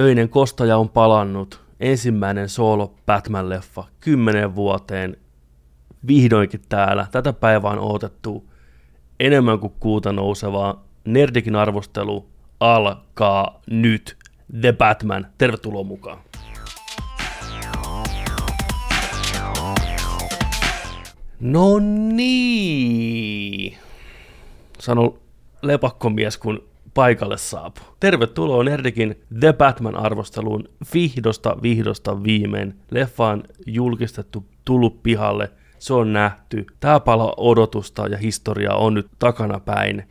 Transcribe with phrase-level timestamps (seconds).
[0.00, 1.60] Öinen kostaja on palannut.
[1.80, 5.16] Ensimmäinen solo Batman-leffa kymmenen vuoteen.
[6.06, 7.06] Vihdoinkin täällä.
[7.12, 8.50] Tätä päivää on odotettu
[9.20, 10.84] enemmän kuin kuuta nousevaa.
[11.04, 12.28] Nerdikin arvostelu
[12.60, 14.16] alkaa nyt.
[14.60, 15.26] The Batman.
[15.38, 16.18] Tervetuloa mukaan.
[21.40, 21.78] No
[22.14, 23.78] niin,
[24.78, 25.18] sano
[25.62, 27.84] lepakkomies, kun paikalle saapuu.
[28.00, 32.74] Tervetuloa Nerdikin The Batman-arvosteluun vihdosta, vihdosta viimein.
[32.90, 36.66] Leffa on julkistettu, tullut pihalle, se on nähty.
[36.80, 40.08] Tää pala odotusta ja historiaa on nyt takana päin.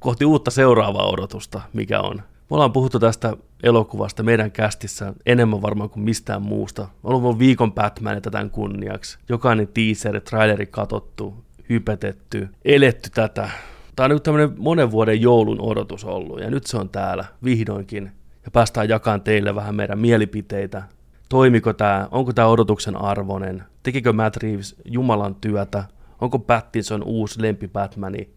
[0.00, 2.16] Kohti uutta seuraavaa odotusta, mikä on.
[2.16, 6.88] Me ollaan puhuttu tästä elokuvasta meidän kästissä enemmän varmaan kuin mistään muusta.
[7.04, 9.18] Ollut viikon Batman tämän kunniaksi.
[9.28, 11.34] Jokainen teaser, traileri katottu,
[11.68, 13.50] hypetetty, eletty tätä.
[13.98, 18.12] Tämä on nyt tämmöinen monen vuoden joulun odotus ollut, ja nyt se on täällä vihdoinkin.
[18.44, 20.82] Ja päästään jakamaan teille vähän meidän mielipiteitä.
[21.28, 25.84] Toimiko tämä, onko tämä odotuksen arvoinen, tekikö Matt Reeves Jumalan työtä,
[26.20, 28.30] onko Pattinson uusi lempi Batmani,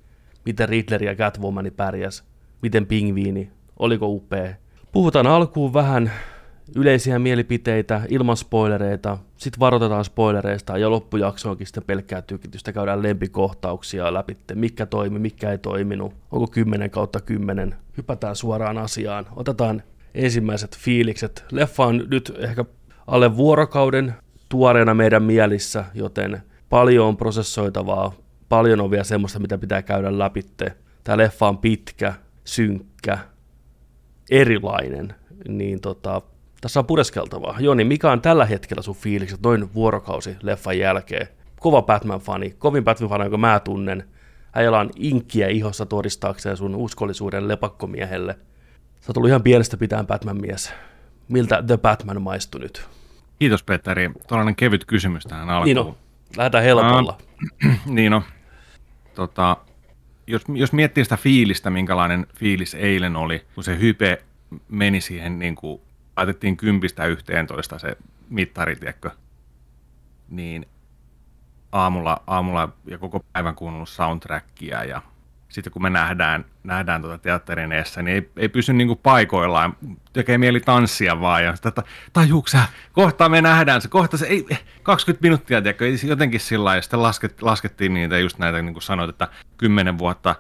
[0.45, 2.23] miten Riddler ja Catwomani pärjäs,
[2.61, 4.53] miten Pingviini, oliko upea.
[4.91, 6.11] Puhutaan alkuun vähän
[6.75, 14.37] yleisiä mielipiteitä ilman spoilereita, sitten varoitetaan spoilereista ja loppujaksoonkin sitten pelkkää tykitystä, käydään lempikohtauksia läpi,
[14.53, 19.83] mikä toimi, mikä ei toiminut, onko 10 kautta 10, hypätään suoraan asiaan, otetaan
[20.13, 21.45] ensimmäiset fiilikset.
[21.51, 22.65] Leffa on nyt ehkä
[23.07, 24.13] alle vuorokauden
[24.49, 28.13] tuoreena meidän mielissä, joten paljon on prosessoitavaa,
[28.49, 30.45] paljon on vielä semmoista, mitä pitää käydä läpi.
[31.03, 33.17] Tämä leffa on pitkä, synkkä,
[34.31, 35.15] erilainen,
[35.47, 36.21] niin tota,
[36.61, 37.55] tässä on pureskeltavaa.
[37.59, 41.27] Joni, mikä on tällä hetkellä sun fiilikset noin vuorokausi leffan jälkeen?
[41.59, 44.03] Kova Batman-fani, kovin Batman-fani, jonka mä tunnen.
[44.53, 48.33] Äijällä on inkkiä ihossa todistaakseen sun uskollisuuden lepakkomiehelle.
[49.01, 50.73] Sä oot ollut ihan pienestä pitään Batman-mies.
[51.27, 52.87] Miltä The Batman maistui nyt?
[53.39, 54.11] Kiitos Petteri.
[54.27, 55.65] Tuollainen kevyt kysymys tähän alkuun.
[55.65, 55.97] Niin no,
[56.37, 57.17] lähdetään helpolla.
[57.65, 58.23] Uh, niin no,
[59.15, 59.57] tota,
[60.27, 64.23] jos, jos miettii sitä fiilistä, minkälainen fiilis eilen oli, kun se hype
[64.69, 65.81] meni siihen, niin kuin
[66.21, 67.97] laitettiin kympistä yhteentoista se
[68.29, 69.11] mittari, tiedätkö,
[70.29, 70.65] niin
[71.71, 75.01] aamulla, aamulla ja koko päivän kuunnellut soundtrackia ja
[75.49, 79.77] sitten kun me nähdään, nähdään tuota teatterin eessä, niin ei, ei pysy niin paikoillaan,
[80.13, 81.73] tekee mieli tanssia vaan, ja sitä,
[82.13, 82.59] tajuuksä,
[82.91, 84.45] kohta me nähdään se, kohta se, ei,
[84.83, 88.83] 20 minuuttia, tiedätkö, jotenkin sillä lailla, ja sitten lasket, laskettiin niitä just näitä, niin kuin
[88.83, 89.27] sanoit, että
[89.57, 90.35] 10 vuotta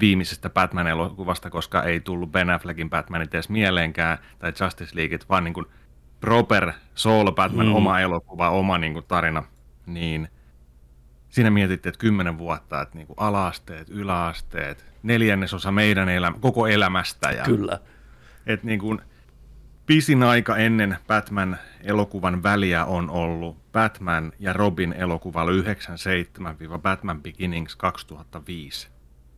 [0.00, 5.54] viimeisestä Batman-elokuvasta, koska ei tullut Ben Affleckin Batmanit edes mieleenkään, tai Justice League, vaan niin
[5.54, 5.66] kuin
[6.20, 7.74] proper solo Batman, mm.
[7.74, 9.42] oma elokuva, oma niin kuin tarina,
[9.86, 10.28] niin
[11.28, 17.30] siinä mietittiin, että kymmenen vuotta, että niin kuin alaasteet, yläasteet, neljännesosa meidän elämä, koko elämästä.
[17.30, 17.80] Ja, Kyllä.
[18.46, 19.00] Että niin kuin,
[19.86, 28.95] pisin aika ennen Batman-elokuvan väliä on ollut Batman ja Robin elokuvalla 97-Batman Beginnings 2005.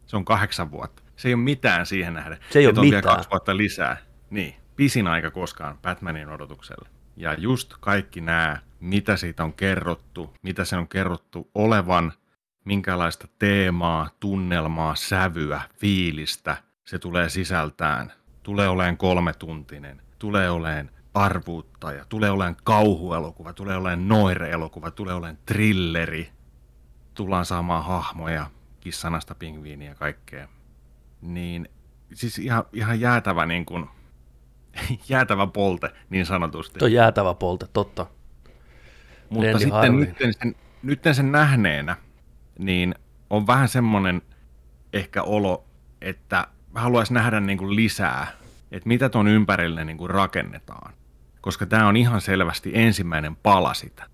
[0.08, 1.02] Se on kahdeksan vuotta.
[1.16, 2.38] Se ei ole mitään siihen nähden.
[2.50, 3.02] Se ei ole on mitään.
[3.02, 3.96] vielä kaksi vuotta lisää.
[4.30, 6.88] Niin, pisin aika koskaan Batmanin odotukselle.
[7.16, 12.12] Ja just kaikki nämä, mitä siitä on kerrottu, mitä se on kerrottu olevan,
[12.64, 18.12] minkälaista teemaa, tunnelmaa, sävyä, fiilistä se tulee sisältään.
[18.42, 26.30] Tulee olemaan kolmetuntinen, tulee olemaan arvuuttaja, tulee olemaan kauhuelokuva, tulee olemaan noire-elokuva, tulee olemaan trilleri.
[27.14, 28.50] Tullaan saamaan hahmoja,
[28.88, 30.48] kissanasta pingviiniä ja kaikkea.
[31.22, 31.68] Niin
[32.14, 33.86] siis ihan, ihan jäätävä niin kuin,
[35.08, 36.78] jäätävä polte niin sanotusti.
[36.78, 38.06] Tuo jäätävä polte, totta.
[39.30, 41.96] Mutta Lenni sitten nyt sen, nyt sen nähneenä,
[42.58, 42.94] niin
[43.30, 44.22] on vähän semmoinen
[44.92, 45.64] ehkä olo,
[46.00, 48.26] että haluaisi nähdä niin kuin lisää,
[48.72, 50.92] että mitä tuon ympärille niin kuin rakennetaan.
[51.40, 54.06] Koska tämä on ihan selvästi ensimmäinen pala sitä.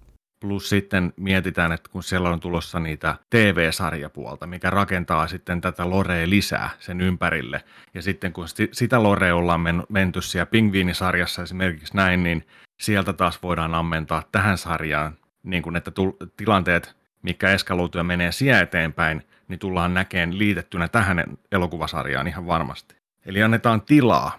[0.44, 6.28] Plus sitten mietitään, että kun siellä on tulossa niitä TV-sarjapuolta, mikä rakentaa sitten tätä Lorea
[6.28, 7.64] lisää sen ympärille.
[7.94, 12.46] Ja sitten kun sitä Lorea ollaan menty siellä Pingviinisarjassa esimerkiksi näin, niin
[12.80, 15.90] sieltä taas voidaan ammentaa tähän sarjaan, niin kuin että
[16.36, 22.96] tilanteet, mikä eskaluutuu ja menee siellä eteenpäin, niin tullaan näkeen liitettynä tähän elokuvasarjaan ihan varmasti.
[23.26, 24.38] Eli annetaan tilaa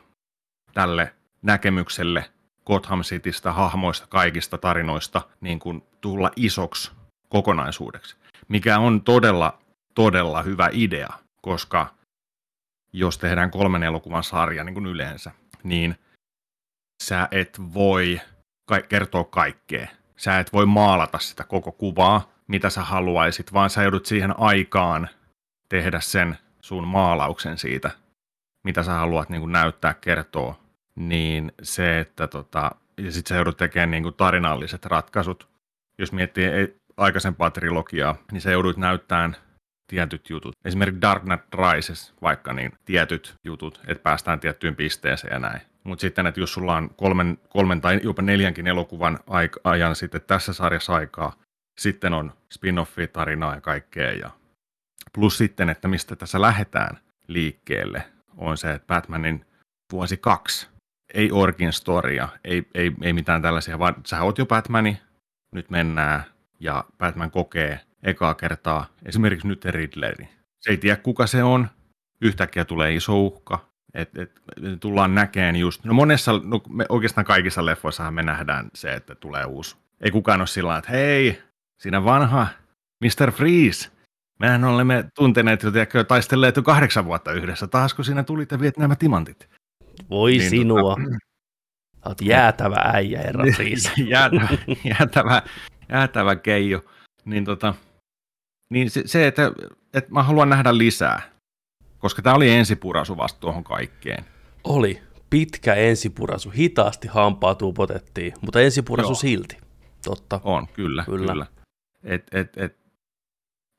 [0.73, 2.25] tälle näkemykselle
[2.65, 6.91] Gotham Citystä, hahmoista, kaikista tarinoista niin kuin tulla isoksi
[7.29, 8.15] kokonaisuudeksi,
[8.47, 9.57] mikä on todella,
[9.95, 11.09] todella hyvä idea,
[11.41, 11.93] koska
[12.93, 15.31] jos tehdään kolmen elokuvan sarja niin kuin yleensä,
[15.63, 15.95] niin
[17.03, 18.21] sä et voi
[18.65, 19.87] ka- kertoa kaikkea.
[20.17, 25.09] Sä et voi maalata sitä koko kuvaa, mitä sä haluaisit, vaan sä joudut siihen aikaan
[25.69, 27.91] tehdä sen sun maalauksen siitä,
[28.63, 30.59] mitä sä haluat niin kuin näyttää, kertoa
[30.95, 35.54] niin se, että tota, ja sitten sä joudut tekemään niin kuin tarinalliset ratkaisut.
[35.97, 36.49] Jos miettii
[36.97, 39.35] aikaisempaa trilogiaa, niin se joudut näyttämään
[39.87, 40.55] tietyt jutut.
[40.65, 45.61] Esimerkiksi Dark Knight Rises, vaikka niin tietyt jutut, että päästään tiettyyn pisteeseen ja näin.
[45.83, 49.19] Mutta sitten, että jos sulla on kolmen, kolmen tai jopa neljänkin elokuvan
[49.63, 51.33] ajan sitten tässä sarjassa aikaa,
[51.79, 54.11] sitten on spin-offi, tarinaa ja kaikkea.
[54.11, 54.29] Ja
[55.13, 58.03] plus sitten, että mistä tässä lähdetään liikkeelle,
[58.37, 59.45] on se, että Batmanin
[59.91, 60.67] vuosi kaksi,
[61.13, 65.01] ei origin storya, ei, ei, ei mitään tällaisia, vaan sä oot jo Batmani,
[65.55, 66.23] nyt mennään,
[66.59, 70.29] ja Batman kokee ekaa kertaa esimerkiksi nyt Riddleri.
[70.59, 71.67] Se ei tiedä, kuka se on,
[72.21, 73.59] yhtäkkiä tulee iso uhka,
[73.93, 74.31] et, et,
[74.79, 79.45] tullaan näkeen just, no monessa, no me, oikeastaan kaikissa leffoissahan me nähdään se, että tulee
[79.45, 79.75] uusi.
[80.01, 81.41] Ei kukaan ole sillä että hei,
[81.77, 82.47] siinä vanha
[83.03, 83.31] Mr.
[83.31, 83.89] Freeze,
[84.39, 88.59] mehän olemme tunteneet jo, tiedätkö, taistelleet jo kahdeksan vuotta yhdessä, taas kun siinä tulit ja
[88.59, 89.49] viet nämä timantit.
[90.09, 90.95] Voi niin, sinua.
[90.95, 91.17] Tota,
[92.05, 93.91] Olet jäätävä äijä, herra Freeze.
[94.09, 94.47] jäätävä,
[94.83, 95.41] jäätävä,
[95.89, 96.85] jäätävä keijo.
[97.25, 97.73] Niin, tota,
[98.69, 99.51] niin se, se että,
[99.93, 101.21] että mä haluan nähdä lisää,
[101.99, 104.25] koska tämä oli ensipurasu vasta tuohon kaikkeen.
[104.63, 105.01] Oli.
[105.29, 106.49] Pitkä ensipurasu.
[106.49, 109.15] Hitaasti hampaa tuupotettiin, mutta ensipurasu Joo.
[109.15, 109.57] silti.
[110.03, 110.39] Totta.
[110.43, 111.03] On, kyllä.
[111.05, 111.31] kyllä.
[111.31, 111.45] kyllä.
[112.03, 112.77] Et, et, et.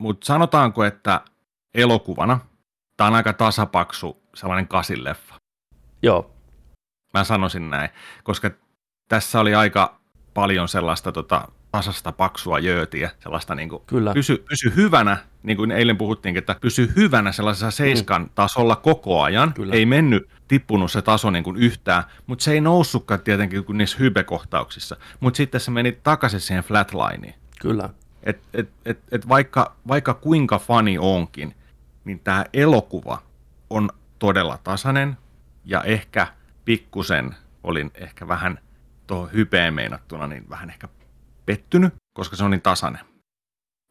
[0.00, 1.20] Mutta sanotaanko, että
[1.75, 2.40] elokuvana
[2.96, 5.34] tämä on aika tasapaksu sellainen kasileffa.
[6.02, 6.35] Joo.
[7.16, 7.90] Mä sanoisin näin,
[8.22, 8.50] koska
[9.08, 10.00] tässä oli aika
[10.34, 14.12] paljon sellaista tota, tasasta paksua jöötiä, sellaista niin kuin, Kyllä.
[14.12, 18.30] Pysy, pysy hyvänä, niin kuin eilen puhuttiin, että pysy hyvänä sellaisessa seiskan mm.
[18.34, 19.54] tasolla koko ajan.
[19.54, 19.74] Kyllä.
[19.74, 23.98] Ei mennyt, tippunut se taso niin kuin yhtään, mutta se ei noussutkaan tietenkin kuin niissä
[23.98, 24.96] hypekohtauksissa.
[25.20, 27.34] Mutta sitten se meni takaisin siihen flatlineen.
[27.60, 27.88] Kyllä.
[28.22, 31.54] Et, et, et, et vaikka, vaikka kuinka fani onkin,
[32.04, 33.22] niin tämä elokuva
[33.70, 35.16] on todella tasainen
[35.64, 36.26] ja ehkä
[36.66, 38.58] pikkusen olin ehkä vähän
[39.06, 40.88] tuohon hypeen meinattuna, niin vähän ehkä
[41.46, 43.00] pettynyt, koska se on niin tasainen.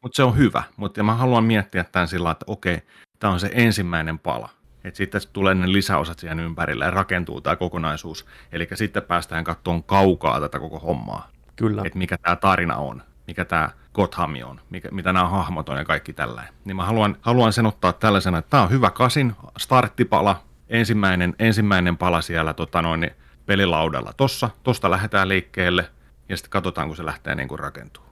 [0.04, 2.82] Mutta se on hyvä, mutta mä haluan miettiä tämän sillä että okei,
[3.20, 4.50] tämä on se ensimmäinen pala.
[4.84, 8.26] Että sitten tulee ne lisäosat siihen ympärille ja rakentuu tämä kokonaisuus.
[8.52, 11.30] Eli sitten päästään katsomaan kaukaa tätä koko hommaa.
[11.56, 11.82] Kyllä.
[11.86, 15.86] Että mikä tämä tarina on, mikä tämä Gotham on, mikä, mitä nämä hahmot on ja
[15.86, 16.44] kaikki tällä.
[16.66, 21.98] Niin mä haluan, haluan sen ottaa tällaisena, että tämä on hyvä kasin, starttipala, ensimmäinen, ensimmäinen
[21.98, 23.12] pala siellä tota noin,
[23.46, 24.14] pelilaudalla.
[24.18, 25.90] Tossa, tosta lähdetään liikkeelle
[26.30, 28.04] ja sitten katsotaan, kun se lähtee niin kuin rakentuu.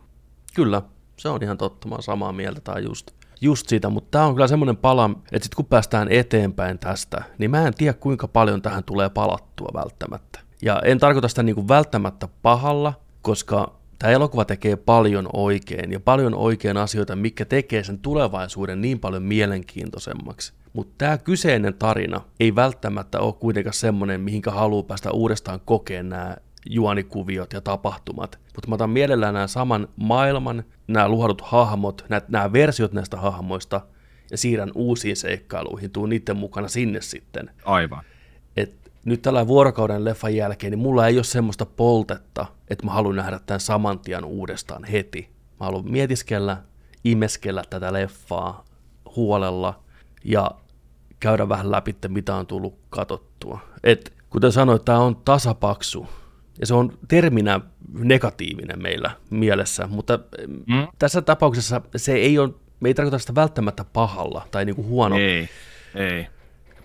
[0.54, 0.82] Kyllä,
[1.18, 3.12] se on ihan totta, mä samaa mieltä, tai just,
[3.42, 7.52] just siitä, mutta tämä on kyllä semmoinen pala, että sitten kun päästään eteenpäin tästä, niin
[7.52, 10.40] mä en tiedä kuinka paljon tähän tulee palattua välttämättä.
[10.62, 16.00] Ja en tarkoita sitä niin kuin välttämättä pahalla, koska tämä elokuva tekee paljon oikein ja
[16.00, 20.54] paljon oikein asioita, mikä tekee sen tulevaisuuden niin paljon mielenkiintoisemmaksi.
[20.74, 26.38] Mutta tämä kyseinen tarina ei välttämättä ole kuitenkaan semmoinen, mihinkä haluaa päästä uudestaan kokeen nämä
[26.70, 28.40] juonikuviot ja tapahtumat.
[28.56, 33.82] Mutta mä otan mielellään nämä saman maailman, nämä luodut hahmot, nämä, nämä versiot näistä hahmoista
[34.32, 37.50] ja siirrän uusiin seikkailuihin, tuun niiden mukana sinne sitten.
[37.66, 38.04] Aivan.
[38.58, 43.16] Et nyt tällä vuorokauden leffan jälkeen, niin mulla ei ole semmoista poltetta, että mä haluan
[43.16, 45.30] nähdä tämän saman tien uudestaan heti.
[45.60, 46.58] Mä haluan mietiskellä,
[47.04, 48.66] imeskellä tätä leffaa
[49.16, 49.84] huolella
[50.24, 50.52] ja
[51.24, 53.60] käydä vähän läpi, mitä on tullut katottua.
[53.84, 56.08] Et, kuten sanoin, tämä on tasapaksu
[56.60, 57.60] ja se on terminä
[57.94, 60.88] negatiivinen meillä mielessä, mutta mm.
[61.00, 65.16] tässä tapauksessa se ei ole, me ei tarkoita sitä välttämättä pahalla tai niinku huono.
[65.16, 65.50] Ei,
[65.96, 66.28] ei.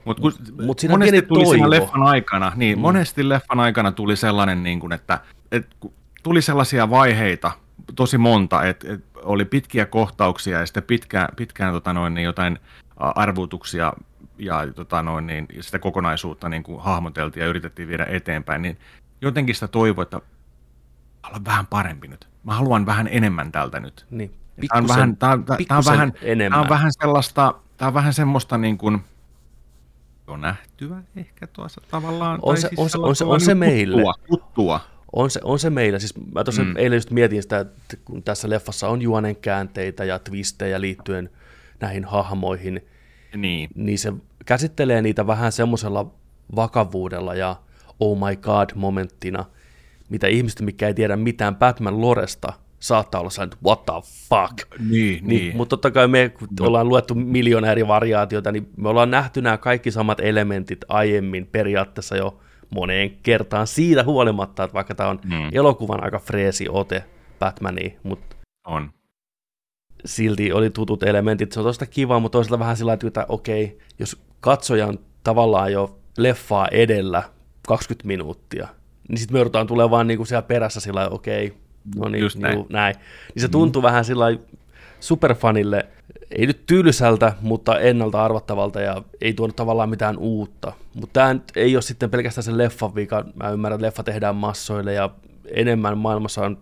[0.05, 0.23] Mutta
[0.62, 2.83] Mut siinä monesti tuli siinä leffan aikana, niin mm.
[2.83, 5.21] monesti leffan aikana tuli sellainen, niin kuin, että,
[5.53, 5.77] että
[6.23, 7.51] tuli sellaisia vaiheita,
[7.97, 12.59] tosi monta, että, että oli pitkiä kohtauksia ja sitten pitkään, pitkään tota noin, niin jotain
[12.97, 13.93] arvutuksia
[14.38, 18.78] ja tota noin, niin, sitä kokonaisuutta niin kuin hahmoteltiin ja yritettiin viedä eteenpäin, niin
[19.21, 20.21] jotenkin sitä toivoa, että
[21.28, 22.28] olla vähän parempi nyt.
[22.45, 24.07] Mä haluan vähän enemmän tältä nyt.
[24.11, 24.35] Niin.
[24.68, 26.12] Tämä on vähän, tämä, tämä on vähän,
[26.50, 29.02] tämä on vähän sellaista, tämä on vähän semmoista niin kuin,
[30.28, 32.38] jo nähtyä ehkä tuossa tavallaan.
[32.42, 34.02] On se, siis on, se, on, se, on se meille.
[34.28, 34.80] Tuttua.
[35.12, 35.99] On se, on se meillä.
[35.99, 36.76] Siis mä tuossa mm.
[36.76, 41.30] eilen just mietin sitä, että kun tässä leffassa on juonen käänteitä ja twistejä liittyen
[41.80, 42.87] näihin hahmoihin,
[43.37, 44.13] niin, niin se
[44.47, 46.11] käsittelee niitä vähän semmoisella
[46.57, 47.57] vakavuudella ja
[48.01, 49.45] oh my god momenttina,
[50.09, 53.93] mitä ihmiset, mikä ei tiedä mitään Batman Loresta, saattaa olla sellainen, what the
[54.29, 54.81] fuck.
[54.81, 55.27] Niin, niin.
[55.27, 55.57] niin.
[55.57, 56.67] Mutta totta kai me, kun no.
[56.67, 62.17] ollaan luettu miljoona eri variaatioita, niin me ollaan nähty nämä kaikki samat elementit aiemmin periaatteessa
[62.17, 65.49] jo moneen kertaan siitä huolimatta, että vaikka tämä on mm.
[65.53, 67.05] elokuvan aika freesi ote
[67.39, 68.91] Batmaniin, mutta on.
[70.05, 71.52] Silti oli tutut elementit.
[71.52, 75.99] Se on tosta kiva, mutta toisaalta vähän sillä että okei, jos katsoja on tavallaan jo
[76.19, 77.23] leffaa edellä
[77.69, 78.69] 20 minuuttia.
[79.09, 81.59] Niin sitten me joudutaan tulemaan vaan niinku siellä perässä sillä okei, okay,
[81.97, 82.55] no niin, Just näin.
[82.55, 82.95] Niin, näin.
[83.35, 83.87] Niin se tuntuu mm.
[83.87, 84.25] vähän sillä
[85.00, 85.87] superfanille,
[86.31, 90.73] ei nyt tylsältä, mutta ennalta arvattavalta ja ei tuonut tavallaan mitään uutta.
[90.95, 93.25] Mutta tämä ei ole sitten pelkästään se leffan vika.
[93.35, 95.11] Mä ymmärrän, että leffa tehdään massoille ja
[95.55, 96.59] enemmän maailmassa on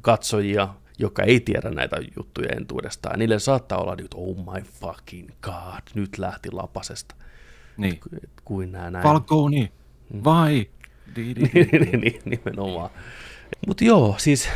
[0.00, 0.68] katsojia,
[0.98, 3.18] jotka ei tiedä näitä juttuja entuudestaan.
[3.18, 7.14] Niille saattaa olla nyt, oh my fucking god, nyt lähti lapasesta.
[7.76, 8.00] Niin.
[8.44, 9.02] Kuin nämä näin.
[9.02, 9.72] Falconi,
[10.12, 10.20] mm.
[10.24, 10.66] vai?
[11.16, 12.90] niin, niin, niin, nimenomaan.
[13.66, 14.48] Mutta joo, siis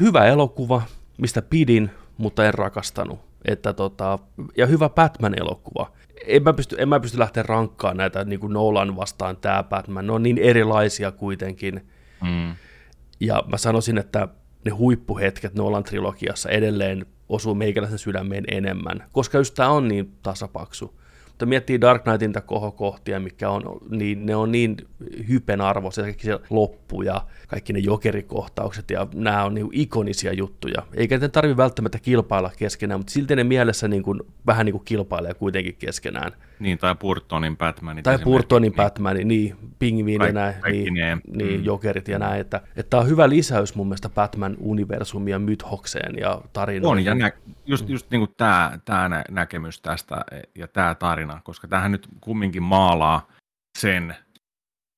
[0.00, 0.82] hyvä elokuva,
[1.18, 3.20] mistä pidin, mutta en rakastanut.
[3.44, 4.18] Että tota,
[4.56, 5.92] ja hyvä Batman-elokuva.
[6.26, 10.06] En mä pysty, en mä pysty lähteä rankkaan näitä niin kuin Nolan vastaan tämä Batman.
[10.06, 11.86] Ne on niin erilaisia kuitenkin.
[12.22, 12.54] Mm.
[13.20, 14.28] Ja mä sanoisin, että
[14.66, 21.00] ne huippuhetket Nolan trilogiassa edelleen osuu meikäläisen sydämeen enemmän, koska just tämä on niin tasapaksu.
[21.28, 24.76] Mutta miettii Dark Knightin kohokohtia, mikä on, niin ne on niin
[25.28, 30.82] hypen arvoisia, kaikki se loppu ja kaikki ne jokerikohtaukset, ja nämä on niin ikonisia juttuja.
[30.94, 34.84] Eikä ne tarvitse välttämättä kilpailla keskenään, mutta silti ne mielessä niin kuin, vähän niin kuin
[34.84, 36.32] kilpailee kuitenkin keskenään.
[36.58, 38.02] Niin, tai Burtonin Batmanit.
[38.02, 38.76] Tai Burtonin niin.
[38.76, 41.18] Batman, niin, Pingviin ja näin, niin, ne.
[41.36, 41.64] niin mm.
[41.64, 46.98] Jokerit ja näin, että, että tämä on hyvä lisäys mun mielestä Batman-universumia mythokseen ja tarinoihin.
[46.98, 47.32] On, ja nä,
[47.66, 53.26] just, just niin tämä, tämä näkemys tästä ja tämä tarina, koska tähän nyt kumminkin maalaa
[53.78, 54.14] sen,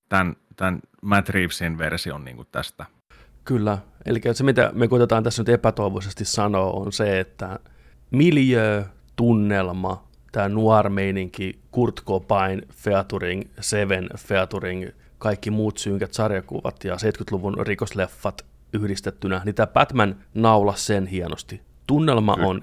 [0.08, 2.86] tämän, tämän Matt Reevesin version niin tästä.
[3.44, 7.58] Kyllä, eli se mitä me koitetaan tässä nyt epätoivoisesti sanoa on se, että
[8.10, 8.84] miljö,
[9.16, 17.66] tunnelma, tämä nuor meininki, Kurt Cobain, Featuring, Seven, Featuring, kaikki muut synkät sarjakuvat ja 70-luvun
[17.66, 21.60] rikosleffat yhdistettynä, niin tämä Batman naula sen hienosti.
[21.86, 22.48] Tunnelma Kyllä.
[22.48, 22.62] on,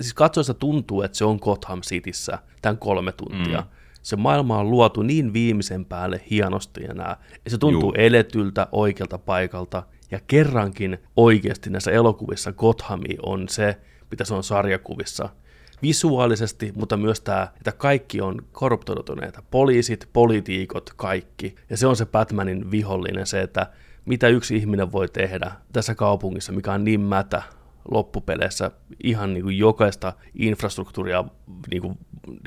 [0.00, 3.60] siis katsoessa tuntuu, että se on Gotham Cityssä tämän kolme tuntia.
[3.60, 3.66] Mm.
[4.02, 7.16] Se maailma on luotu niin viimeisen päälle hienosti ja nää,
[7.48, 7.94] se tuntuu Juu.
[7.96, 13.76] eletyltä oikealta paikalta, ja kerrankin oikeasti näissä elokuvissa Gothami on se,
[14.10, 15.28] mitä se on sarjakuvissa–
[15.84, 19.42] visuaalisesti, mutta myös tämä, että kaikki on korruptoituneita.
[19.50, 21.54] Poliisit, politiikot, kaikki.
[21.70, 23.66] Ja se on se Batmanin vihollinen, se, että
[24.04, 27.42] mitä yksi ihminen voi tehdä tässä kaupungissa, mikä on niin mätä
[27.90, 28.70] loppupeleissä
[29.02, 31.24] ihan niin kuin jokaista infrastruktuuria
[31.70, 31.98] niin kuin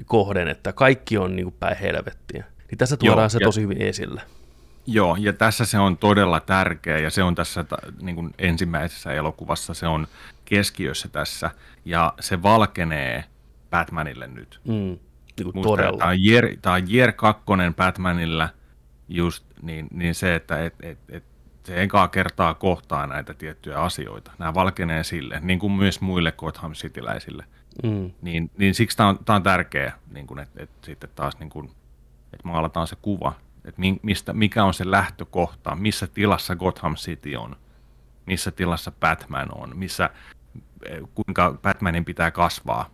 [0.06, 2.46] kohden, että kaikki on niin kuin päin helvettiä.
[2.72, 4.22] Niin tässä tuodaan Joo, se tosi hyvin esille.
[4.86, 7.66] Joo, ja tässä se on todella tärkeä, ja se on tässä
[8.02, 10.08] niin kuin ensimmäisessä elokuvassa, se on
[10.50, 11.52] keskiössä tässä,
[11.86, 13.24] ja se valkenee
[13.70, 14.62] Batmanille nyt.
[14.68, 15.98] Mm, niin kuin todella.
[15.98, 17.44] Tämä on, Jer, tämä on Jer 2
[17.76, 18.50] Batmanilla,
[19.10, 21.24] just niin, niin se, että et, et, et,
[21.64, 24.32] se ekaa kertaa kohtaa näitä tiettyjä asioita.
[24.40, 27.46] Nämä valkenee sille, niin kuin myös muille Gotham Cityläisille.
[27.84, 28.12] Mm.
[28.22, 31.50] Niin, niin siksi tämä on, tämä on tärkeä, niin kuin, että, että sitten taas niin
[31.50, 31.72] kuin,
[32.34, 33.34] että maalataan se kuva,
[33.66, 37.56] että mistä, mikä on se lähtökohta, missä tilassa Gotham City on,
[38.26, 40.10] missä tilassa Batman on, missä,
[41.16, 42.90] kuinka Batmanin pitää kasvaa,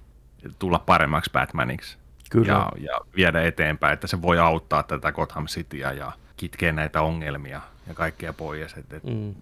[0.60, 1.98] tulla paremmaksi Batmaniksi
[2.34, 2.48] Kyllä.
[2.48, 7.62] Ja, ja viedä eteenpäin, että se voi auttaa tätä Gotham Cityä ja kitkeä näitä ongelmia
[7.88, 8.74] ja kaikkea pois.
[8.74, 9.36] Et, et, mm.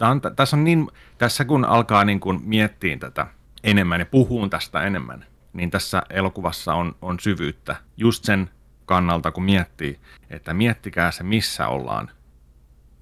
[0.00, 0.88] on, tässä, on niin,
[1.18, 3.26] tässä kun alkaa niin kun miettiä tätä
[3.64, 8.50] enemmän ja puhuu tästä enemmän, niin tässä elokuvassa on, on syvyyttä just sen
[8.86, 10.00] kannalta, kun miettii,
[10.30, 12.10] että miettikää se, missä ollaan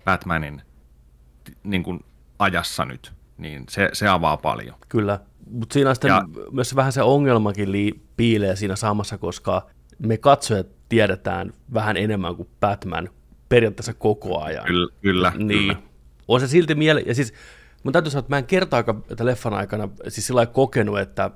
[0.05, 0.63] Batmanin
[1.63, 2.05] niin kuin
[2.39, 4.77] ajassa nyt, niin se, se avaa paljon.
[4.89, 9.67] Kyllä, mutta siinä sitten ja, myös vähän se ongelmakin li- piilee siinä samassa, koska
[9.99, 13.09] me katsojat tiedetään vähän enemmän kuin Batman
[13.49, 14.65] periaatteessa koko ajan.
[14.65, 15.33] Kyllä, kyllä.
[15.37, 15.49] Niin.
[15.49, 15.77] Kyllä.
[16.29, 17.01] On se silti miele...
[17.01, 17.35] Ja siis
[17.83, 21.31] mun täytyy sanoa, että mä en kertaakaan että leffan aikana siis sillä kokenut, että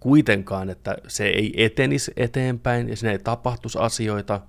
[0.00, 4.40] kuitenkaan, että se ei etenisi eteenpäin ja siinä ei tapahtuisi asioita,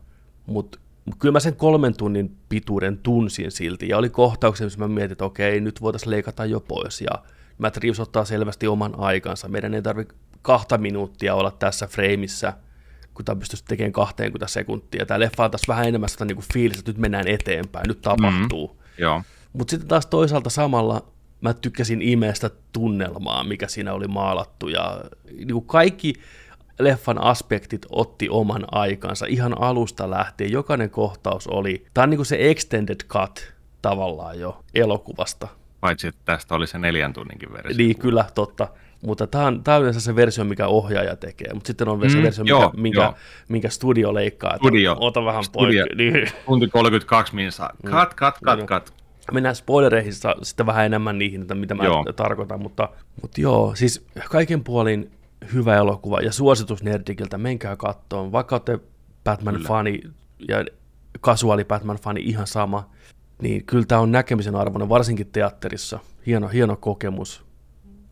[0.46, 0.79] mutta
[1.19, 5.25] kyllä mä sen kolmen tunnin pituuden tunsin silti, ja oli kohtauksia, missä mä mietin, että
[5.25, 7.11] okei, nyt voitaisiin leikata jo pois, ja
[7.57, 12.53] Matt Reeves ottaa selvästi oman aikansa, meidän ei tarvitse kahta minuuttia olla tässä freimissä,
[13.13, 15.05] kun tämä pystyisi tekemään 20 sekuntia.
[15.05, 18.01] Tämä leffa on taas vähän enemmän sitä niin kuin fiilis, että nyt mennään eteenpäin, nyt
[18.01, 18.67] tapahtuu.
[18.67, 19.21] Mm, joo.
[19.53, 25.01] Mutta sitten taas toisaalta samalla mä tykkäsin imeestä tunnelmaa, mikä siinä oli maalattu, ja
[25.31, 26.13] niin kuin kaikki
[26.79, 30.51] leffan aspektit otti oman aikansa ihan alusta lähtien.
[30.51, 35.48] Jokainen kohtaus oli, tämä on niin kuin se extended cut tavallaan jo elokuvasta.
[35.79, 37.77] Paitsi, että tästä oli se neljän tunninkin versio.
[37.77, 38.67] Niin, kyllä, totta.
[39.01, 42.09] Mutta tämä on, tämä on yleensä se versio, mikä ohjaaja tekee, mutta sitten on mm,
[42.09, 43.13] se versio, joo, minkä, minkä,
[43.48, 44.57] minkä studio leikkaa.
[44.57, 44.98] Studio.
[45.00, 45.86] Ota vähän studio.
[45.86, 45.95] poikki.
[46.12, 46.27] Niin.
[46.45, 47.69] Tunti 32 minsa.
[47.86, 49.00] Cut, cut, cut, cut
[49.31, 52.05] mennään spoilereihin sitten vähän enemmän niihin, että mitä mä joo.
[52.15, 52.89] tarkoitan, mutta,
[53.21, 55.12] mutta joo, siis kaiken puolin
[55.53, 58.79] hyvä elokuva ja suositus Nerdikiltä, menkää kattoon, vaikka olette
[59.24, 60.01] Batman-fani
[60.48, 60.65] ja
[61.22, 62.89] kasuaali Batman-fani ihan sama,
[63.41, 66.00] niin kyllä tämä on näkemisen arvoinen, varsinkin teatterissa.
[66.25, 67.46] Hieno, hieno kokemus.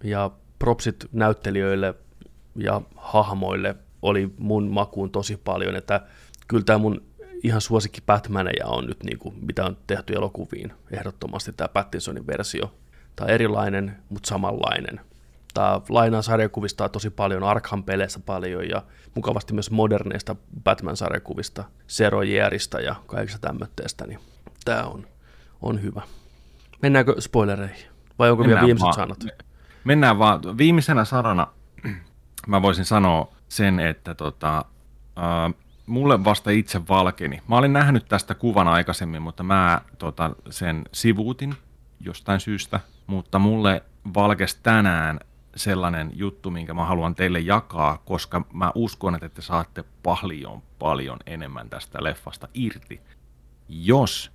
[0.04, 1.94] Ja propsit näyttelijöille
[2.56, 6.02] ja hahmoille oli mun makuun tosi paljon, että
[6.48, 7.02] kyllä tämä mun
[7.44, 12.74] ihan suosikki Batmaneja on nyt, niin kuin, mitä on tehty elokuviin, ehdottomasti tämä Pattinsonin versio.
[13.16, 15.00] Tämä on erilainen, mutta samanlainen.
[15.58, 18.84] Tämä lainaa sarjakuvista tosi paljon, Arkham peleissä paljon ja
[19.16, 24.20] mukavasti myös moderneista Batman-sarjakuvista, Zero ja kaikista tämmöistä, niin
[24.66, 25.08] tämä on,
[25.62, 26.02] on hyvä.
[26.82, 27.88] Mennäänkö spoilereihin?
[28.20, 28.94] Vai onko Mennään vielä viimeiset vaan.
[28.94, 29.44] sanat?
[29.84, 30.58] Mennään vaan.
[30.58, 31.48] Viimeisenä sanana
[32.48, 35.54] mä voisin sanoa sen, että tota, äh,
[35.86, 37.42] mulle vasta itse valkeni.
[37.48, 41.56] Mä olin nähnyt tästä kuvan aikaisemmin, mutta mä tota, sen sivuutin
[42.00, 43.84] jostain syystä, mutta mulle
[44.14, 45.20] valkes tänään
[45.58, 51.20] sellainen juttu, minkä mä haluan teille jakaa, koska mä uskon, että te saatte paljon, paljon
[51.26, 53.02] enemmän tästä leffasta irti,
[53.70, 54.32] jos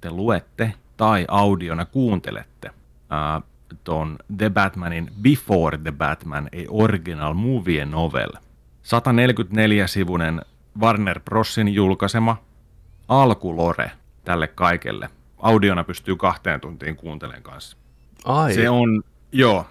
[0.00, 2.70] te luette tai audiona kuuntelette
[3.10, 3.40] ää,
[3.84, 8.30] ton The Batmanin Before the Batman, a original movie novel.
[8.82, 10.42] 144-sivunen
[10.80, 12.36] Warner Brosin julkaisema
[13.08, 13.90] alkulore
[14.24, 15.08] tälle kaikelle.
[15.38, 17.76] Audiona pystyy kahteen tuntiin kuuntelemaan kanssa.
[18.24, 18.54] Ai.
[18.54, 19.02] Se on,
[19.32, 19.66] joo,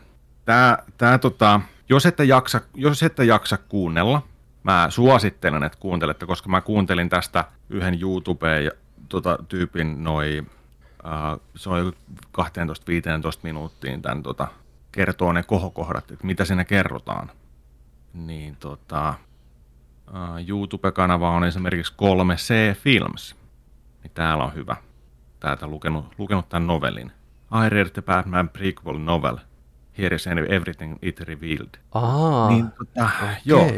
[0.46, 4.22] tää, tää tota, jos, ette jaksa, jos ette jaksa kuunnella,
[4.64, 8.72] mä suosittelen, että kuuntelette, koska mä kuuntelin tästä yhden YouTubeen
[9.10, 10.46] tota, tyypin noi,
[11.04, 11.94] uh, se on
[12.38, 12.42] 12-15
[13.44, 14.48] minuuttiin tämän tota,
[14.92, 17.32] kertoo ne kohokohdat, että mitä siinä kerrotaan.
[18.14, 19.14] Niin tota,
[20.08, 23.36] uh, YouTube-kanava on esimerkiksi 3C Films.
[24.04, 24.76] Niin täällä on hyvä.
[25.40, 27.12] Täältä lukenut, lukenut tämän novelin.
[27.66, 29.38] I read the Batman prequel novel.
[30.00, 31.80] Here is everything it revealed.
[31.92, 33.36] Aa, niin, tota, okay.
[33.46, 33.72] joo,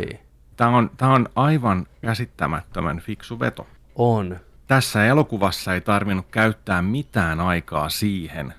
[0.58, 3.68] tämä on, tämä on aivan käsittämättömän fiksu veto.
[3.96, 4.40] On.
[4.68, 8.54] Tässä elokuvassa ei tarvinnut käyttää mitään aikaa siihen,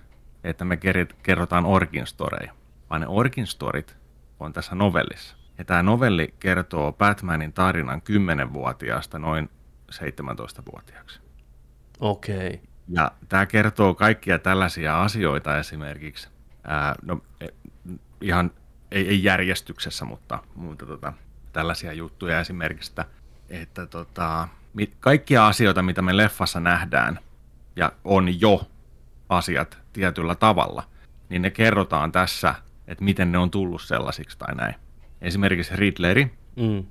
[0.45, 0.78] että me
[1.23, 2.53] kerrotaan origin storeja,
[2.90, 3.96] vaan ne origin storit
[4.40, 5.37] on tässä novellissa.
[5.59, 9.51] Ja tämä novelli kertoo Batmanin tarinan 10-vuotiaasta noin
[9.92, 11.20] 17-vuotiaaksi.
[12.01, 12.46] Okei.
[12.46, 12.59] Okay.
[12.88, 16.29] Ja tämä kertoo kaikkia tällaisia asioita esimerkiksi,
[16.64, 17.46] ää, no, e,
[18.20, 18.51] ihan
[18.90, 21.12] ei, ei järjestyksessä, mutta, mutta tota,
[21.53, 23.05] tällaisia juttuja esimerkiksi, että,
[23.48, 24.48] että tota,
[25.01, 27.18] kaikkia asioita, mitä me leffassa nähdään,
[27.77, 28.70] ja on jo
[29.29, 30.83] asiat tietyllä tavalla,
[31.29, 32.55] niin ne kerrotaan tässä,
[32.87, 34.75] että miten ne on tullut sellaisiksi tai näin
[35.20, 36.25] esimerkiksi Riddleri.
[36.57, 36.85] Mm.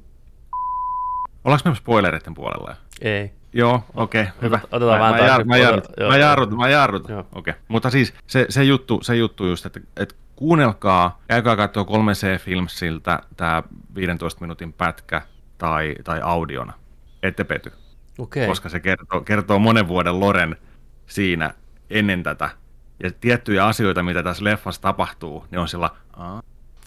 [1.44, 2.76] Ollaanko me spoilereiden puolella?
[3.02, 3.34] Ei.
[3.54, 4.60] Joo, okei, okay, hyvä.
[4.72, 7.20] Otetaan mä, vähän mä, mä, jarrutan, mä jarrutan, mä jarrutan.
[7.20, 7.54] Okei, okay.
[7.68, 13.20] mutta siis se, se, juttu, se juttu just, että, että kuunnelkaa, käykää katsoa 3C Filmsiltä
[13.38, 13.64] tämä
[13.96, 15.22] 15 minuutin pätkä
[15.58, 16.74] tai, tai audiona.
[17.24, 17.72] Ette pety.
[18.20, 18.48] Okay.
[18.48, 20.56] Koska se kertoo, kertoo monen vuoden Loren
[21.06, 21.54] siinä
[21.90, 22.50] ennen tätä.
[23.04, 25.90] Ja tiettyjä asioita, mitä tässä leffassa tapahtuu, niin on sillä,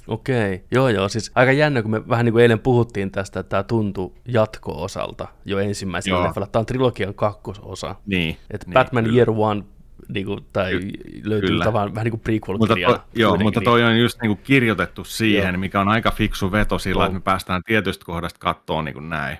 [0.07, 3.51] Okei, joo joo, siis aika jännä, kun me vähän niin kuin eilen puhuttiin tästä, että
[3.51, 6.47] tämä tuntui jatko-osalta jo ensimmäisellä leffalla.
[6.47, 7.95] Tämä on trilogian kakkososa.
[8.07, 8.37] Niin.
[8.51, 9.17] Että niin, Batman kyllä.
[9.17, 9.65] Year One
[10.09, 11.65] niin kuin, tai Ky- löytyy kyllä.
[11.65, 15.05] tavan vähän niin kuin prequel mutta to, Joo, mutta toi on just niin kuin kirjoitettu
[15.05, 15.61] siihen, joo.
[15.61, 17.07] mikä on aika fiksu veto sillä, oh.
[17.07, 19.39] että me päästään tietystä kohdasta kattoon niin kuin näin.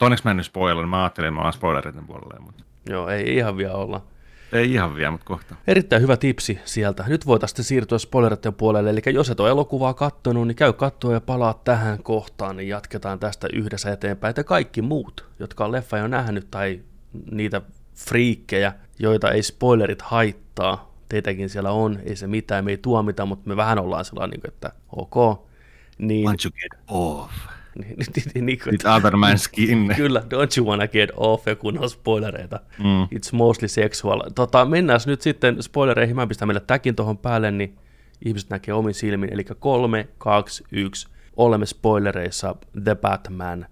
[0.00, 2.40] Onneksi mä en nyt spoiler, mä ajattelin, että mä oon spoilereiden puolelle.
[2.40, 2.64] Mutta...
[2.90, 4.02] Joo, ei ihan vielä olla.
[4.52, 5.54] Ei ihan vielä, mutta kohta.
[5.66, 7.04] Erittäin hyvä tipsi sieltä.
[7.06, 11.20] Nyt voitaisiin siirtyä spoileritten puolelle, eli jos et ole elokuvaa kattonut, niin käy katsoa ja
[11.20, 14.34] palaa tähän kohtaan, niin jatketaan tästä yhdessä eteenpäin.
[14.36, 16.80] Ja kaikki muut, jotka on leffa jo nähnyt, tai
[17.30, 17.62] niitä
[17.94, 23.48] friikkejä, joita ei spoilerit haittaa, teitäkin siellä on, ei se mitään, me ei tuomita, mutta
[23.48, 25.46] me vähän ollaan sellainen, että ok.
[25.98, 27.32] Niin, Once you get off
[27.78, 27.96] niin,
[28.34, 29.92] niin, niin, It's other man's skin.
[29.96, 32.60] Kyllä, don't you wanna get off, ja kun on spoilereita.
[32.78, 33.02] Mm.
[33.02, 34.22] It's mostly sexual.
[34.34, 36.16] Tota, mennään nyt sitten spoilereihin.
[36.16, 37.78] Mä pistän meille täkin tuohon päälle, niin
[38.24, 39.32] ihmiset näkee omin silmin.
[39.32, 41.08] Eli 3, 2, 1.
[41.36, 43.66] Olemme spoilereissa The Batman.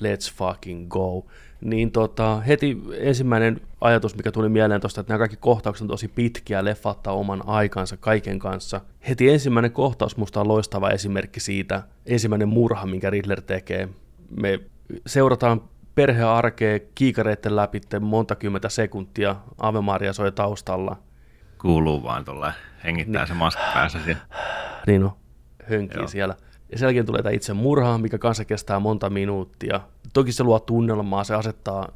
[0.00, 1.24] Let's fucking go
[1.62, 6.08] niin tota, heti ensimmäinen ajatus, mikä tuli mieleen tuosta, että nämä kaikki kohtaukset on tosi
[6.08, 8.80] pitkiä, leffattaa oman aikansa kaiken kanssa.
[9.08, 13.88] Heti ensimmäinen kohtaus musta on loistava esimerkki siitä, ensimmäinen murha, minkä Riddler tekee.
[14.40, 14.60] Me
[15.06, 15.62] seurataan
[15.94, 20.96] perhearkea kiikareiden läpi monta kymmentä sekuntia, Ave Maria soi taustalla.
[21.60, 22.52] Kuuluu vaan tuolla,
[22.84, 23.28] hengittää niin.
[23.28, 24.22] se maski päässä siellä.
[24.86, 25.12] Niin on,
[25.64, 26.36] hönkii siellä.
[26.72, 29.80] Ja sen jälkeen tulee tämä itse murha, mikä kanssa kestää monta minuuttia.
[30.12, 31.88] Toki se luo tunnelmaa, se asettaa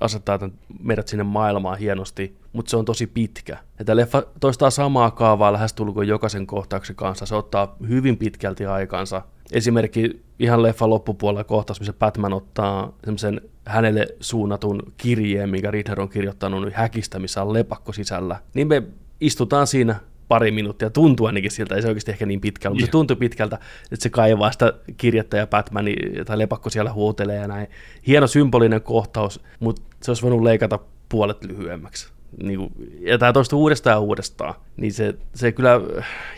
[0.00, 3.58] asettaa tämän, meidät sinne maailmaan hienosti, mutta se on tosi pitkä.
[3.80, 9.22] Että leffa toistaa samaa kaavaa lähestulkoon jokaisen kohtauksen kanssa, se ottaa hyvin pitkälti aikansa.
[9.52, 16.08] Esimerkki ihan leffa loppupuolella kohtaus, missä Batman ottaa semmoisen hänelle suunnatun kirjeen, minkä Riddler on
[16.08, 18.36] kirjoittanut häkistä, missä on lepakko sisällä.
[18.54, 18.82] Niin me
[19.20, 22.90] istutaan siinä pari minuuttia, tuntuu ainakin siltä, ei se oikeasti ehkä niin pitkältä, mutta se
[22.90, 23.58] tuntuu pitkältä,
[23.92, 25.84] että se kaivaa sitä kirjettä ja Batman
[26.26, 27.66] tai lepakko siellä huutelee ja näin.
[28.06, 32.12] Hieno symbolinen kohtaus, mutta se olisi voinut leikata puolet lyhyemmäksi.
[32.42, 35.80] Niin kuin, ja tämä toistuu uudestaan ja uudestaan, niin se, se kyllä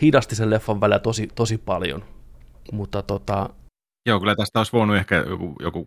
[0.01, 2.03] hidasti sen leffan välillä tosi, tosi paljon.
[2.71, 3.49] Mutta tota,
[4.05, 5.85] Joo, kyllä tästä olisi voinut ehkä joku, joku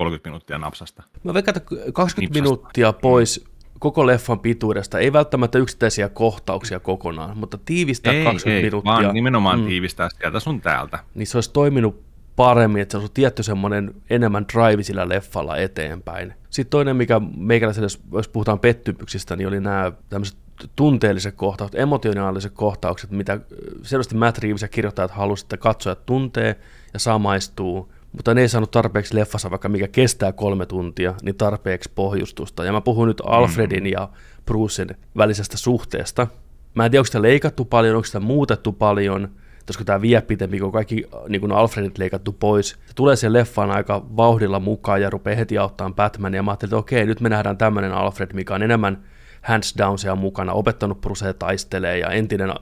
[0.00, 1.02] 20-30 minuuttia napsasta.
[1.24, 2.42] Mä veikkaan, että 20 Nipsasta.
[2.42, 3.44] minuuttia pois
[3.82, 8.92] koko leffan pituudesta, ei välttämättä yksittäisiä kohtauksia kokonaan, mutta tiivistää ei, 20 ei, minuuttia.
[8.92, 10.98] vaan nimenomaan mm, tiivistää sieltä sun täältä.
[11.14, 12.02] Niin se olisi toiminut
[12.36, 16.34] paremmin, että se olisi tietty semmoinen enemmän drive sillä leffalla eteenpäin.
[16.50, 20.36] Sitten toinen, mikä meikäläiselle, jos puhutaan pettymyksistä, niin oli nämä tämmöiset
[20.76, 23.40] tunteelliset kohtaukset, emotionaaliset kohtaukset, mitä
[23.82, 26.56] selvästi Matt Reeves ja kirjoittajat halusivat, että katsojat tuntee
[26.92, 31.90] ja samaistuu, mutta ne ei saanut tarpeeksi leffassa, vaikka mikä kestää kolme tuntia, niin tarpeeksi
[31.94, 32.64] pohjustusta.
[32.64, 34.08] Ja mä puhun nyt Alfredin ja
[34.46, 36.26] Brucen välisestä suhteesta.
[36.74, 39.28] Mä en tiedä, onko sitä leikattu paljon, onko sitä muutettu paljon,
[39.66, 42.68] koska tämä vie pitempi, kun kaikki niin kun Alfredit leikattu pois.
[42.68, 46.38] Se tulee siihen leffaan aika vauhdilla mukaan ja rupeaa heti auttamaan Batmania.
[46.38, 49.04] Ja mä ajattelin, että okei, nyt me nähdään tämmöinen Alfred, mikä on enemmän
[49.42, 52.54] hands down siellä mukana, opettanut Brucea taistelee ja entinen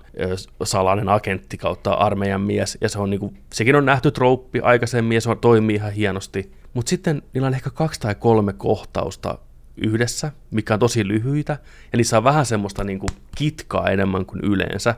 [0.64, 5.21] salainen agentti kautta armeijan mies, ja se on niinku, sekin on nähty trouppi aikaisemmin ja
[5.21, 6.53] se on, toimii ihan hienosti.
[6.75, 9.38] Mutta sitten niillä on ehkä kaksi tai kolme kohtausta
[9.77, 11.59] yhdessä, mikä on tosi lyhyitä,
[11.93, 14.95] ja niissä on vähän semmoista niinku kitkaa enemmän kuin yleensä.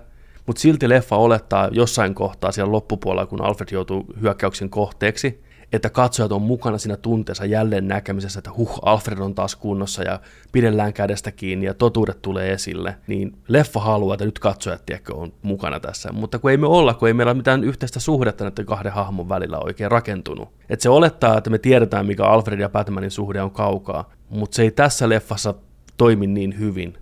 [0.46, 5.42] Mutta silti leffa olettaa jossain kohtaa siellä loppupuolella, kun Alfred joutuu hyökkäyksen kohteeksi,
[5.72, 10.20] että katsojat on mukana siinä tunteessa jälleen näkemisessä, että huh, Alfred on taas kunnossa ja
[10.52, 15.32] pidellään kädestä kiinni ja totuudet tulee esille, niin leffa haluaa, että nyt katsojat tiedätkö, on
[15.42, 16.12] mukana tässä.
[16.12, 19.28] Mutta kun ei me olla, kun ei meillä ole mitään yhteistä suhdetta näiden kahden hahmon
[19.28, 20.48] välillä oikein rakentunut.
[20.68, 24.62] Että se olettaa, että me tiedetään, mikä Alfred ja Batmanin suhde on kaukaa, mutta se
[24.62, 25.54] ei tässä leffassa
[25.96, 26.98] toimi niin hyvin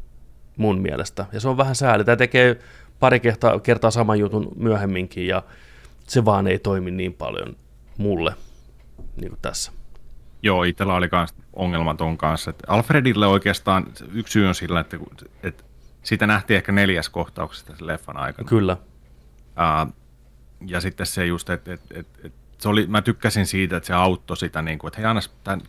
[0.57, 1.27] mun mielestä.
[1.33, 2.05] Ja se on vähän sääli.
[2.05, 2.59] Tämä tekee
[3.01, 5.43] pari kertaa, kertaa saman jutun myöhemminkin ja
[6.07, 7.57] se vaan ei toimi niin paljon
[7.99, 8.35] mulle
[9.17, 9.73] niin kuin tässä.
[10.43, 12.51] Joo, itsellä oli myös ongelma ton kanssa.
[12.51, 14.97] Että Alfredille oikeastaan yksi syy on sillä, että,
[15.43, 15.65] että
[16.03, 18.49] siitä nähtiin ehkä neljäs kohtauksesta sen leffan aikana.
[18.49, 18.77] Kyllä.
[19.43, 19.93] Uh,
[20.67, 23.95] ja sitten se just, että, että, että, että se oli, mä tykkäsin siitä, että se
[23.95, 25.21] auttoi sitä, niin kuin, että hei anna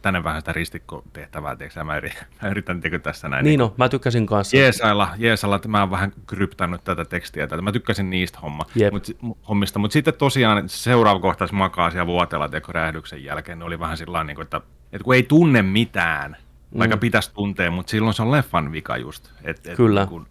[0.01, 3.43] tänne vähän sitä ristikkotehtävää, tiedätkö, mä yritän, mä yritän tehdä tässä näin.
[3.43, 4.57] Niin, niin no, mä tykkäsin kanssa.
[4.57, 7.61] Jeesailla, jeesailla, että mä oon vähän kryptannut tätä tekstiä, tätä.
[7.61, 12.71] mä tykkäsin niistä homma, mut, hommista, mutta sitten tosiaan seuraava kohtaus makaa siellä vuotella teko
[12.71, 14.61] räjähdyksen jälkeen, ne oli vähän sillä niin kuin, että,
[14.93, 16.37] että kun ei tunne mitään,
[16.77, 16.99] vaikka mm.
[16.99, 19.31] pitäisi tuntea, mutta silloin se on leffan vika just.
[19.43, 20.05] Et, et, Kyllä.
[20.05, 20.27] Kun,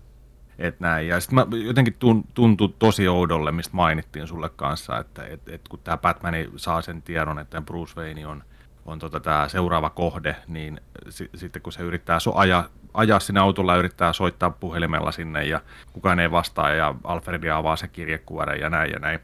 [0.60, 1.08] et näin.
[1.08, 1.96] Ja sitten jotenkin
[2.34, 7.02] tuntui tosi oudolle, mistä mainittiin sulle kanssa, että et, et kun tämä Batman saa sen
[7.02, 8.44] tiedon, että Bruce Wayne on,
[8.86, 13.40] on tota tämä seuraava kohde, niin s- sitten kun se yrittää so- ajaa, ajaa sinne
[13.40, 15.60] autolla ja yrittää soittaa puhelimella sinne ja
[15.92, 19.20] kukaan ei vastaa ja Alfred avaa se kirjekuore ja näin ja näin,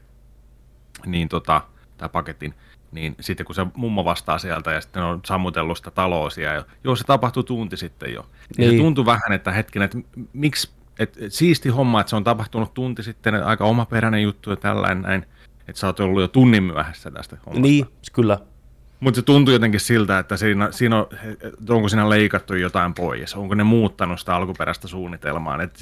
[1.05, 1.61] niin tota,
[1.97, 2.53] tämä paketin,
[2.91, 6.63] niin sitten kun se mummo vastaa sieltä ja sitten on sammutellut sitä taloa siellä, ja
[6.83, 8.71] joo se tapahtui tunti sitten jo, niin, niin.
[8.71, 9.97] se tuntui vähän, että hetken, että
[10.33, 14.55] miksi et, et, siisti homma, että se on tapahtunut tunti sitten, aika omaperäinen juttu ja
[14.55, 15.25] tällainen näin,
[15.67, 17.61] että sä oot ollut jo tunnin myöhässä tästä hommasta.
[17.61, 18.39] Niin, kyllä.
[18.99, 21.07] Mutta se tuntuu jotenkin siltä, että siinä, siinä on,
[21.69, 25.79] onko siinä leikattu jotain pois, onko ne muuttanut sitä alkuperäistä suunnitelmaa, että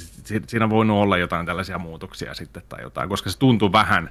[0.48, 4.10] siinä voinut olla jotain tällaisia muutoksia sitten tai jotain, koska se tuntuu vähän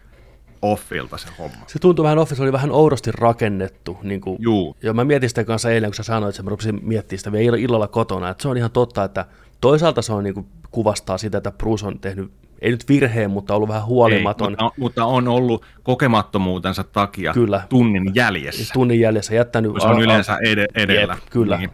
[0.63, 1.65] offilta se homma.
[1.67, 3.99] Se tuntuu vähän offilta, se oli vähän oudosti rakennettu.
[4.03, 4.77] Niin kuin, Juu.
[4.83, 7.57] Ja mä mietin sitä kanssa eilen, kun sä sanoit, että mä rupesin miettimään sitä vielä
[7.57, 9.25] illalla kotona, että se on ihan totta, että
[9.69, 13.55] toisaalta se on niin kuin kuvastaa sitä, että Bruce on tehnyt, ei nyt virheen, mutta
[13.55, 14.47] ollut vähän huolimaton.
[14.47, 17.63] Ei, mutta, mutta on ollut kokemattomuutensa takia kyllä.
[17.69, 18.73] tunnin jäljessä.
[18.73, 19.73] Tunnin jäljessä, jättänyt...
[19.81, 21.15] Se on yleensä ed- edellä.
[21.15, 21.57] Jep, kyllä.
[21.59, 21.71] Niin.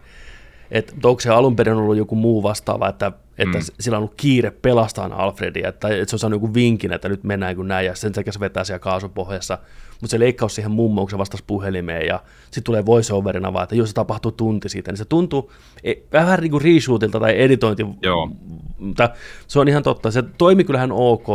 [0.71, 3.63] Et, onko se alun perin ollut joku muu vastaava, että, että mm.
[3.79, 7.23] sillä on ollut kiire pelastaa Alfredia, että, että se on saanut joku vinkin, että nyt
[7.23, 9.57] mennään kuin näin, ja sen takia se vetää siellä kaasupohjassa.
[9.91, 13.75] Mutta se leikkaus siihen mummoon, kun se vastasi puhelimeen, ja sitten tulee voiceoverina vaan, että
[13.75, 15.51] jos se tapahtuu tunti siitä, niin se tuntuu
[15.83, 17.85] e, vähän niin kuin reshootilta tai editointi.
[18.01, 18.31] Joo.
[18.79, 19.09] Mutta
[19.47, 20.11] se on ihan totta.
[20.11, 21.27] Se toimi kyllähän ok,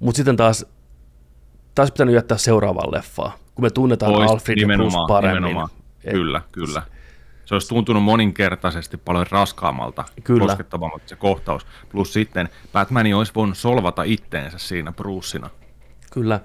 [0.00, 0.66] mutta sitten taas,
[1.74, 5.42] taas pitänyt jättää seuraavaan leffaan, kun me tunnetaan Pois, Alfred ja Bruce paremmin.
[5.42, 5.68] Nimenomaan.
[6.04, 6.82] Et, kyllä, kyllä
[7.50, 10.46] se olisi tuntunut moninkertaisesti paljon raskaammalta, Kyllä.
[10.46, 11.66] koskettavammalta se kohtaus.
[11.88, 15.50] Plus sitten Batman olisi voinut solvata itteensä siinä Brucina.
[16.12, 16.40] Kyllä.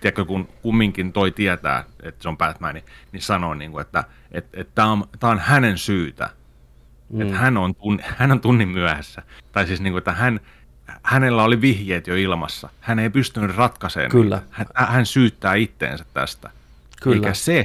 [0.00, 2.74] tiedätkö, kun kumminkin toi tietää, että se on Batman,
[3.12, 6.30] niin, sanoo, niin kuin, että että, että tämä on, on hänen syytä.
[7.08, 7.20] Mm.
[7.20, 9.22] Että hän on, tunni, hän on tunnin myöhässä.
[9.52, 10.40] Tai siis, niin kuin, että hän,
[11.02, 12.68] hänellä oli vihjeet jo ilmassa.
[12.80, 14.42] Hän ei pystynyt ratkaisemaan Kyllä.
[14.50, 16.50] Hän, hän syyttää itteensä tästä.
[17.02, 17.16] Kyllä.
[17.16, 17.64] Eikä se,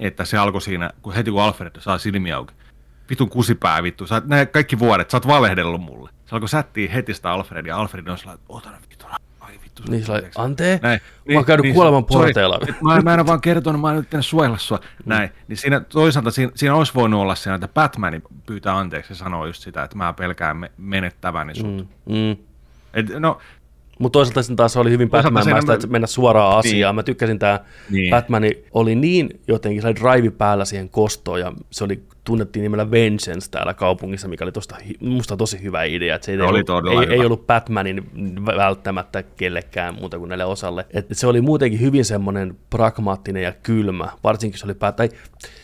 [0.00, 2.54] että se alkoi siinä, kun heti kun Alfred saa silmiä auki.
[3.10, 4.06] Vitun kusipää vittu.
[4.06, 6.10] Sä, nämä kaikki vuodet, sä oot valehdellut mulle.
[6.26, 7.76] Se alkoi sättiä heti sitä Alfredia.
[7.76, 9.06] Alfred on sellainen, ota vittu,
[9.40, 9.82] ai vittu.
[9.88, 11.00] Niin sillä antee, Näin.
[11.24, 12.60] Niin, mä oon käynyt niin, kuoleman porteilla.
[12.82, 14.78] Mä, mä en ole vaan kertonut, mä oon nyt suojella sua.
[14.78, 14.84] Mm.
[15.06, 15.30] Näin.
[15.48, 19.46] Niin siinä toisaalta siinä, siinä olisi voinut olla siinä, että Batman pyytää anteeksi ja sanoo
[19.46, 21.76] just sitä, että mä pelkään menettäväni sut.
[21.76, 22.14] Mm.
[22.14, 22.36] Mm.
[22.94, 23.38] Et, no,
[24.00, 26.92] mutta toisaalta sitten taas oli hyvin Batman-mäistä, että mennä suoraan asiaan.
[26.92, 26.96] Niin.
[26.96, 27.60] Mä tykkäsin tämä
[27.90, 28.10] niin.
[28.10, 32.90] Batman oli niin jotenkin, se oli drive päällä siihen kostoon ja se oli tunnettiin nimellä
[32.90, 36.14] Vengeance täällä kaupungissa, mikä oli tosta, musta tosi hyvä idea.
[36.14, 38.10] Että se ei, oli ollut, ei, ei ollut Batmanin
[38.46, 40.86] välttämättä kellekään muuta kuin näille osalle.
[40.90, 45.08] Et se oli muutenkin hyvin semmoinen pragmaattinen ja kylmä, varsinkin se oli pää, tai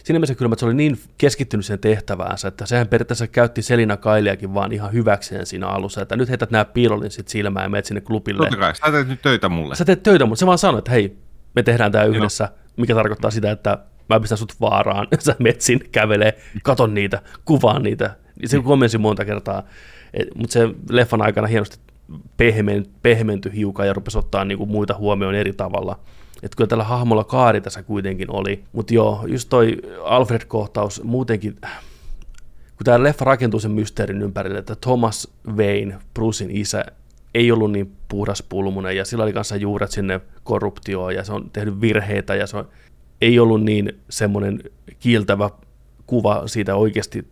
[0.04, 3.96] siinä mielessä kylmä, että se oli niin keskittynyt sen tehtäväänsä, että sehän periaatteessa käytti Selina
[3.96, 7.84] Kailiakin vaan ihan hyväkseen siinä alussa, että nyt heität nämä piilolin sit silmään ja menet
[7.84, 8.38] sinne klubille.
[8.38, 9.74] Totta kai, sä teet nyt töitä mulle.
[9.74, 11.16] Sä teet töitä mulle, se vaan sanoi, että hei,
[11.54, 16.38] me tehdään tämä yhdessä, mikä tarkoittaa sitä, että mä pistän sut vaaraan, sä metsin, kävelee,
[16.62, 18.16] katon niitä, kuvaan niitä.
[18.44, 19.62] Se komensi monta kertaa,
[20.34, 21.78] mutta se leffan aikana hienosti
[22.36, 25.98] pehmen, pehmentyi hiukan ja rupesi ottaa niinku muita huomioon eri tavalla.
[26.42, 28.64] Että kyllä tällä hahmolla kaari tässä kuitenkin oli.
[28.72, 31.56] Mutta joo, just toi Alfred-kohtaus muutenkin,
[32.76, 36.84] kun tämä leffa rakentuu sen mysteerin ympärille, että Thomas Wayne, Brucein isä,
[37.34, 41.50] ei ollut niin puhdas pulmunen ja sillä oli kanssa juuret sinne korruptioon ja se on
[41.50, 42.68] tehnyt virheitä ja se on
[43.20, 44.60] ei ollut niin semmoinen
[44.98, 45.50] kiiltävä
[46.06, 47.28] kuva siitä oikeasti,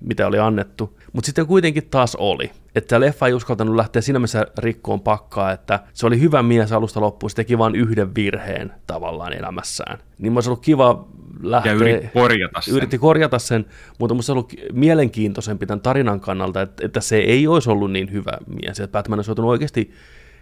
[0.00, 0.98] mitä oli annettu.
[1.12, 2.50] Mutta sitten kuitenkin taas oli.
[2.74, 7.00] Että leffa ei uskaltanut lähteä siinä mielessä rikkoon pakkaa, että se oli hyvä mies alusta
[7.00, 9.98] loppuun, se teki vain yhden virheen tavallaan elämässään.
[10.18, 11.08] Niin olisi ollut kiva
[11.42, 11.72] lähteä...
[11.72, 12.74] Ja yritti korjata sen.
[12.74, 13.66] Yritti korjata sen,
[13.98, 18.32] mutta olisi ollut mielenkiintoisempi tämän tarinan kannalta, että, että se ei olisi ollut niin hyvä
[18.46, 18.80] mies.
[18.80, 19.90] Että Batman olisi joutunut oikeasti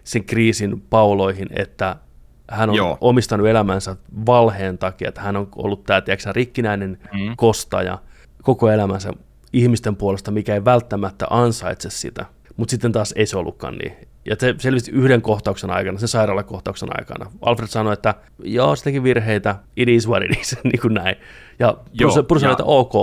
[0.04, 1.96] sen kriisin pauloihin, että
[2.50, 2.98] hän on Joo.
[3.00, 7.37] omistanut elämänsä valheen takia, että hän on ollut tämä tiedätkö, rikkinäinen mm.
[7.37, 7.98] kostaja
[8.42, 9.12] koko elämänsä
[9.52, 12.26] ihmisten puolesta, mikä ei välttämättä ansaitse sitä.
[12.56, 13.92] Mutta sitten taas ei se ollutkaan niin.
[14.24, 17.30] Ja se selvisi yhden kohtauksen aikana, sen sairaalakohtauksen aikana.
[17.42, 21.16] Alfred sanoi, että joo, se teki virheitä, it is what it is, niin kuin näin.
[21.59, 22.94] Ja Bruce, Bruce sanoi, että ok,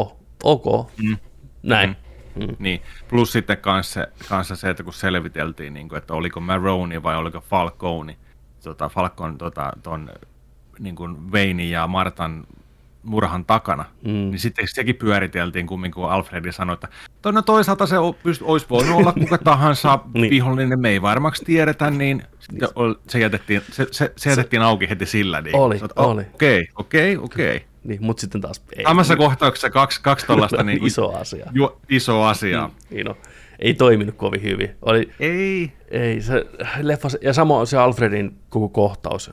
[0.44, 1.18] ok, mm.
[1.64, 1.90] näin.
[1.90, 1.96] Mm.
[2.36, 2.56] Mm.
[2.60, 7.18] Niin, plus sitten kanssa, kanssa se, että kun selviteltiin, niin kuin, että oliko Maroni vai
[7.18, 8.16] oliko Falcone,
[8.64, 10.10] tota, Falcon tota, ton,
[10.80, 12.44] niin kuin Veini ja Martan
[13.04, 14.12] murhan takana, mm.
[14.12, 16.88] niin sitten sekin pyöriteltiin kummin, kun Alfredi sanoi, että
[17.32, 17.98] no toisaalta se
[18.42, 20.30] olisi voinut olla kuka tahansa niin.
[20.30, 22.24] vihollinen, me ei varmaksi tiedetä, niin
[23.08, 25.42] se jätettiin, se, se, se jätettiin se, auki heti sillä.
[25.42, 26.26] Niin, oli, oli.
[26.34, 27.66] Okei, okei, okei.
[27.84, 28.84] Niin, mutta sitten taas ei.
[28.84, 31.46] Samassa kohtauksessa kaksi, kaksi tuollaista niin iso asia.
[31.52, 32.68] Ju, iso asia.
[32.68, 33.18] Niin, niin no
[33.60, 34.76] ei toiminut kovin hyvin.
[34.82, 35.72] Oli, ei.
[35.92, 36.46] Ei, se
[36.82, 39.32] leffa, ja sama se Alfredin koko kohtaus.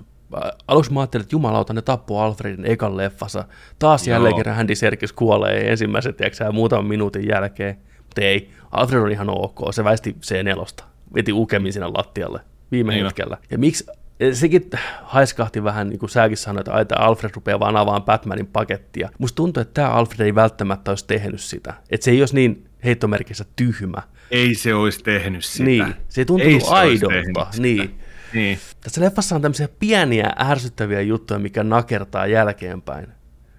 [0.69, 3.45] Aluksi mä ajattelin, että jumalauta, ne tappoi Alfredin ekan leffassa.
[3.79, 4.15] Taas Joo.
[4.15, 7.77] jälleen kerran Andy Serkis kuolee ensimmäiset, tiedätkö, muutaman minuutin jälkeen.
[7.97, 12.41] Mutta ei, Alfred on ihan ok, se väisti C4, veti ukemin sinne lattialle
[12.73, 13.37] viime niin hetkellä.
[13.51, 13.87] Ja miksi
[14.33, 14.71] sekin
[15.03, 19.11] haiskahti vähän, niin kuin säkin sanoit, että, että Alfred rupeaa vaan avaamaan Batmanin pakettia.
[19.19, 21.75] Musta tuntuu, että tämä Alfred ei välttämättä olisi tehnyt sitä.
[21.91, 24.03] Että se ei olisi niin heittomerkissä tyhmä.
[24.31, 25.65] Ei se olisi tehnyt sitä.
[25.65, 27.47] Niin, se ei tuntunut aidolta.
[27.59, 27.99] Niin.
[28.35, 28.59] niin.
[28.81, 33.09] Tässä leffassa on tämmöisiä pieniä ärsyttäviä juttuja, mikä nakertaa jälkeenpäin.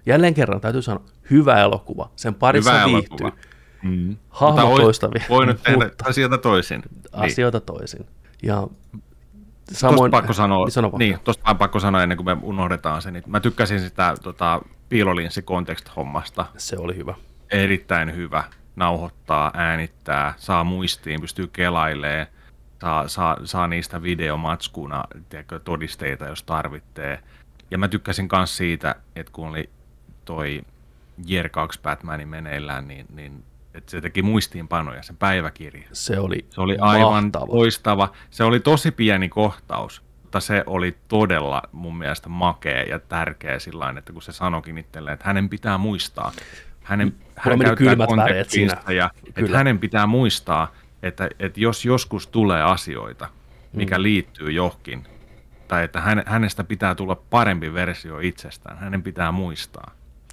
[0.06, 2.10] Jälleen kerran täytyy sanoa, hyvä elokuva.
[2.16, 3.30] Sen parissa hyvä viihtyy.
[3.82, 4.16] Mm.
[4.28, 5.22] Hahmo toistavia.
[5.28, 6.80] Voinut tehdä asioita toisin.
[6.80, 7.02] Niin.
[7.12, 7.66] Asioita niin.
[7.66, 8.06] toisin.
[8.42, 8.66] Ja
[9.72, 13.10] Samoin, tosta pakko sanoa, niin, niin tosta on pakko sanoa ennen kuin me unohdetaan se,
[13.10, 16.44] niin mä tykkäsin sitä tota, piilolinssi context-hommasta.
[16.56, 17.14] Se oli hyvä.
[17.50, 18.44] Erittäin hyvä.
[18.76, 22.26] Nauhoittaa, äänittää, saa muistiin, pystyy kelailemaan,
[22.80, 27.22] saa, saa, saa niistä videomatskuna tiedätkö, todisteita, jos tarvitsee.
[27.70, 29.70] Ja mä tykkäsin myös siitä, että kun oli
[30.24, 30.62] toi
[31.30, 35.88] Year 2 Batmanin meneillään, niin, niin että se teki muistiinpanoja, sen päiväkirja.
[35.92, 37.46] Se oli, se oli aivan mahtava.
[37.48, 38.12] loistava.
[38.30, 43.94] Se oli tosi pieni kohtaus, mutta se oli todella mun mielestä makea ja tärkeä sillä
[43.98, 46.32] että kun se sanokin itselleen, että hänen pitää muistaa.
[46.92, 48.76] Hänen, hän käyttää kylmät väreet siinä.
[48.88, 53.28] Ja, että hänen pitää muistaa, että, että jos joskus tulee asioita,
[53.72, 54.02] mikä mm.
[54.02, 55.06] liittyy johonkin,
[55.68, 59.90] tai että hänestä pitää tulla parempi versio itsestään, hänen pitää muistaa.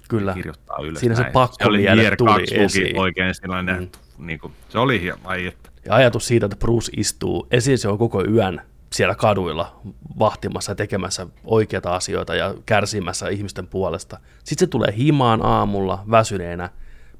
[0.08, 0.34] Kyllä.
[0.34, 1.00] kirjoittaa ylös.
[1.00, 1.26] Siinä näin.
[1.26, 2.98] se pakko se oli vielä tuli esiin.
[2.98, 4.26] oikein sellainen, mm.
[4.26, 5.70] niin kuin, se oli hieman, että...
[5.84, 9.80] Ja ajatus siitä, että Bruce istuu, esiin se on koko yön siellä kaduilla
[10.18, 14.18] vahtimassa ja tekemässä oikeita asioita ja kärsimässä ihmisten puolesta.
[14.38, 16.70] Sitten se tulee himaan aamulla väsyneenä,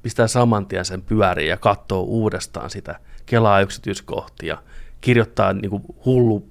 [0.02, 4.58] pistää saman tien sen pyöriin ja katsoo uudestaan sitä, kelaa yksityiskohtia,
[5.00, 6.48] kirjoittaa niin kuin hullu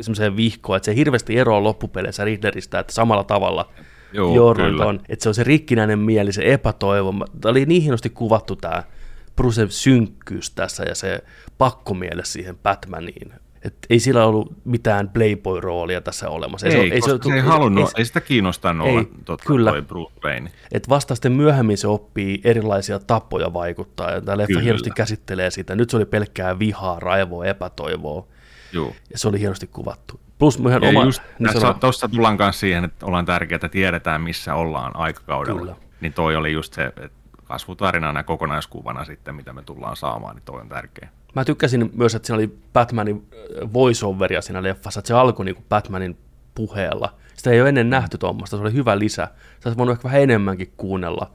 [0.00, 3.68] semmoiseen vihkoon, että se hirveästi eroaa loppupeleissä Riddleristä, että samalla tavalla
[4.34, 7.14] Jordan on, että se on se rikkinäinen mieli, se epätoivo.
[7.40, 8.82] Tämä oli niin hienosti kuvattu tämä
[9.36, 11.24] Bruce synkkyys tässä ja se
[11.58, 13.32] pakkomiele siihen Batmaniin.
[13.66, 16.66] Et ei sillä ollut mitään Playboy-roolia tässä olemassa.
[16.66, 19.70] Ei, ei, ei, se, se ei halunnut, ei, ei sitä kiinnostanut ei, olla totta, kyllä.
[19.70, 20.50] toi Bruce Wayne.
[20.72, 24.62] Et vasta sitten myöhemmin se oppii erilaisia tapoja vaikuttaa, ja tämä leffa kyllä.
[24.62, 25.74] hienosti käsittelee sitä.
[25.74, 28.26] Nyt se oli pelkkää vihaa, raivoa, epätoivoa.
[28.72, 28.92] Joo.
[29.12, 30.20] Ja se oli hienosti kuvattu.
[30.38, 31.04] Plus ja oma...
[31.04, 31.50] Just, niin
[31.80, 35.60] tuossa tullaan myös siihen, että ollaan tärkeää, että tiedetään, missä ollaan aikakaudella.
[35.60, 35.76] Kyllä.
[36.00, 37.10] Niin toi oli just se, että
[37.46, 41.08] kasvutarinana ja kokonaiskuvana sitten, mitä me tullaan saamaan, niin toi on tärkeä.
[41.34, 45.54] Mä tykkäsin myös, että siinä oli Batmanin äh, voiceoveria siinä leffassa, että se alkoi niin
[45.54, 46.18] kuin Batmanin
[46.54, 47.14] puheella.
[47.34, 49.28] Sitä ei ole ennen nähty tuommoista, se oli hyvä lisä.
[49.60, 51.32] Sä olisi voinut ehkä vähän enemmänkin kuunnella,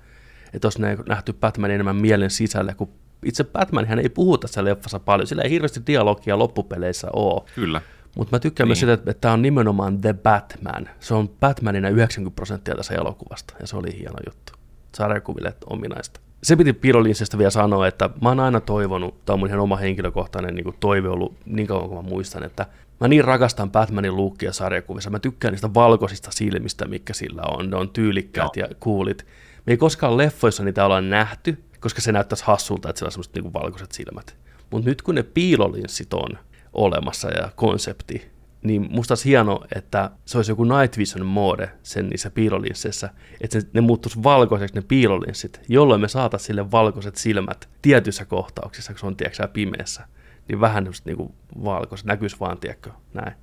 [0.53, 2.89] että olisi nähty Batmanin enemmän mielen sisälle, kun
[3.25, 7.41] itse Batman hän ei puhu tässä leffassa paljon, sillä ei hirveästi dialogia loppupeleissä ole.
[7.55, 7.81] Kyllä.
[8.17, 8.69] Mutta mä tykkään niin.
[8.69, 10.89] myös sitä, että tämä on nimenomaan The Batman.
[10.99, 14.53] Se on Batmanina 90 prosenttia tässä elokuvasta, ja se oli hieno juttu.
[14.95, 16.19] Sarjakuville ominaista.
[16.43, 19.77] Se piti Pirolinsesta vielä sanoa, että mä oon aina toivonut, tämä on mun ihan oma
[19.77, 22.65] henkilökohtainen niin toive ollut niin kauan kuin mä muistan, että
[22.99, 25.09] mä niin rakastan Batmanin luukkia sarjakuvissa.
[25.09, 27.69] Mä tykkään niistä valkoisista silmistä, mikä sillä on.
[27.69, 28.61] Ne on tyylikkäät no.
[28.61, 29.25] ja kuulit.
[29.65, 33.35] Me ei koskaan leffoissa niitä olla nähty, koska se näyttäisi hassulta, että sillä on semmoiset
[33.35, 34.35] niin valkoiset silmät.
[34.71, 36.37] Mutta nyt kun ne piilolinssit on
[36.73, 38.31] olemassa ja konsepti,
[38.63, 43.09] niin musta olisi hieno, että se olisi joku night vision mode sen niissä piilolinsseissä,
[43.41, 48.99] että ne muuttuisi valkoiseksi ne piilolinssit, jolloin me saataisiin sille valkoiset silmät tietyissä kohtauksissa, kun
[48.99, 50.07] se on tiedätkö, pimeässä,
[50.47, 53.33] niin vähän just niin kuin valkoiset, näkyisi vaan, tiedätkö, näin.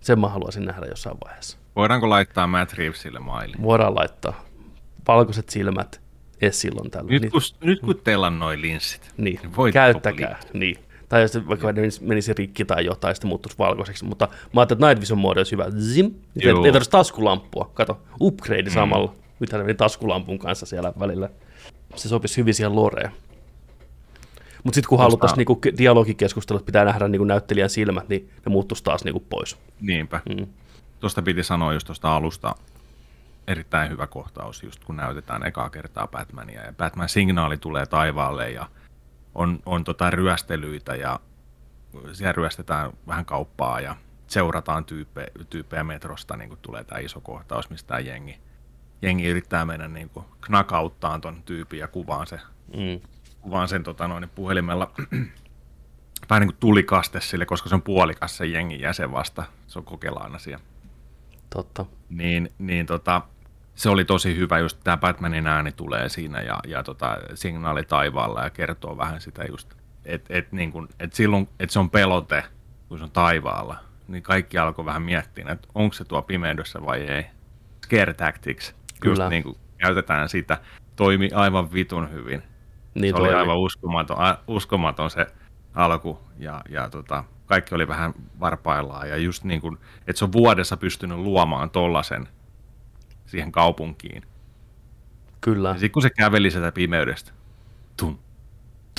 [0.00, 1.58] Sen mä haluaisin nähdä jossain vaiheessa.
[1.76, 3.54] Voidaanko laittaa Matt Reevesille maili?
[3.62, 4.44] Voidaan laittaa.
[5.08, 6.00] Valkoiset silmät,
[6.40, 7.10] edes silloin tällä.
[7.10, 10.40] Nyt kun, niin, nyt kun teillä on noin linssit, niin, niin käyttäkää.
[10.52, 10.83] Niin.
[11.14, 14.04] Tai jos vaikka menisi, menisi rikki tai jotain, sitten muuttuisi valkoiseksi.
[14.04, 15.70] Mutta mä ajattelin, että Night Vision moodi olisi hyvä.
[15.70, 16.06] Zim.
[16.40, 17.70] Ei, ei tarvitsisi taskulampua.
[17.74, 18.70] Kato, upgrade mm.
[18.70, 19.14] samalla.
[19.40, 21.30] Mitä meni taskulampun kanssa siellä välillä.
[21.94, 23.10] Se sopisi hyvin siihen loreen.
[24.64, 29.04] Mutta sitten kun haluttaisiin niinku dialogikeskustelut, pitää nähdä niinku näyttelijän silmät, niin ne muuttuisi taas
[29.04, 29.56] niinku pois.
[29.80, 30.20] Niinpä.
[30.28, 30.46] Mm.
[31.00, 32.54] Tuosta piti sanoa just tuosta alusta,
[33.46, 38.66] erittäin hyvä kohtaus, just kun näytetään ekaa kertaa Batmania ja Batman-signaali tulee taivaalle ja
[39.34, 41.20] on, on tota ryöstelyitä ja
[42.12, 47.70] siellä ryöstetään vähän kauppaa ja seurataan tyyppejä, tyyppejä metrosta, niin kuin tulee tämä iso kohtaus,
[47.70, 48.40] mistä tämä jengi,
[49.02, 52.40] jengi yrittää mennä niin kuin knakauttaan ton tyypin ja kuvaan, se,
[52.76, 53.00] mm.
[53.40, 54.90] kuvaan sen tota noin, puhelimella
[56.30, 59.84] vähän niin kuin tulikaste sille, koska se on puolikas sen jengin jäsen vasta, se on
[59.84, 60.60] kokelaan asia.
[61.50, 61.86] Totta.
[62.08, 63.22] Niin, niin tota,
[63.74, 68.42] se oli tosi hyvä, just tämä Batmanin ääni tulee siinä ja, ja tota, signaali taivaalla
[68.42, 72.44] ja kertoo vähän sitä just, että et, niin kun, et silloin, että se on pelote,
[72.88, 73.76] kun se on taivaalla,
[74.08, 77.26] niin kaikki alkoi vähän miettiä, että onko se tuo pimeydessä vai ei.
[77.84, 79.24] Scare tactics, Kyllä.
[79.24, 80.58] just niin kuin käytetään sitä,
[80.96, 82.42] toimi aivan vitun hyvin.
[82.94, 83.28] Niin se toimi.
[83.28, 85.26] oli aivan uskomaton, uskomaton se
[85.74, 90.32] alku ja, ja tota, kaikki oli vähän varpaillaan ja just niin kuin, että se on
[90.32, 92.28] vuodessa pystynyt luomaan tollasen
[93.34, 94.22] siihen kaupunkiin.
[95.40, 95.68] Kyllä.
[95.68, 97.32] Ja sitten kun se käveli sitä pimeydestä,
[97.96, 98.18] tum,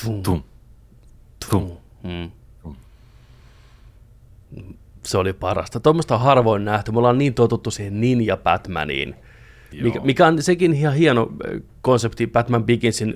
[0.04, 0.44] tum, tum,
[1.50, 2.32] tum, mm.
[2.64, 2.76] tum.
[5.04, 5.80] Se oli parasta.
[5.80, 6.92] Tuommoista on harvoin nähty.
[6.92, 9.16] Me ollaan niin totuttu siihen Ninja Batmaniin,
[9.82, 11.30] mikä, mikä on sekin ihan hieno
[11.82, 12.28] konsepti.
[12.28, 13.16] Batman Beginsin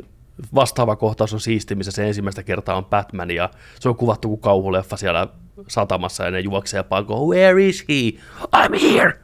[0.56, 4.42] vastaava kohtaus on siisti, missä se ensimmäistä kertaa on Batman ja se on kuvattu kuin
[4.42, 5.28] kauhuleffa siellä
[5.68, 8.20] satamassa ja ne juoksee ja pakoo, where is he?
[8.56, 9.20] I'm here!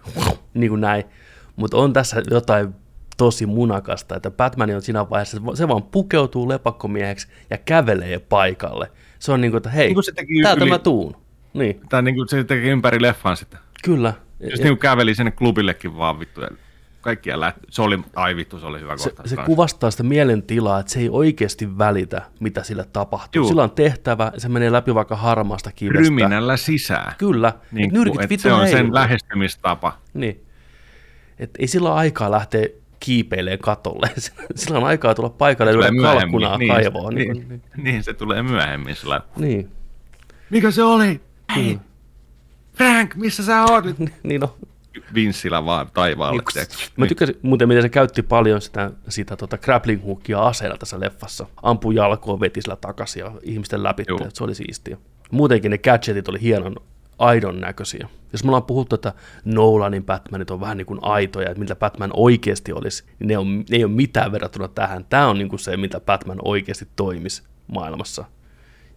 [0.53, 1.03] Niin kuin näin.
[1.55, 2.75] Mutta on tässä jotain
[3.17, 8.91] tosi munakasta, että Batman on siinä vaiheessa, se vaan pukeutuu lepakkomieheksi ja kävelee paikalle.
[9.19, 10.71] Se on niin kuin, että hei, niin se teki täältä yli...
[10.71, 11.15] mä tuun.
[11.53, 11.81] Niin.
[11.89, 13.57] Tai niin kuin se teki ympäri leffan sitä.
[13.83, 14.13] Kyllä.
[14.39, 16.41] Ja se niin kuin käveli sinne klubillekin vaan vittu.
[17.01, 17.59] Kaikkia lähti.
[17.69, 19.23] Se oli, ai vittu, se oli hyvä kohta.
[19.25, 23.39] Se, se kuvastaa sitä mielentilaa, että se ei oikeasti välitä, mitä sille tapahtuu.
[23.39, 23.47] Juu.
[23.47, 25.99] Sillä on tehtävä, se menee läpi vaikka harmaasta kivestä.
[25.99, 27.13] Ryminällä sisään.
[27.17, 27.53] Kyllä.
[27.71, 28.71] Niin, nyrkit, vittu, se on hei.
[28.71, 29.97] sen lähestymistapa.
[30.13, 30.45] Niin.
[31.39, 32.67] Et ei sillä ole aikaa lähteä
[32.99, 34.09] kiipeilee katolle.
[34.55, 37.11] Sillä on aikaa tulla paikalle ja kalkkunaa niin, kaivoa.
[37.11, 38.95] Niin, niin, niin, niin, se tulee myöhemmin.
[38.95, 39.21] Sillä...
[39.37, 39.71] Niin.
[40.49, 41.21] Mikä se oli?
[41.55, 41.79] Hei, niin.
[42.73, 43.85] Frank, missä sä oot?
[44.23, 44.57] niin no.
[45.13, 46.43] Vinssillä vaan taivaalle.
[46.55, 46.67] Niin,
[46.97, 51.47] mä tykkäsin muuten, miten se käytti paljon sitä, sitä tota grappling hookia aseella tässä leffassa.
[51.63, 54.03] Ampui jalkoon, veti sillä takaisin ja ihmisten läpi.
[54.33, 54.97] Se oli siistiä.
[55.31, 56.75] Muutenkin ne gadgetit oli hienon
[57.19, 58.09] aidon näköisiä.
[58.31, 59.13] Jos me ollaan puhuttu, että
[59.45, 63.57] Nolanin Batmanit on vähän niin kuin aitoja, että miltä Batman oikeasti olisi, niin ne, on,
[63.57, 65.05] ne ei ole mitään verrattuna tähän.
[65.09, 68.25] Tämä on niin kuin se, mitä Batman oikeasti toimisi maailmassa.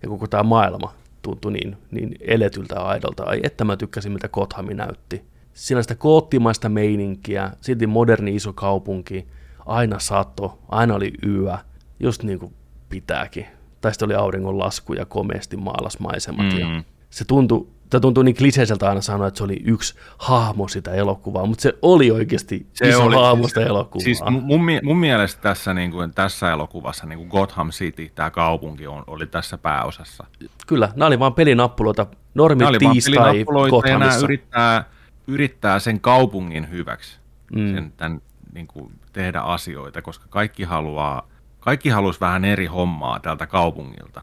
[0.02, 3.24] Ja koko tämä maailma tuntui niin, niin eletyltä ja aidolta.
[3.24, 5.24] Ai että mä tykkäsin, mitä Gotham näytti.
[5.54, 9.26] Siinä sitä koottimaista meininkiä, silti moderni iso kaupunki,
[9.66, 11.58] aina sato, aina oli yö,
[12.00, 12.54] just niin kuin
[12.88, 13.46] pitääkin.
[13.80, 16.52] Tai sitten oli auringon lasku ja komeasti maalasmaisemat.
[16.52, 16.58] Mm.
[16.58, 20.92] Ja se tuntui, tämä tuntuu niin kliseiseltä aina sanoa, että se oli yksi hahmo sitä
[20.92, 24.04] elokuvaa, mutta se oli oikeasti se iso oli, hahmo sitä elokuvaa.
[24.04, 28.86] Siis mun, mun mielestä tässä, niin kuin, tässä elokuvassa niin kuin Gotham City, tämä kaupunki
[28.86, 30.26] on, oli tässä pääosassa.
[30.66, 33.98] Kyllä, nämä oli vain pelinappuloita, normi tiistai Gothamissa.
[33.98, 34.84] Nämä yrittää,
[35.26, 37.18] yrittää sen kaupungin hyväksi
[37.56, 37.74] mm.
[37.74, 38.20] sen, tämän,
[38.54, 41.28] niin kuin, tehdä asioita, koska kaikki haluaa,
[41.60, 44.22] kaikki haluaisi vähän eri hommaa tältä kaupungilta.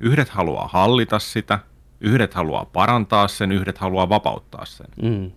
[0.00, 1.58] Yhdet haluaa hallita sitä,
[2.02, 4.86] Yhdet haluaa parantaa sen, yhdet haluaa vapauttaa sen.
[5.02, 5.32] Mm.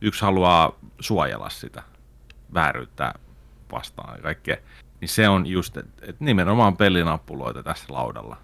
[0.00, 1.82] Yksi haluaa suojella sitä,
[2.54, 3.14] vääryyttä
[3.72, 4.56] vastaan ja kaikkea.
[5.00, 8.36] Niin se on just, että et nimenomaan pelinappuloita tässä laudalla.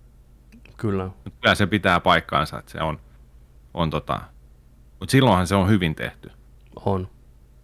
[0.76, 1.10] Kyllä.
[1.40, 3.00] Kyllä se pitää paikkaansa, että se on,
[3.74, 4.20] on tota,
[5.00, 6.30] mutta silloinhan se on hyvin tehty.
[6.84, 7.08] On.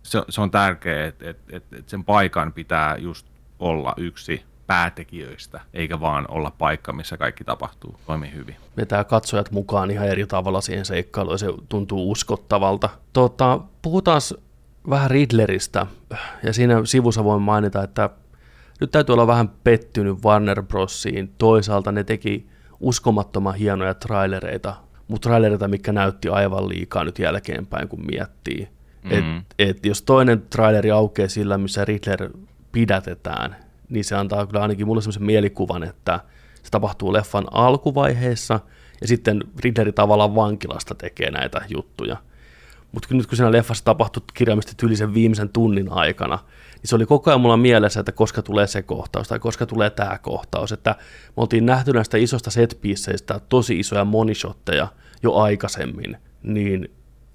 [0.02, 3.26] Se, se on tärkeää, että et, et, et sen paikan pitää just
[3.58, 8.56] olla yksi päätekijöistä, eikä vaan olla paikka, missä kaikki tapahtuu, toimi hyvin.
[8.76, 12.88] Vetää katsojat mukaan ihan eri tavalla siihen seikkailuun, se tuntuu uskottavalta.
[13.12, 14.20] Tota, puhutaan
[14.90, 15.86] vähän Riddleristä,
[16.42, 18.10] ja siinä sivussa voin mainita, että
[18.80, 21.34] nyt täytyy olla vähän pettynyt Warner Brosiin.
[21.38, 22.48] Toisaalta ne teki
[22.80, 24.74] uskomattoman hienoja trailereita,
[25.08, 28.68] mutta trailereita, mikä näytti aivan liikaa nyt jälkeenpäin, kun miettii.
[29.02, 29.38] Mm-hmm.
[29.38, 32.30] Et, et jos toinen traileri aukeaa sillä, missä Riddler
[32.72, 33.56] pidätetään,
[33.92, 36.20] niin se antaa kyllä ainakin mulle sellaisen mielikuvan, että
[36.62, 38.60] se tapahtuu leffan alkuvaiheessa,
[39.00, 42.16] ja sitten Riddleri tavallaan vankilasta tekee näitä juttuja.
[42.92, 46.38] Mutta nyt kun siinä leffassa tapahtui kirjaimisesti yli sen viimeisen tunnin aikana,
[46.74, 49.90] niin se oli koko ajan mulla mielessä, että koska tulee se kohtaus tai koska tulee
[49.90, 50.72] tämä kohtaus.
[50.72, 50.94] Että
[51.28, 54.88] me oltiin nähty näistä isosta setpiisseistä tosi isoja monishotteja
[55.22, 56.88] jo aikaisemmin, niin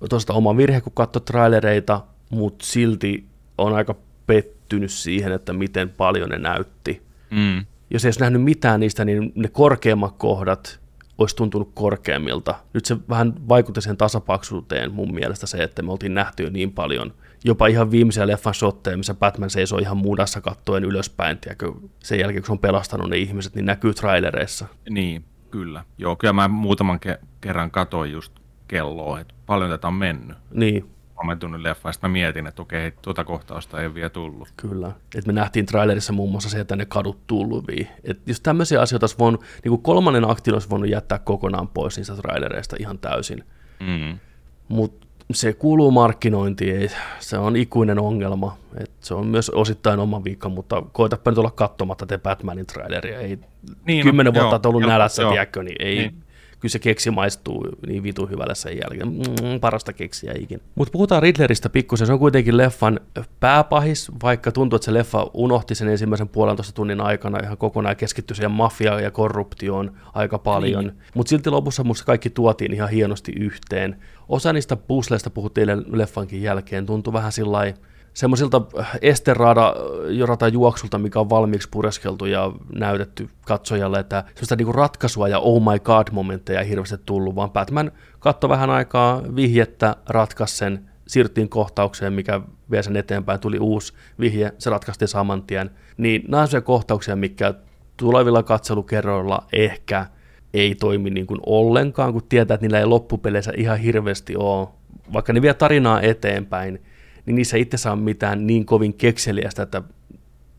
[0.10, 3.26] tuosta oma virhe, kun katsoi trailereita, mutta silti
[3.58, 3.96] on aika
[4.28, 4.57] pettynyt
[4.88, 7.02] siihen, että miten paljon ne näytti.
[7.32, 7.66] Mm.
[7.90, 10.80] Jos ei olisi nähnyt mitään niistä, niin ne korkeammat kohdat
[11.18, 12.56] olisi tuntunut korkeammilta.
[12.74, 16.72] Nyt se vähän vaikutti sen tasapaksuuteen mun mielestä se, että me oltiin nähty jo niin
[16.72, 17.14] paljon
[17.44, 21.72] jopa ihan viimeisiä leffan shotteja, missä Batman seisoo ihan mudassa kattoen ylöspäin, tiedätkö,
[22.04, 24.68] sen jälkeen kun se on pelastanut ne ihmiset, niin näkyy trailereissa.
[24.90, 25.84] Niin, kyllä.
[25.98, 28.34] Joo, kyllä mä muutaman ke- kerran katoin just
[28.68, 30.38] kelloa, että paljon tätä on mennyt.
[30.52, 34.54] Niin, momentunut leffa, ja mä mietin, että okei, tuota kohtausta ei vielä tullut.
[34.58, 37.88] Kyllä, että me nähtiin trailerissa muun muassa se, että ne kadut tulvii.
[38.04, 41.98] Että jos tämmöisiä asioita olisi voinut, niin kuin kolmannen aktin olisi voinut jättää kokonaan pois
[41.98, 43.44] niistä trailereista ihan täysin.
[43.80, 44.20] Mm.
[44.68, 48.58] Mutta se kuuluu markkinointiin, se on ikuinen ongelma.
[48.78, 53.20] Et se on myös osittain oma viikko, mutta koitapa nyt olla katsomatta te Batmanin traileria.
[53.20, 53.40] Ei
[53.86, 56.24] niin, no, kymmenen no, vuotta joo, ollut nälässä, tiedätkö, niin ei, niin
[56.60, 59.08] kyllä se keksi maistuu niin vitu hyvälle sen jälkeen.
[59.08, 60.64] Mm, parasta keksiä ikinä.
[60.76, 62.08] Mutta puhutaan Riddleristä pikkusen.
[62.08, 63.00] Se on kuitenkin leffan
[63.40, 68.36] pääpahis, vaikka tuntuu, että se leffa unohti sen ensimmäisen puolentoista tunnin aikana ihan kokonaan keskittyi
[68.36, 70.84] siihen mafiaan ja korruptioon aika paljon.
[70.84, 70.98] Niin.
[71.14, 73.96] Mutta silti lopussa musta kaikki tuotiin ihan hienosti yhteen.
[74.30, 76.86] Osa niistä pusleista puhuttiin leffankin jälkeen.
[76.86, 77.74] Tuntui vähän sillä
[78.18, 78.62] semmoisilta
[79.02, 79.76] esterada
[80.10, 85.62] jorata juoksulta, mikä on valmiiksi pureskeltu ja näytetty katsojalle, että semmoista niinku ratkaisua ja oh
[85.62, 91.50] my god momentteja ei hirveästi tullut, vaan Batman katsoi vähän aikaa vihjettä, ratkaisi sen, siirryttiin
[91.50, 92.42] kohtaukseen, mikä
[92.72, 95.70] vie sen eteenpäin, tuli uusi vihje, se ratkaistiin saman tien.
[95.98, 97.54] Niin nämä on kohtauksia, mikä
[97.98, 100.06] tulevilla katselukerroilla ehkä
[100.54, 104.68] ei toimi niin kuin ollenkaan, kun tietää, että niillä ei loppupeleissä ihan hirveästi ole.
[105.14, 106.82] Vaikka ne vie tarinaa eteenpäin,
[107.28, 109.82] niin niissä itse saa mitään niin kovin kekseliästä, että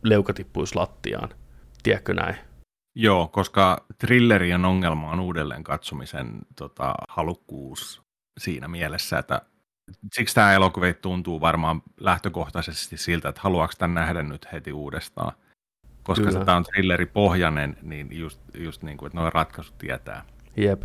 [0.03, 1.29] leuka tippuisi lattiaan.
[1.83, 2.37] Tiedätkö näin?
[2.95, 8.03] Joo, koska thrillerien ongelma on uudelleen katsomisen tota, halukkuus
[8.41, 9.43] siinä mielessä, että
[10.15, 15.33] siksi tämä elokuva tuntuu varmaan lähtökohtaisesti siltä, että haluaako tämän nähdä nyt heti uudestaan.
[16.03, 16.45] Koska Kyllä.
[16.45, 20.25] tämä on thrilleripohjainen, niin just, just niin kuin, että nuo ratkaisut tietää.
[20.57, 20.83] Jep.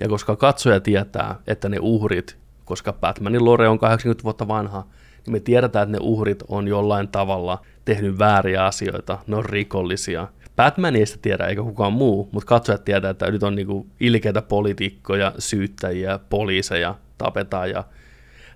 [0.00, 4.86] Ja koska katsoja tietää, että ne uhrit, koska Batmanin lore on 80 vuotta vanha,
[5.28, 10.28] me tiedetään, että ne uhrit on jollain tavalla tehnyt vääriä asioita, ne on rikollisia.
[10.56, 14.42] Batman ei sitä tiedä eikä kukaan muu, mutta katsojat tietää, että nyt on niinku ilkeitä
[14.42, 17.84] poliitikkoja, syyttäjiä, poliiseja, tapetaan ja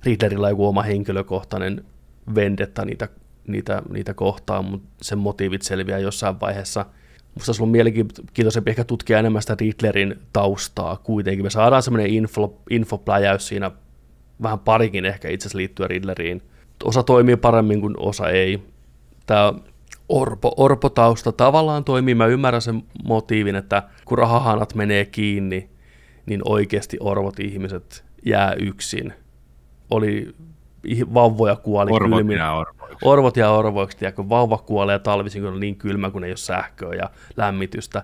[0.05, 1.85] Riddlerillä on joku oma henkilökohtainen
[2.35, 3.09] vendetta niitä,
[3.47, 6.87] niitä, niitä kohtaan, mutta sen motiivit selviää jossain vaiheessa.
[7.35, 11.45] musta olisi ollut mielenkiintoisempi ehkä tutkia enemmän sitä Riddlerin taustaa kuitenkin.
[11.45, 13.71] Me saadaan semmoinen info, infopläjäys siinä,
[14.43, 16.43] vähän parikin ehkä itse asiassa liittyen Riddleriin.
[16.85, 18.63] Osa toimii paremmin kuin osa ei.
[19.27, 19.53] Tämä
[20.09, 25.71] Orpo, Orpo-tausta tavallaan toimii, mä ymmärrän sen motiivin, että kun rahahanat menee kiinni,
[26.27, 29.13] niin oikeasti orvot ihmiset jää yksin.
[29.91, 30.35] Oli
[31.15, 32.37] vauvoja kuoli Orvot kylmin.
[32.37, 32.99] jää orvoiksi.
[33.05, 36.37] Orvot ja orvoiksi, ja kun vauva kuolee talvisin, kun on niin kylmä, kun ei ole
[36.37, 38.03] sähköä ja lämmitystä,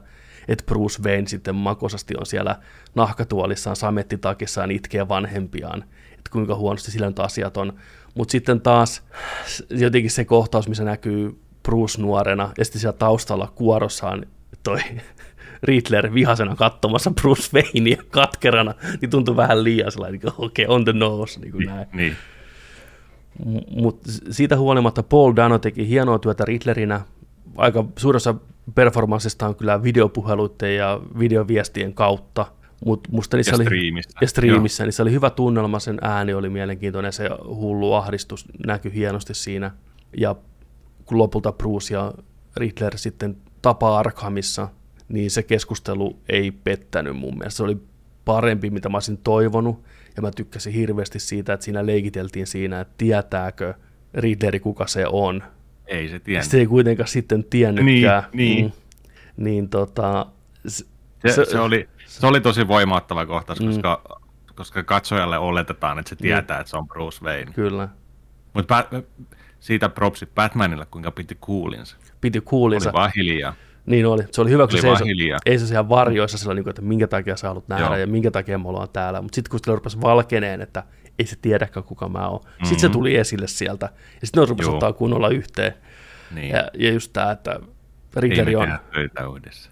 [0.48, 2.56] että Bruce Wayne sitten makosasti on siellä
[2.94, 7.72] nahkatuolissaan samettitakissaan itkee vanhempiaan, että kuinka huonosti sillä nyt asiat on.
[8.14, 9.02] Mutta sitten taas
[9.70, 14.26] jotenkin se kohtaus, missä näkyy Bruce nuorena, ja sitten siellä taustalla kuorossaan
[14.62, 14.78] toi
[15.62, 20.84] Riddler vihasena katsomassa Bruce Wayneia katkerana, niin tuntui vähän liian sellainen, niin okei, okay, on
[20.84, 21.86] the nose, niin kuin näin.
[21.92, 22.16] Niin.
[23.70, 27.00] Mutta siitä huolimatta Paul Dano teki hienoa työtä Riddlerinä.
[27.56, 28.34] Aika suuressa
[28.74, 32.46] performanssista on kyllä videopuheluiden ja videoviestien kautta.
[32.84, 34.18] Mut musta niissä Ja oli, striimissä.
[34.20, 38.94] ja striimissä, niin se oli hyvä tunnelma, sen ääni oli mielenkiintoinen, se hullu ahdistus näkyi
[38.94, 39.70] hienosti siinä.
[40.16, 40.36] Ja
[41.04, 42.12] kun lopulta Bruce ja
[42.56, 44.68] Riddler sitten tapaa Arkhamissa,
[45.08, 47.56] niin se keskustelu ei pettänyt mun mielestä.
[47.56, 47.76] Se oli
[48.24, 49.84] parempi, mitä mä olisin toivonut,
[50.16, 53.74] ja mä tykkäsin hirveästi siitä, että siinä leikiteltiin siinä, että tietääkö
[54.14, 55.42] Riddleri, kuka se on.
[55.86, 56.50] Ei se tiennyt.
[56.50, 58.22] Se ei kuitenkaan sitten tiennytkään.
[58.32, 58.64] Niin, niin.
[59.36, 59.44] Mm.
[59.44, 60.26] Niin tota,
[60.68, 60.86] s-
[61.34, 61.88] Se, se, oli,
[62.20, 63.66] se oli tosi voimauttava kohtaus, Mm.
[63.66, 64.02] koska,
[64.54, 67.52] koska katsojalle oletetaan, että se tietää, että se on Bruce Wayne.
[67.52, 67.88] kyllä.
[68.54, 68.84] Mutta
[69.60, 71.96] siitä propsit Batmanille, kuinka piti kuulinsa.
[72.20, 72.88] Piti kuulinsa.
[72.90, 73.54] Oli vaan hiljaa.
[73.86, 74.22] Niin oli.
[74.30, 77.06] Se oli hyvä, kun Oli se ei se siellä varjoissa sillä, niin kuin, että minkä
[77.06, 77.96] takia sä haluat nähdä Joo.
[77.96, 79.22] ja minkä takia me ollaan täällä.
[79.22, 80.82] Mutta sitten kun sillä rupesi valkeneen, että
[81.18, 82.40] ei se tiedäkään kuka mä oon.
[82.44, 82.64] Mm-hmm.
[82.66, 83.86] Sitten se tuli esille sieltä.
[84.20, 84.74] Ja sitten ne rupesi Joo.
[84.74, 85.74] ottaa kunnolla yhteen.
[86.34, 86.48] Niin.
[86.48, 87.60] Ja, ja just tämä, että
[88.20, 88.78] me on...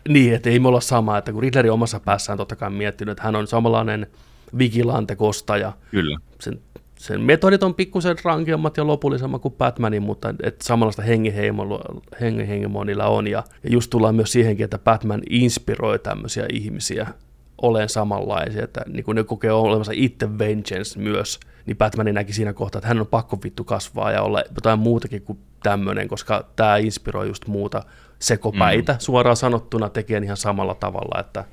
[0.09, 3.22] Niin, että ei me olla sama, että kun Riddleri omassa päässään totta kai miettinyt, että
[3.22, 4.07] hän on samanlainen
[4.59, 6.18] vigilante kostaja, Kyllä.
[6.40, 6.61] sen,
[6.99, 11.03] sen metodit on pikkusen rankemmat ja lopullisemmat kuin Batmanin, mutta et samanlaista
[12.20, 13.26] hengenheimoa niillä on.
[13.26, 17.07] Ja, ja just tullaan myös siihenkin, että Batman inspiroi tämmöisiä ihmisiä
[17.62, 22.53] olen samanlaisia, että niin kun ne kokee olevansa itse vengeance myös, niin Batman näki siinä
[22.53, 26.76] kohtaa, että hän on pakko vittu kasvaa ja olla jotain muutakin kuin tämmöinen, koska tämä
[26.76, 27.82] inspiroi just muuta
[28.22, 28.98] sekopäitä mm.
[28.98, 31.44] suoraan sanottuna tekee ihan samalla tavalla, että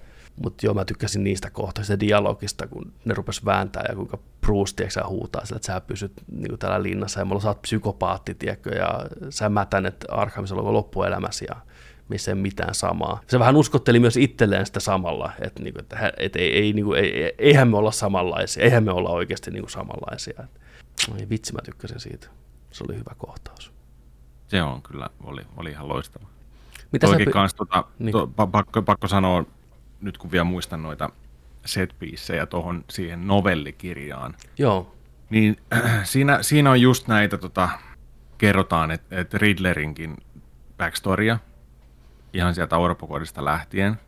[0.43, 5.07] mutta joo, mä tykkäsin niistä kohtaisista dialogista, kun ne rupes vääntää ja kuinka Bruce, tiedätkö,
[5.07, 8.75] huutaa sillä, että sä pysyt niin kuin täällä linnassa ja mulla sä oot psykopaatti, tiedätkö,
[8.75, 8.99] ja
[9.29, 11.55] sä mätänet Arkhamissa loppuelämäsi ja
[12.09, 13.21] missä ei mitään samaa.
[13.27, 16.85] Se vähän uskotteli myös itselleen sitä samalla, että, niin kuin, että, että ei, ei, niin
[16.85, 20.43] kuin, ei, eihän me olla samanlaisia, eihän me olla oikeasti niin kuin samanlaisia.
[21.19, 22.27] Ei vitsi, mä tykkäsin siitä.
[22.71, 23.73] Se oli hyvä kohtaus.
[24.47, 26.38] Se on kyllä, oli, oli ihan loistava.
[26.91, 27.11] Mitä sä...
[27.11, 28.11] Toikin pi- kans, tota, Niin.
[28.11, 29.45] to, pa- pakko, pakko sanoa,
[30.01, 31.09] nyt kun vielä muistan noita
[31.65, 31.95] set
[32.49, 34.95] tuohon siihen novellikirjaan, Joo,
[35.29, 35.57] niin
[36.03, 37.69] siinä, siinä on just näitä, tota,
[38.37, 40.17] kerrotaan, että et Riddlerinkin
[40.77, 41.39] backstoria,
[42.33, 43.99] ihan sieltä Orpokodista lähtien,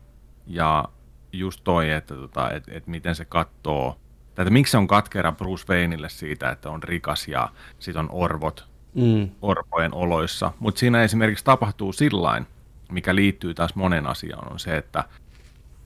[0.46, 0.84] ja
[1.32, 3.96] just toi, että tota, et, et miten se katsoo,
[4.34, 8.08] tai että miksi se on katkera Bruce Wayneille siitä, että on rikas ja sit on
[8.10, 10.52] orvot mm, orpojen oloissa.
[10.58, 12.46] Mutta siinä esimerkiksi tapahtuu sillain,
[12.92, 15.04] mikä liittyy taas monen asiaan, on se, että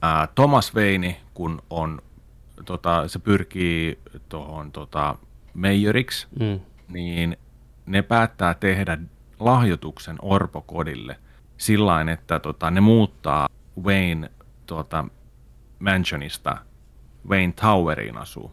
[0.02, 2.02] ää, Thomas Wayne, kun on,
[2.64, 3.98] tota, se pyrkii
[4.28, 5.16] tuohon tota,
[5.54, 7.36] meijeriksi, mm, niin
[7.86, 8.98] ne päättää tehdä
[9.40, 11.18] lahjoituksen orpokodille
[11.58, 13.48] sillain, että tota, ne muuttaa
[13.82, 14.30] Wayne
[14.66, 15.04] tota,
[15.78, 16.56] mansionista
[17.28, 18.52] Wayne Toweriin asuu,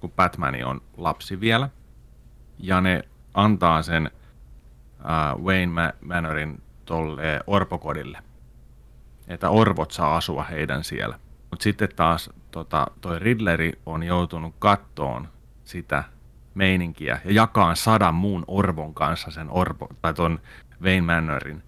[0.00, 1.68] kun Batman on lapsi vielä.
[2.58, 3.02] Ja ne
[3.34, 4.10] antaa sen
[5.00, 8.18] uh, Wayne Ma- Manorin tolle orpokodille,
[9.28, 11.18] että orvot saa asua heidän siellä.
[11.50, 15.28] Mutta sitten taas tota, toi Riddleri on joutunut kattoon
[15.64, 16.04] sitä
[16.54, 20.40] meininkiä ja jakaa sadan muun orvon kanssa sen orpo, tai ton
[20.82, 21.62] Wayne Manorin.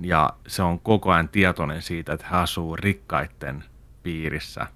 [0.00, 3.64] Ja se on koko ajan tietoinen siitä, että hän asuu rikkaitten
[4.02, 4.66] piirissä,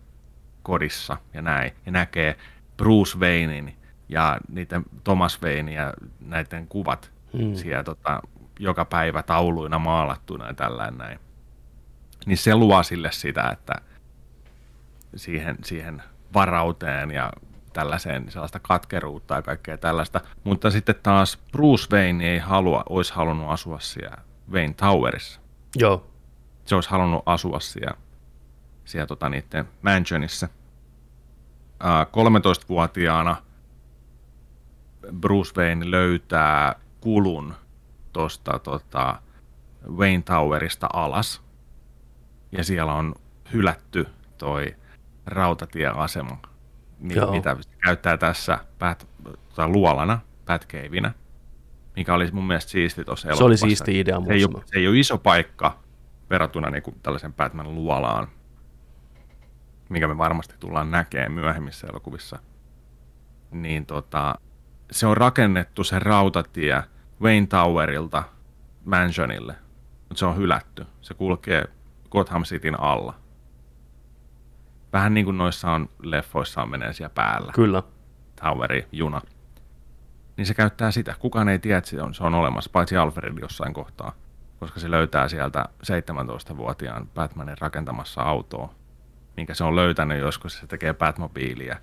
[0.62, 1.72] kodissa ja näin.
[1.86, 2.36] Ja näkee
[2.76, 3.76] Bruce Waynein
[4.08, 7.54] ja niiden Thomas Wayne ja näiden kuvat hmm.
[7.54, 8.22] siellä tota,
[8.58, 11.18] joka päivä tauluina maalattuna ja tällainen näin.
[12.26, 13.72] Niin se luo sille sitä, että
[15.16, 16.02] siihen, siihen
[16.34, 17.32] varauteen ja
[17.72, 20.20] tällaiseen sellaista katkeruutta ja kaikkea tällaista.
[20.44, 24.16] Mutta sitten taas Bruce Wayne ei halua, olisi halunnut asua siellä
[24.50, 25.40] Wayne Towerissa.
[25.76, 26.06] joo,
[26.64, 27.96] Se olisi halunnut asua siellä,
[28.84, 30.48] siellä tota, niiden mansionissa.
[31.80, 33.36] Ää, 13-vuotiaana
[35.20, 37.54] Bruce Wayne löytää kulun
[38.12, 39.22] tuosta tota,
[39.96, 41.42] Wayne Towerista alas
[42.52, 43.14] ja siellä on
[43.52, 44.06] hylätty
[44.38, 44.76] toi
[45.26, 46.38] rautatieasema,
[47.00, 47.30] Joo.
[47.30, 49.08] mitä käyttää tässä pät,
[49.54, 51.12] tai luolana, Batcaveina,
[51.96, 54.88] mikä oli mun mielestä siisti tuossa Se oli siisti idea se ei, ole, se ei
[54.88, 55.78] ole iso paikka
[56.30, 58.28] verrattuna niin kuin tällaisen Batman luolaan,
[59.88, 62.38] mikä me varmasti tullaan näkemään myöhemmissä elokuvissa.
[63.50, 64.34] Niin tota,
[64.90, 66.82] se on rakennettu se rautatie
[67.22, 68.22] Wayne Towerilta
[68.84, 69.54] Mansionille,
[70.08, 70.86] mutta se on hylätty.
[71.00, 71.64] Se kulkee
[72.10, 73.14] Gotham Cityn alla.
[74.92, 77.52] Vähän niin kuin noissa on leffoissa on menee siellä päällä.
[77.52, 77.82] Kyllä.
[78.42, 79.20] Toweri, juna.
[80.36, 81.14] Niin se käyttää sitä.
[81.18, 84.12] Kukaan ei tiedä, että se on, se on olemassa, paitsi Alfred jossain kohtaa.
[84.60, 88.74] Koska se löytää sieltä 17-vuotiaan Batmanin rakentamassa autoa,
[89.36, 91.76] minkä se on löytänyt joskus, se tekee Batmobiilia.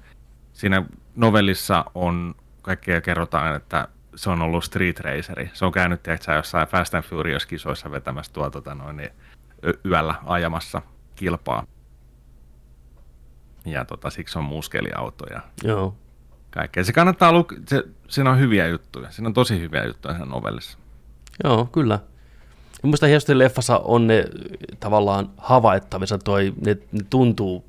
[0.54, 0.84] Siinä
[1.16, 5.50] novellissa on kaikkea kerrotaan, että se on ollut street raceri.
[5.54, 9.10] Se on käynyt tiedätkö, jossain Fast and Furious-kisoissa vetämässä tuo tota, noin, niin,
[9.86, 10.82] yöllä ajamassa
[11.16, 11.66] kilpaa.
[13.66, 15.42] Ja tota, siksi on muskeliautoja.
[15.64, 15.96] Joo.
[16.52, 16.84] Kaikkea.
[16.84, 19.12] Se kannattaa lukea, se, siinä on hyviä juttuja.
[19.12, 20.78] Siinä on tosi hyviä juttuja siinä novellissa.
[21.44, 22.00] Joo, kyllä.
[23.02, 24.26] Ja hienosti leffassa on ne
[24.80, 27.66] tavallaan havaittavissa, toi, ne, ne tuntuu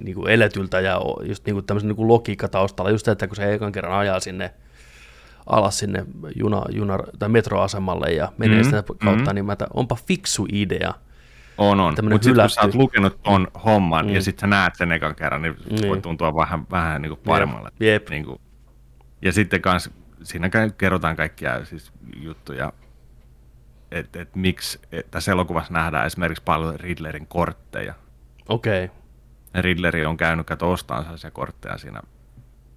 [0.00, 3.36] niin kuin eletyltä ja just niin kuin tämmöisen niin kuin logiikka taustalla, just että kun
[3.36, 4.54] se ekan kerran ajaa sinne
[5.46, 6.04] alas sinne
[6.36, 8.64] juna, juna, tai metroasemalle ja menee mm-hmm.
[8.64, 9.34] sitä kautta, mm-hmm.
[9.34, 10.94] niin mä onpa fiksu idea.
[11.58, 11.94] On, on.
[12.02, 13.60] Mutta sitten kun sä oot lukenut ton mm.
[13.60, 14.14] homman mm.
[14.14, 15.88] ja sitten sä näet sen ekan kerran, niin, niin.
[15.88, 17.70] voi tuntua vähän, vähän niin kuin paremmalle.
[17.80, 18.08] Jep.
[18.10, 18.40] Niin kuin.
[19.22, 19.90] Ja sitten kans,
[20.22, 22.72] siinä kerrotaan kaikkia siis juttuja,
[23.90, 27.94] että et miksi et tässä elokuvassa nähdään esimerkiksi paljon Riddlerin kortteja.
[28.48, 28.84] Okei.
[28.84, 28.96] Okay.
[29.62, 32.00] Riddleri on käynyt kato ostaan sellaisia kortteja siinä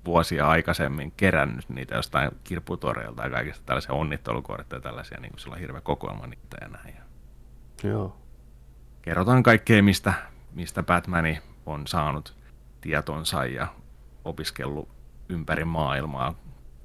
[0.09, 5.59] vuosia aikaisemmin kerännyt niitä jostain kirpputoreilta ja kaikista tällaisia onnittelukortteja tällaisia, niin kuin sillä on
[5.59, 6.95] hirveä kokoelma niitä ja näin.
[7.83, 8.17] Joo.
[9.01, 10.13] Kerrotaan kaikkea, mistä,
[10.53, 12.35] mistä Batmani on saanut
[12.81, 13.67] tietonsa ja
[14.25, 14.89] opiskellut
[15.29, 16.33] ympäri maailmaa.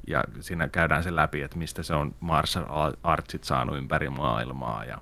[0.06, 4.98] Ja siinä käydään se läpi, että mistä se on martial artsit saanut ympäri maailmaa ja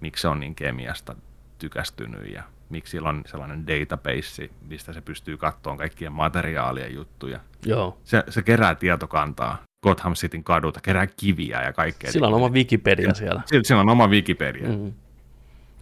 [0.00, 1.16] miksi se on niin kemiasta
[1.58, 7.40] tykästynyt ja miksi sillä on sellainen database, mistä se pystyy katsomaan kaikkien materiaalien juttuja.
[7.66, 7.98] Joo.
[8.04, 12.12] Se, se kerää tietokantaa Gotham Cityn kadulta, kerää kiviä ja kaikkea.
[12.12, 13.42] Sillä on oma Wikipedia siellä.
[13.46, 14.68] Sillä, sillä on oma Wikipedia.
[14.68, 14.92] Mm.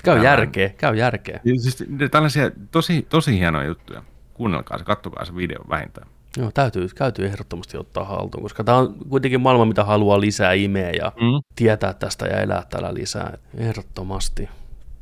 [0.04, 1.40] Käy järkeä, käy järkeä.
[1.60, 4.02] Siis, tällaisia tosi, tosi hienoja juttuja.
[4.34, 6.08] Kuunnelkaa se, kattokaa se video vähintään.
[6.36, 10.90] Joo, täytyy, täytyy ehdottomasti ottaa haltuun, koska tämä on kuitenkin maailma, mitä haluaa lisää imeä
[10.90, 11.42] ja mm.
[11.56, 13.38] tietää tästä ja elää täällä lisää.
[13.54, 14.48] Ehdottomasti.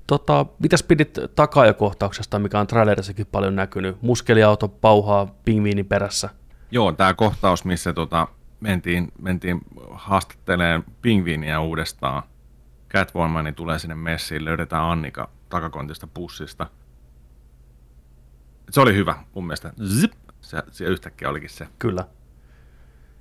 [0.06, 4.02] Tota, mitäs pidit takaajakohtauksesta, mikä on trailerissakin paljon näkynyt?
[4.02, 6.28] Muskeliauto pauhaa pingviinin perässä.
[6.70, 8.28] Joo, tämä kohtaus, missä tota,
[8.60, 12.22] mentiin, mentiin haastatteleen pingviiniä uudestaan.
[12.88, 16.66] Catwomani tulee sinne messiin, löydetään Annika takakontista pussista.
[18.70, 19.72] Se oli hyvä mun mielestä.
[19.84, 21.68] Zip, se, se yhtäkkiä olikin se.
[21.78, 22.04] Kyllä.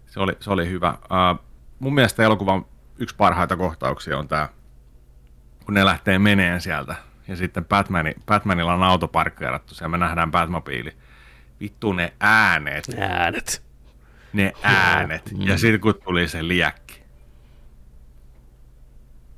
[0.06, 0.98] Se oli, se oli hyvä.
[1.04, 1.46] Uh,
[1.80, 2.66] mun mielestä elokuvan
[3.00, 4.50] yksi parhaita kohtauksia on tämä
[5.66, 6.95] kun ne lähtee meneen sieltä.
[7.28, 10.93] Ja sitten Batmani, Batmanilla on auto parkkeerattu, ja me nähdään Batmobiili.
[11.59, 12.88] Vittu ne äänet.
[12.88, 13.63] Ne äänet.
[14.34, 15.32] Ne äänet.
[15.32, 15.41] Mm.
[15.41, 17.01] Ja sitten kun tuli se liäkki.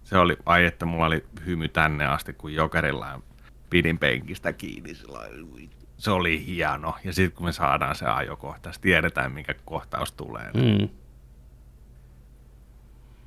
[0.03, 3.21] Se oli, ai että mulla oli hymy tänne asti, kun Jokerilla
[3.69, 4.93] pidin penkistä kiinni.
[5.97, 6.95] Se oli hieno.
[7.03, 10.51] Ja sitten kun me saadaan se ajokohtaus, tiedetään mikä kohtaus tulee.
[10.53, 10.89] Mm.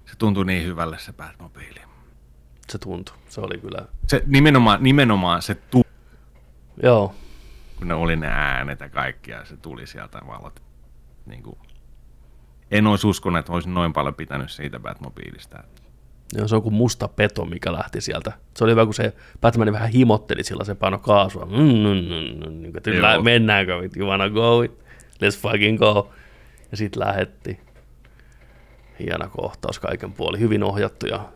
[0.07, 1.90] Se tuntui niin hyvälle se Batmobiili
[2.71, 3.17] se tuntui.
[3.29, 3.87] Se oli kyllä...
[4.07, 5.83] Se, nimenomaan, nimenomaan se tu...
[6.83, 7.15] Joo.
[7.79, 10.63] Kun ne oli ne äänet ja kaikki, ja se tuli sieltä valot.
[11.27, 11.59] Niin kuin...
[12.71, 15.65] En olisi uskonut, että olisin noin paljon pitänyt siitä Batmobiilista.
[16.37, 18.33] Joo, se on kuin musta peto, mikä lähti sieltä.
[18.57, 21.45] Se oli hyvä, kun se Batman vähän himotteli sillä se paino kaasua.
[21.45, 24.65] Mm, mm, mm, mm, niin kuin, mennäänkö, you wanna go?
[25.21, 26.11] Let's fucking go.
[26.71, 27.61] Ja sitten lähetti.
[28.99, 30.39] Hieno kohtaus kaiken puoli.
[30.39, 31.29] Hyvin ohjattu ja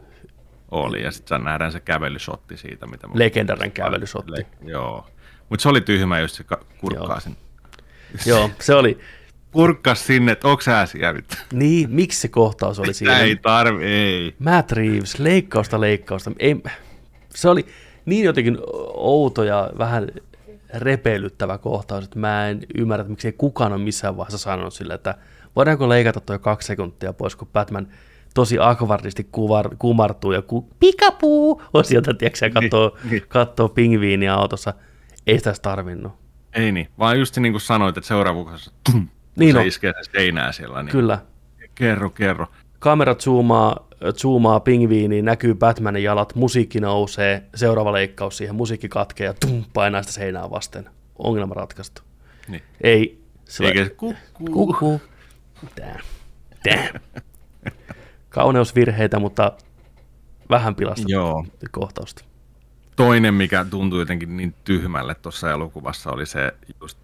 [0.74, 2.86] oli, ja sitten nähdään se kävelysotti siitä.
[2.86, 4.32] Mitä Legendarinen kävelysotti.
[4.32, 5.06] Le- joo,
[5.48, 6.44] mutta se oli tyhmä, jos se
[6.78, 7.36] kurkkaa sen.
[8.26, 8.98] Joo, se oli.
[9.52, 11.20] Kurkkas sinne, että onko sä siellä
[11.52, 13.18] Niin, miksi se kohtaus oli siinä?
[13.18, 14.34] Ei tarvi, ei.
[14.38, 16.30] Matt Reeves, leikkausta leikkausta.
[16.38, 16.62] Ei,
[17.28, 17.66] se oli
[18.06, 18.58] niin jotenkin
[18.94, 20.08] outo ja vähän
[20.74, 24.94] repeilyttävä kohtaus, että mä en ymmärrä, että miksi ei kukaan ole missään vaiheessa sanonut sille,
[24.94, 25.14] että
[25.56, 27.88] voidaanko leikata tuo kaksi sekuntia pois, kun Batman–
[28.34, 33.22] tosi akvardisti kuvar, kumartuu ja ku, pikapuu on sieltä, tiedätkö, ja katsoo, niin, niin.
[33.28, 34.74] katsoo pingviiniä autossa.
[35.26, 36.12] Ei sitä tarvinnut.
[36.52, 39.64] Ei niin, vaan just niin kuin sanoit, että seuraavaksi tum, niin se no.
[39.64, 40.82] iskee seinää siellä.
[40.82, 41.18] Niin Kyllä.
[41.74, 42.46] Kerro, kerro.
[42.78, 49.34] Kamerat zoomaa zoomaa pingviiniin, näkyy Batmanin jalat, musiikki nousee, seuraava leikkaus siihen, musiikki katkee ja
[49.34, 50.90] tum, painaa sitä seinää vasten.
[51.18, 52.02] Ongelma ratkaistu.
[52.48, 52.62] Niin.
[52.80, 53.24] Ei.
[53.44, 54.14] Se Eikä kukkuu.
[54.52, 55.00] Kukkuu.
[55.80, 56.00] Damn.
[56.64, 57.00] Damn.
[58.34, 59.52] Kauneusvirheitä, mutta
[60.50, 61.46] vähän pilasta Joo.
[61.70, 62.24] kohtausta.
[62.96, 66.98] Toinen, mikä tuntui jotenkin niin tyhmälle tuossa elokuvassa, oli se just,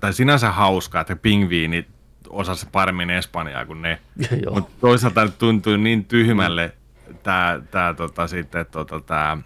[0.00, 1.86] tai sinänsä hauskaa, että pingviini
[2.28, 3.98] osasi paremmin Espanjaa kuin ne.
[4.54, 6.76] Mutta toisaalta tuntui niin tyhmälle
[7.22, 9.38] tämä tää, tota, sitten, tota, tää,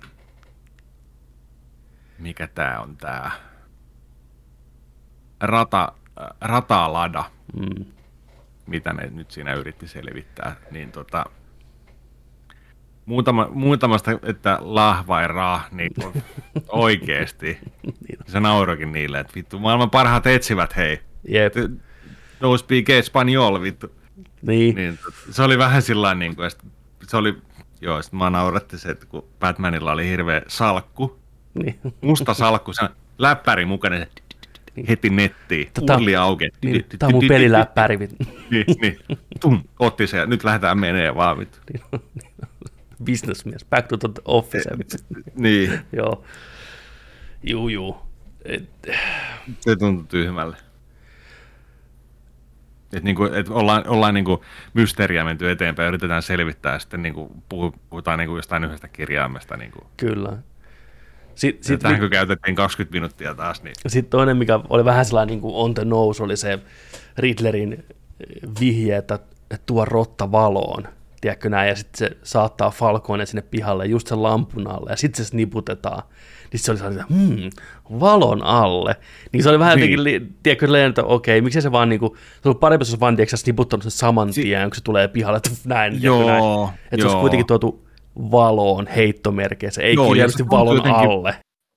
[2.19, 3.31] mikä tämä on tämä
[5.41, 5.93] rata,
[6.41, 7.25] ratalada,
[7.57, 7.85] mm.
[8.67, 11.25] Mitä ne nyt siinä yritti selvittää, niin tota,
[13.07, 15.93] muutama, muutamasta, että lah vai rah, niin
[16.69, 17.59] oikeesti.
[17.83, 18.19] niin.
[18.27, 21.01] Se naurokin niille, että vittu, maailman parhaat etsivät, hei.
[21.29, 21.55] Jep.
[22.41, 23.93] No speak espanjol, vittu.
[24.43, 24.77] Niin.
[24.77, 24.99] niin.
[25.31, 26.51] Se oli vähän sillä niin kuin,
[27.07, 27.37] se oli,
[27.81, 31.19] joo, sitten mä nauratti se, että kun Batmanilla oli hirveä salkku,
[31.55, 31.81] niin.
[32.01, 32.89] musta salkku, se
[33.19, 34.09] läppäri mukana, se.
[34.89, 36.49] Heti nettiin, tota, urli auki.
[36.64, 37.97] Niin, tämä on mun peliläppäri.
[38.51, 38.99] niin, niin.
[39.41, 41.59] Tum, otti se ja nyt lähdetään menee vaan vittu.
[43.07, 44.70] Businessmies, back to the office.
[45.35, 45.81] niin.
[45.93, 46.24] Joo.
[47.43, 47.97] Juu, juu.
[48.45, 48.70] Et...
[49.61, 50.57] Se tuntui tyhmälle.
[52.85, 58.18] Että niinku, et ollaan, ollaan niinku mysteeriä menty eteenpäin, yritetään selvittää ja sitten niinku puhutaan
[58.18, 59.57] niinku jostain yhdestä kirjaimesta.
[59.57, 59.87] Niinku.
[59.97, 60.39] Kyllä.
[61.37, 63.62] Sitten, sit, tähän kun käytettiin 20 minuuttia taas.
[63.62, 63.74] Niin...
[63.87, 66.59] Sitten toinen, mikä oli vähän sellainen niin kuin on the nose, oli se
[67.18, 67.84] Riddlerin
[68.61, 69.14] vihje, että,
[69.51, 70.89] että tuo rotta valoon.
[71.20, 75.24] Tiedätkö näin, ja sitten se saattaa Falcone sinne pihalle just sen lampun alle, ja sitten
[75.24, 76.03] se niputetaan.
[76.53, 77.51] Niin se oli sellainen, hmm,
[78.01, 78.97] valon alle.
[79.32, 79.93] Niin se oli vähän niin.
[79.93, 83.37] jotenkin, tiedätkö, että okei, miksi se vaan niinku, se oli parempi, jos se vaan, tiedätkö,
[83.47, 86.68] niputtanut sen saman si- tien, kun se tulee pihalle, että näin, joo, näin.
[86.84, 87.86] Että se olisi kuitenkin tuotu
[88.17, 91.37] valoon heittomerkeissä, ei Joo, kirjallisesti valon jotenkin, alle.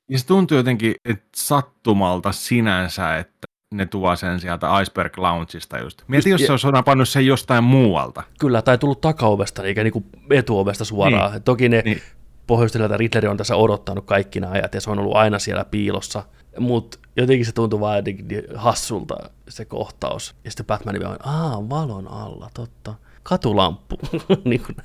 [0.10, 6.02] Ja se tuntuu jotenkin että sattumalta sinänsä, että ne tuo sen sieltä Iceberg Loungeista just.
[6.08, 8.24] Mieti, jos se olisi pannut sen jostain muualta.
[8.40, 11.32] Kyllä, tai tullut takaovesta, eikä niinku etuovesta suoraan.
[11.32, 11.44] Niin.
[11.44, 12.02] Toki ne niin.
[12.48, 16.24] pohjoistelijat Riddleri on tässä odottanut kaikki nämä ajat, ja se on ollut aina siellä piilossa.
[16.60, 19.16] Mutta jotenkin se tuntuu vaan jotenkin hassulta
[19.50, 20.36] se kohtaus.
[20.44, 22.94] Ja sitten Batman on, aa, valon alla, totta
[23.30, 24.00] katulamppu.
[24.46, 24.76] niin kuin,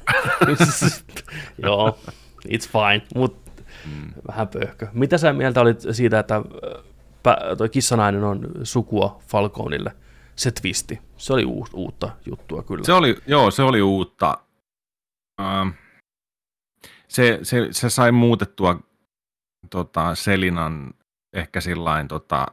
[1.62, 1.98] joo,
[2.48, 4.12] it's fine, mutta mm.
[4.28, 4.88] vähän pöhkö.
[4.92, 6.42] Mitä sä mieltä olit siitä, että
[7.58, 9.96] toi kissanainen on sukua Falconille?
[10.36, 11.00] Se twisti.
[11.16, 12.84] Se oli u- uutta juttua kyllä.
[12.84, 14.38] Se oli, joo, se oli uutta.
[15.40, 15.72] Uh,
[17.08, 18.80] se, se, se, sai muutettua
[19.70, 20.94] tota, Selinan
[21.32, 22.46] ehkä sillain tota,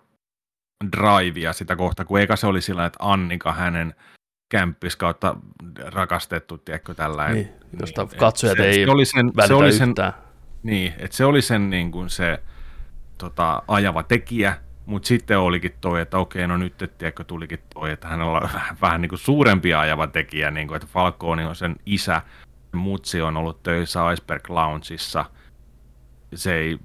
[0.92, 3.96] drivea sitä kohtaa, kun eka se oli sillä että Annika hänen
[4.52, 5.36] kämppis kautta
[5.86, 7.30] rakastettu, tiedätkö, tällä.
[7.30, 7.50] Niin,
[7.80, 10.14] josta niin, katsojat se, ei se oli sen, se oli sen, yhtään.
[10.64, 12.44] Niin, että se oli sen niin kuin se
[13.18, 17.92] tota, ajava tekijä, mutta sitten olikin toi, että okei, no nyt, et, tiedätkö, tulikin toi,
[17.92, 21.56] että hän on vähän, vähän niin kuin suurempi ajava tekijä, niin kuin, että Falcone on
[21.56, 22.22] sen isä,
[22.72, 25.26] mutsi on ollut töissä Iceberg Loungeissa,
[26.36, 26.80] se ei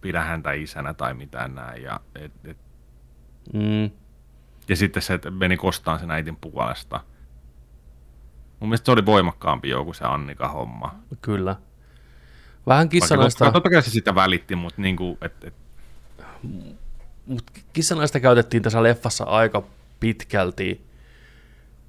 [0.00, 2.58] pidä häntä isänä tai mitään näin, ja et, et,
[3.52, 3.90] mm.
[4.68, 7.00] Ja sitten se, että meni kostaan sen äitin puolesta.
[8.60, 10.94] Mun mielestä se oli voimakkaampi joku se Annika-homma.
[11.22, 11.56] Kyllä.
[12.66, 13.50] Vähän kissanaista...
[13.50, 15.54] Totta kai se sitä välitti, mutta niin kuin, et, et...
[17.26, 19.62] Mut kissanaista käytettiin tässä leffassa aika
[20.00, 20.86] pitkälti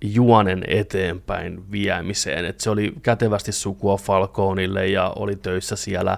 [0.02, 2.46] juonen eteenpäin viemiseen.
[2.46, 6.18] Et se oli kätevästi sukua Falconille ja oli töissä siellä.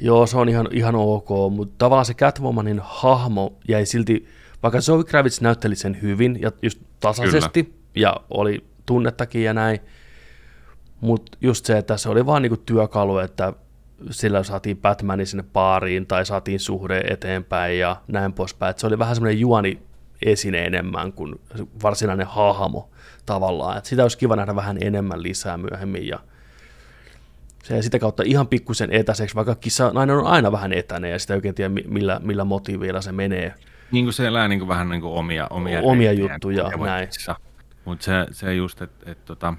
[0.00, 4.28] Joo, se on ihan, ihan ok, mutta tavallaan se Catwomanin hahmo jäi silti
[4.62, 7.76] vaikka Zoe Kravitz näytteli sen hyvin ja just tasaisesti Kyllä.
[7.94, 9.80] ja oli tunnettakin ja näin,
[11.00, 13.52] mutta just se, että se oli vaan niinku työkalu, että
[14.10, 18.74] sillä saatiin Batmanin sinne baariin tai saatiin suhde eteenpäin ja näin poispäin.
[18.76, 19.82] Se oli vähän semmoinen juoni
[20.26, 21.40] esine enemmän kuin
[21.82, 22.90] varsinainen hahmo
[23.26, 23.78] tavallaan.
[23.78, 26.18] Että sitä olisi kiva nähdä vähän enemmän lisää myöhemmin ja
[27.64, 31.18] se ja sitä kautta ihan pikkusen etäiseksi, vaikka kissa nainen on aina vähän etäinen ja
[31.18, 33.54] sitä ei oikein tiedä millä, millä motiivilla se menee
[33.92, 37.08] niin kuin se elää niin kuin vähän niin kuin omia, omia, omia juttuja, näin.
[37.84, 39.54] Mutta se, se just, että et, tota,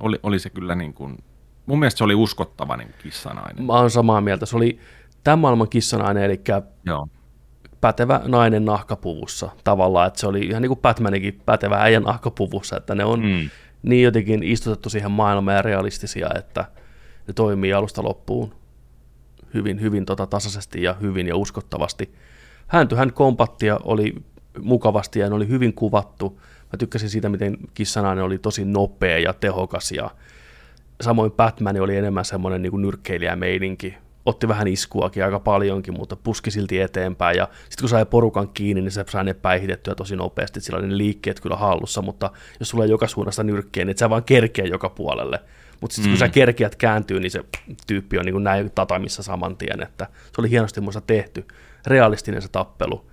[0.00, 1.18] oli, oli se kyllä niin kuin,
[1.66, 3.64] mun mielestä se oli uskottava niin kissanainen.
[3.64, 4.46] Mä oon samaa mieltä.
[4.46, 4.78] Se oli
[5.24, 6.40] tämän maailman kissanainen, eli
[6.84, 7.08] Joo.
[7.80, 12.94] pätevä nainen nahkapuvussa tavallaan, että se oli ihan niin kuin Batmanikin pätevä äijän nahkapuvussa, että
[12.94, 13.50] ne on mm.
[13.82, 16.64] niin jotenkin istutettu siihen maailmaan ja realistisia, että
[17.26, 18.54] ne toimii alusta loppuun
[19.54, 22.14] hyvin, hyvin tota, tasaisesti ja hyvin ja uskottavasti
[22.68, 24.14] hän kompattia oli
[24.62, 26.38] mukavasti ja ne oli hyvin kuvattu,
[26.72, 30.10] Mä tykkäsin siitä, miten kissanainen oli tosi nopea ja tehokas ja
[31.00, 33.94] samoin Batman oli enemmän semmoinen niin nyrkkeilijämeininki.
[34.26, 37.36] Otti vähän iskuakin aika paljonkin, mutta puski silti eteenpäin.
[37.36, 40.60] Ja sitten kun sai porukan kiinni, niin se sai ne päihitettyä tosi nopeasti.
[40.60, 44.10] Sillä oli ne liikkeet kyllä hallussa, mutta jos sulla joka suunnasta nyrkkeä, niin et sä
[44.10, 45.40] vaan kerkeä joka puolelle.
[45.80, 46.12] Mutta sitten mm.
[46.12, 47.44] kun sä kerkiät kääntyy, niin se
[47.86, 49.82] tyyppi on niin kuin näin tatamissa saman tien.
[49.82, 51.46] Että se oli hienosti muista tehty.
[51.86, 53.10] Realistinen se tappelu.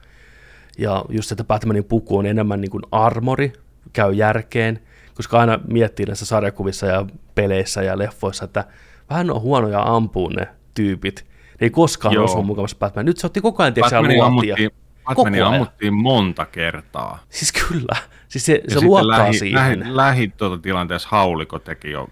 [0.78, 3.53] Ja just että Batmanin puku on enemmän niin kuin armori,
[3.93, 4.80] käy järkeen,
[5.13, 7.05] koska aina miettii näissä sarjakuvissa ja
[7.36, 8.66] peleissä ja leffoissa, että
[9.09, 11.26] vähän on huonoja ampuu ne tyypit.
[11.61, 12.24] Ne ei koskaan Joo.
[12.24, 13.05] osu mukavassa Batman.
[13.05, 14.26] Nyt se otti koko ajan luotia.
[14.26, 14.72] Ammuttiin,
[15.05, 17.20] Batmania ammuttiin monta kertaa.
[17.30, 17.95] Siis kyllä.
[18.28, 19.80] Siis se, se luottaa lähi, siihen.
[19.80, 22.07] Lähi, lähi tuota tilanteessa hauliko teki jo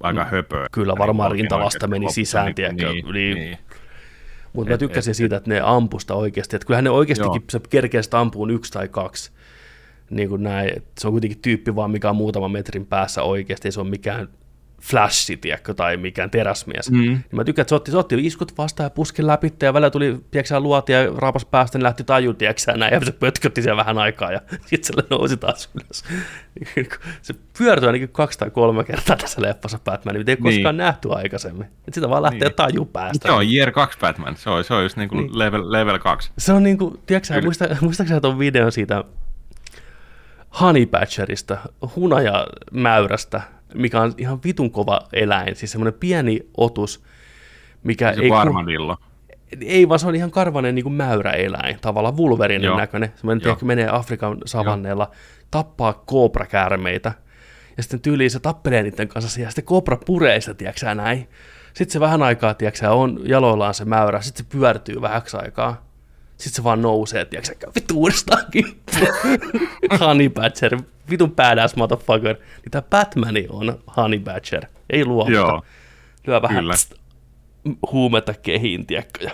[0.00, 0.30] aika mm.
[0.30, 0.66] höpöä.
[0.72, 2.92] Kyllä varmaan rintalasta meni sisään, tiedätkö.
[2.92, 3.34] Niin, niin.
[3.34, 3.58] niin.
[4.52, 6.56] Mutta mä tykkäsin et, siitä, että ne ampusta oikeasti.
[6.56, 7.50] Että kyllähän ne oikeastikin joo.
[7.50, 9.32] se kerkeä ampuun yksi tai kaksi.
[10.10, 10.82] Niin kuin näin.
[10.98, 13.68] Se on kuitenkin tyyppi vaan, mikä on muutaman metrin päässä oikeasti.
[13.68, 14.28] Ei se ole mikään
[14.80, 16.90] flashi, tiedätkö, tai mikään teräsmies.
[16.90, 16.98] Mm.
[16.98, 19.90] Niin mä tykkään, että se otti, se otti iskut vastaan ja puski läpi, ja välillä
[19.90, 23.76] tuli, tiedätkö, luoti ja raapas päästä, niin lähti taju, tiedätkö, näin, ja se pötkötti siellä
[23.76, 26.04] vähän aikaa, ja sitten se nousi taas ylös.
[27.22, 30.54] se pyörtyi ainakin kaksi tai kolme kertaa tässä leffassa Batman, mitä ei niin.
[30.54, 31.66] koskaan nähty aikaisemmin.
[31.88, 32.56] Et sitä vaan lähtee niin.
[32.56, 33.28] taju päästä.
[33.28, 35.38] Se on Year 2 Batman, se on, se on just niin kuin niin.
[35.38, 36.30] Level, level 2.
[36.38, 39.04] Se on niin kuin, tiedätkö, muista, muistaakseni tuon videon siitä
[40.60, 41.56] Honey Badgerista,
[41.96, 43.42] hunajamäyrästä,
[43.76, 47.02] mikä on ihan vitun kova eläin, siis semmoinen pieni otus,
[47.82, 48.30] mikä se ei...
[48.30, 48.96] Armadillo.
[49.60, 53.12] Ei, vaan se on ihan karvanen niin kuin mäyräeläin, tavallaan vulverinen näköinen.
[53.16, 55.14] Semmoinen ehkä menee Afrikan savanneella, Joo.
[55.50, 57.12] tappaa kooprakäärmeitä,
[57.76, 61.28] ja sitten tyyliin se tappelee niiden kanssa, ja sitten koopra puree sitä, tiedätkö näin.
[61.74, 65.85] Sitten se vähän aikaa, tiedätkö on jaloillaan se mäyrä, sitten se pyörtyy vähäksi aikaa.
[66.36, 68.42] Sitten se vaan nousee, tiedätkö vittu uudestaan
[70.00, 70.78] Honey Badger,
[71.10, 72.36] vitun badass motherfucker.
[72.36, 75.36] Niin tämä Batmani on Honey Badger, ei luovuta.
[75.36, 75.62] Joo,
[76.26, 76.72] Lyö vähän kyllä.
[76.72, 76.94] Pst,
[77.92, 79.30] huumetta kehiin, tiedätkö, ja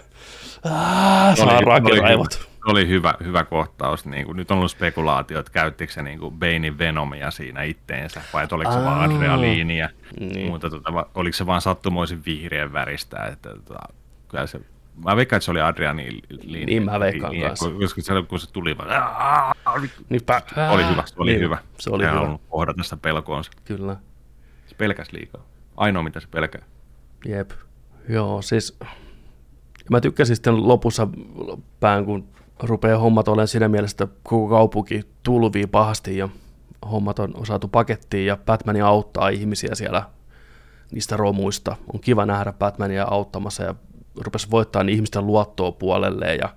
[0.65, 2.49] ah, saa rakeraivot.
[2.67, 4.07] Oli, oli hyvä, hyvä kohtaus.
[4.07, 8.23] Niin kuin, nyt on ollut spekulaatio, että käyttikö se niin kuin Banein Venomia siinä itteensä,
[8.33, 9.89] vai että oliko se vaan adrealiinia,
[10.21, 10.51] niin.
[10.51, 13.79] mutta tota, oliko se vaan sattumoisin vihreän väristä, että tota,
[14.29, 14.61] kyllä se
[15.05, 16.09] Mä veikkaan, että se oli Adriani
[16.43, 16.67] linja.
[16.67, 17.71] Niin mä veikkaan linja, kanssa.
[17.71, 18.89] Koska se, kun se tuli vaan,
[20.09, 21.59] Niinpä, oli hyvä, se oli niin, hyvä.
[21.79, 22.39] Se oli Hän hyvä.
[22.49, 23.51] kohdata sitä pelkoonsa.
[23.65, 23.97] Kyllä.
[24.67, 25.43] Se pelkäs liikaa.
[25.77, 26.63] Ainoa, mitä se pelkää.
[27.25, 27.51] Jep.
[28.09, 28.79] Joo, siis
[29.91, 31.09] mä tykkäsin sitten lopussa
[31.81, 32.29] pään, kun
[32.63, 36.29] rupeaa hommat olemaan siinä mielessä, että koko kaupunki tulvii pahasti ja
[36.91, 40.03] hommat on saatu pakettiin ja Batman auttaa ihmisiä siellä
[40.93, 41.77] niistä romuista.
[41.95, 43.75] On kiva nähdä Batmania auttamassa ja
[44.21, 46.49] rupesi voittaa niin ihmisten luottoa puolelleen ja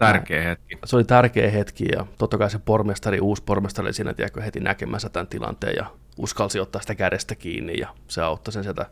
[0.00, 0.78] Tärkeä hetki.
[0.84, 4.60] Se oli tärkeä hetki ja totta kai se pormestari, uusi pormestari oli siinä tiedätkö, heti
[4.60, 5.86] näkemässä tämän tilanteen ja
[6.16, 8.86] uskalsi ottaa sitä kädestä kiinni ja se auttoi sen sieltä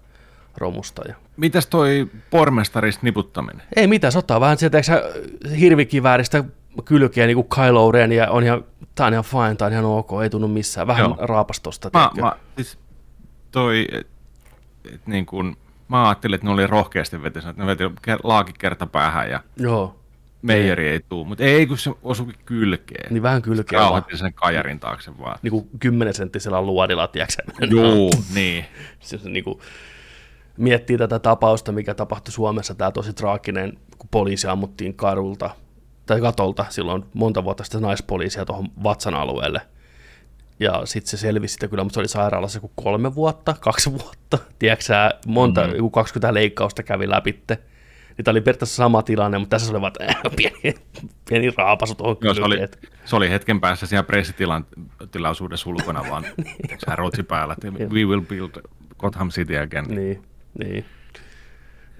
[0.57, 1.03] romusta.
[1.09, 1.15] Ja...
[1.37, 3.63] Mitäs toi pormestaris niputtaminen?
[3.77, 4.79] Ei mitään, se ottaa vähän sieltä
[5.61, 6.45] hirvikivääristä
[6.85, 9.85] kylkeä niin kuin Kylo Ren ja on ihan, tää on ihan fine, tää on ihan
[9.85, 10.87] ok, ei tunnu missään.
[10.87, 11.17] Vähän Joo.
[11.19, 11.91] raapastosta.
[11.93, 12.79] Mä, mä, siis
[13.51, 14.07] toi, et,
[14.95, 15.57] et niin kuin,
[15.89, 17.84] Mä ajattelin, että ne oli rohkeasti vetänyt, että ne veti
[18.22, 20.01] laaki kerta päähän ja Joo.
[20.43, 23.12] meijeri ei, tuu, mutta ei kun se osui kylkeen.
[23.12, 23.80] Niin vähän kylkeen.
[23.80, 25.39] Rauhoitti sen kajarin taakse vaan.
[25.43, 27.43] Niin kuin kymmenensenttisellä luodilla, tiedätkö
[27.76, 28.64] Joo, niin.
[29.01, 29.59] Se niin kuin,
[30.57, 35.51] miettii tätä tapausta, mikä tapahtui Suomessa, tämä tosi traaginen, kun poliisi ammuttiin karulta
[36.07, 39.61] tai katolta silloin monta vuotta sitten naispoliisia tuohon vatsan alueelle–
[40.61, 44.39] ja sitten se selvisi sitä kyllä, mutta se oli sairaalassa kuin kolme vuotta, kaksi vuotta.
[44.59, 45.77] Tiedätkö sä, monta, mm-hmm.
[45.77, 47.59] joku 20 leikkausta kävi läpitte.
[48.17, 50.75] Niin tämä oli periaatteessa sama tilanne, mutta tässä oli vaan äh, pieni,
[51.29, 52.59] pieni raapasu tuohon no, se, oli,
[53.05, 56.79] se oli hetken päässä siellä pressitilaisuudessa ulkona vaan niin.
[56.95, 58.63] rotsi päällä, että we will build
[58.99, 59.85] Gotham City again.
[59.85, 60.23] Niin,
[60.59, 60.85] niin.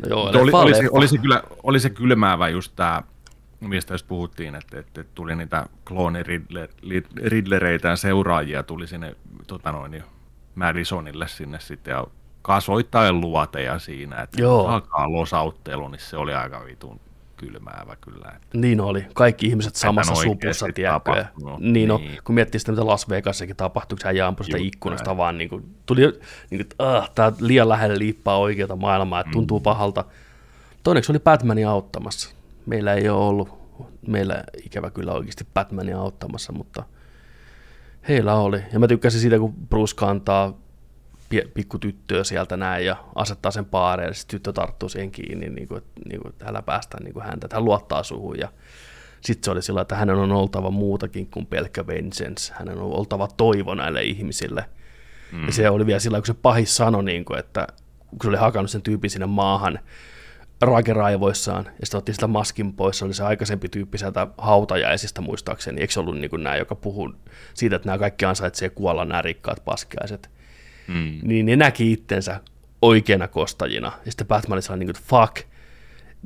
[0.03, 3.03] No joo, oli, oli, se, oli, se kyllä, oli se kylmäävä just tämä
[3.61, 10.03] mistä jos puhuttiin, että, että tuli niitä klooniridlereitä ja seuraajia tuli sinne tota noin,
[10.55, 12.07] Madisonille sinne sitten ja
[12.43, 14.67] kasoittain luoteja siinä, että Joo.
[14.67, 17.01] alkaa losauttelu, niin se oli aika vitun
[17.37, 18.33] kylmäävä kyllä.
[18.37, 19.07] Että niin oli.
[19.15, 21.25] Kaikki ihmiset samassa supussa, tiedätkö?
[21.59, 21.89] Niin, niin.
[21.89, 25.51] No, kun miettii sitä, mitä Las Vegassakin tapahtui, kun hän ampui sitä ikkunasta vaan, niin
[25.51, 26.01] kuin, tuli,
[26.51, 29.63] niin kuin, ah, tämä liian lähelle liippaa oikeata maailmaa, että tuntuu mm.
[29.63, 30.05] pahalta.
[30.83, 32.38] Toineksi oli Batmanin auttamassa
[32.69, 33.49] meillä ei ole ollut,
[34.07, 36.83] meillä ikävä kyllä oikeasti Batmania auttamassa, mutta
[38.09, 38.62] heillä oli.
[38.73, 40.59] Ja mä tykkäsin siitä, kun Bruce kantaa
[41.55, 45.83] pikkutyttöä sieltä näin ja asettaa sen paareen ja sitten tyttö tarttuu siihen kiinni, niin kuin,
[46.09, 48.49] niin kuin, että älä päästä niin kuin häntä, että hän luottaa suhun ja
[49.21, 53.29] sitten se oli sillä, että hänen on oltava muutakin kuin pelkkä vengeance, hänen on oltava
[53.37, 54.64] toivo näille ihmisille.
[55.33, 55.47] Mm.
[55.47, 57.66] Ja se oli vielä sillä, kun se pahis sanoi, niin kuin, että
[58.11, 59.79] kun se oli hakannut sen tyypin sinne maahan
[60.93, 65.81] raivoissaan, ja sitten otti sitä maskin pois, se oli se aikaisempi tyyppi sieltä hautajaisista muistaakseni,
[65.81, 67.13] eikö se ollut niin kuin nämä, joka puhuu
[67.55, 70.31] siitä, että nämä kaikki ansaitsee kuolla, nämä rikkaat paskiaiset,
[70.89, 71.19] mm.
[71.23, 72.41] niin ne näki itsensä
[72.83, 75.49] oikeana kostajina, ja sitten Batman sanoi niin kuin, fuck,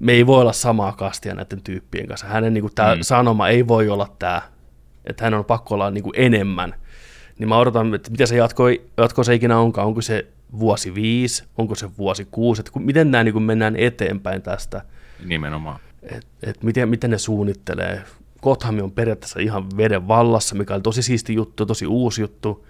[0.01, 2.26] me ei voi olla samaa kastia näiden tyyppien kanssa.
[2.26, 3.03] Hänen niin kuin, tämä mm.
[3.03, 4.43] sanoma ei voi olla tämä,
[5.05, 6.74] että hän on pakko olla niin kuin, enemmän.
[7.39, 8.64] Niin mä odotan, että mitä se jatko,
[8.97, 9.87] jatko se ikinä onkaan.
[9.87, 10.26] Onko se
[10.59, 14.82] vuosi viisi, onko se vuosi kuusi, että miten nämä niin mennään eteenpäin tästä.
[15.24, 15.80] Nimenomaan.
[16.03, 18.03] Et, et miten, miten ne suunnittelee.
[18.42, 22.66] Gotham on periaatteessa ihan veden vallassa, mikä on tosi siisti juttu, tosi uusi juttu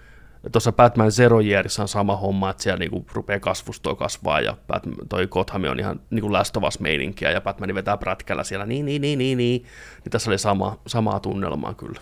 [0.51, 4.95] tuossa Batman Zero Yearissa on sama homma, että siellä niinku rupeaa kasvustoa kasvaa ja Batman,
[5.09, 9.19] toi Gotham on ihan niinku lästovas meininkiä ja Batman vetää prätkällä siellä niin, niin, niin,
[9.19, 9.61] niin, niin.
[10.03, 12.01] niin tässä oli sama, samaa tunnelmaa kyllä.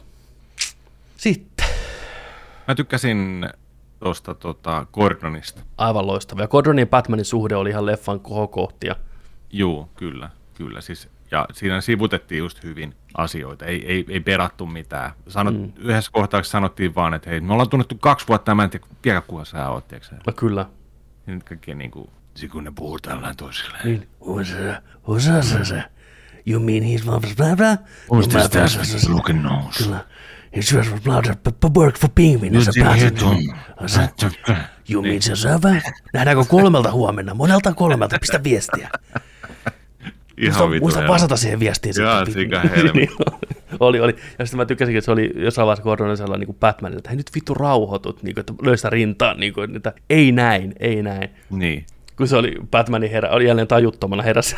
[1.18, 1.68] Sitten.
[2.68, 3.50] Mä tykkäsin
[4.04, 5.62] tuosta tota, Gordonista.
[5.78, 6.42] Aivan loistava.
[6.42, 8.96] Ja Gordonin ja Batmanin suhde oli ihan leffan kohokohtia.
[9.52, 10.82] Joo, kyllä, kyllä.
[10.82, 15.12] Siis ja siinä sivutettiin just hyvin asioita, ei, ei, ei perattu mitään.
[15.28, 15.72] Sanot, mm.
[15.78, 19.22] Yhdessä kohtauksessa sanottiin vaan, että hei, me ollaan tunnettu kaksi vuotta, mä en tiedä, tiedä
[19.22, 20.66] kuka sä oot, tiedätkö No kyllä.
[21.28, 22.10] Ja nyt kaikki niin kuin,
[22.52, 23.86] kun ne puhuu tällainen toisilleen.
[23.86, 24.10] Niin,
[25.06, 25.84] osa se se.
[26.46, 27.06] You mean he's
[28.66, 29.84] that's looking nose?
[29.84, 30.06] Kyllä.
[30.56, 31.22] He's just blah
[31.76, 33.36] work for Pingvin as a passenger.
[34.90, 35.34] You mean se
[36.14, 37.34] Nähdäänkö kolmelta huomenna?
[37.34, 38.90] Monelta kolmelta, pistä viestiä.
[40.38, 41.96] Ihan muista, muista vastata siihen viestiin.
[42.02, 43.10] Joo, niin,
[43.80, 44.16] oli, oli.
[44.40, 47.32] Ja sitten mä tykkäsin, että se oli jossain vaiheessa Gordonisella niin Batman, että hei nyt
[47.36, 51.30] vittu rauhoitut, niin kuin, että löystä rintaan, niin kuin, että ei näin, ei näin.
[51.50, 51.86] Niin.
[52.22, 54.58] Kun se oli Batmanin herä, oli jälleen tajuttomana herässä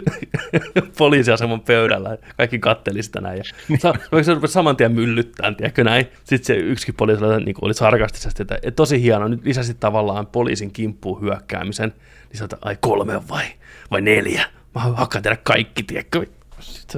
[0.98, 2.16] poliisiaseman pöydällä.
[2.36, 3.38] Kaikki katteli sitä näin.
[3.38, 3.44] Ja
[3.78, 6.06] sa- se rupesi saman tien myllyttämään, tiedätkö näin.
[6.24, 10.26] Sitten se yksikin poliisi oli, niin oli sarkastisesti, että, että tosi hieno, nyt lisäsit tavallaan
[10.26, 11.92] poliisin kimppuun hyökkäämisen.
[12.28, 13.44] Niin sanotaan, ai kolme vai,
[13.90, 16.26] vai neljä Mä hakkaan tehdä kaikki, tiedätkö?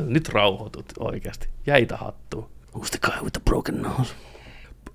[0.07, 1.49] Nyt rauhoitut oikeasti.
[1.67, 2.49] Jäitä hattuun.
[2.79, 4.15] Who's the guy with the broken nose?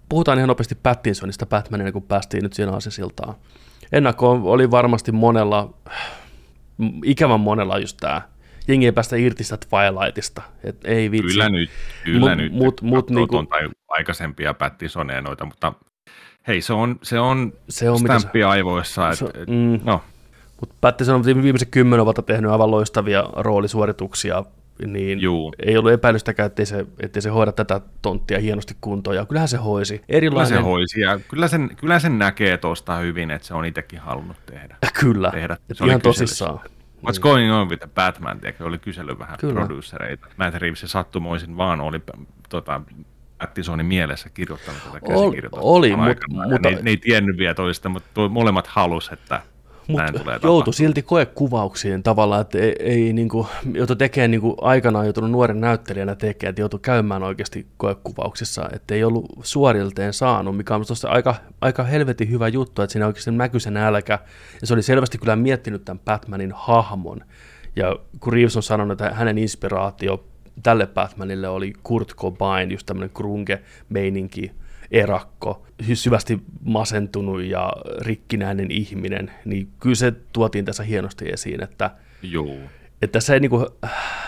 [0.10, 3.36] Puhutaan ihan nopeasti Pattinsonista Batmanina, kun päästiin nyt siinä asiasiltaan.
[3.92, 5.74] Ennakko oli varmasti monella,
[7.04, 8.22] ikävän monella just tämä
[8.68, 10.42] jengi ei päästä irti sitä Twilightista.
[10.64, 11.28] Et ei vitsi.
[11.28, 11.70] Kyllä nyt,
[12.04, 12.52] kyllä mut, nyt.
[12.52, 15.74] Mut, mut, niinku, tai aikaisempia Pattisoneja noita, mutta
[16.48, 19.10] hei, se on, se on, se on stamppi aivoissa.
[19.10, 20.02] Et, et, mm, no,
[20.60, 24.44] mutta Pattison on viimeiset kymmenen vuotta tehnyt aivan loistavia roolisuorituksia,
[24.86, 25.54] niin Juu.
[25.66, 29.58] ei ollut epäilystäkään, ettei se, ettei se hoida tätä tonttia hienosti kuntoon, ja kyllähän se
[29.58, 30.02] hoisi.
[30.10, 30.48] Erilainen...
[30.48, 34.00] Kyllä se hoisi, ja kyllä sen, kyllä sen näkee tuosta hyvin, että se on itsekin
[34.00, 34.78] halunnut tehdä.
[35.00, 35.58] Kyllä, tehdä.
[35.74, 36.60] Se ihan tosissaan.
[37.06, 37.22] What's niin.
[37.22, 39.54] going on with the Batman, tiedätkö, oli kysely vähän kyllä.
[39.54, 40.28] producereita.
[40.38, 42.02] Matt Reeves sattumoisin vaan oli
[42.50, 42.82] tota,
[43.40, 45.66] Attisonin mielessä kirjoittanut tätä käsikirjoitusta.
[45.66, 46.70] Oli, mutta...
[46.70, 49.42] Ne, ne, ei tiennyt vielä toista, mutta molemmat halus, että
[49.88, 50.14] mutta
[50.44, 55.32] joutui silti koekuvauksiin tavallaan, että ei, ei niin kuin, joutui tekemään niin kuin aikanaan joutunut
[55.32, 60.86] nuoren näyttelijänä tekemään, että joutui käymään oikeasti koekuvauksissa, että ei ollut suorilteen saanut, mikä on
[60.88, 64.20] tuossa aika, aika helvetin hyvä juttu, että siinä oikeasti näkyi se nälkä,
[64.62, 67.22] ja se oli selvästi kyllä miettinyt tämän Batmanin hahmon,
[67.76, 70.24] ja kun Reeves on sanonut, että hänen inspiraatio
[70.64, 74.52] tälle Batmanille oli Kurt Cobain, just tämmöinen grunge-meininki,
[74.92, 82.56] erakko, syvästi masentunut ja rikkinäinen ihminen, niin kyllä se tuotiin tässä hienosti esiin, että, Joo.
[83.02, 83.66] että se niin kuin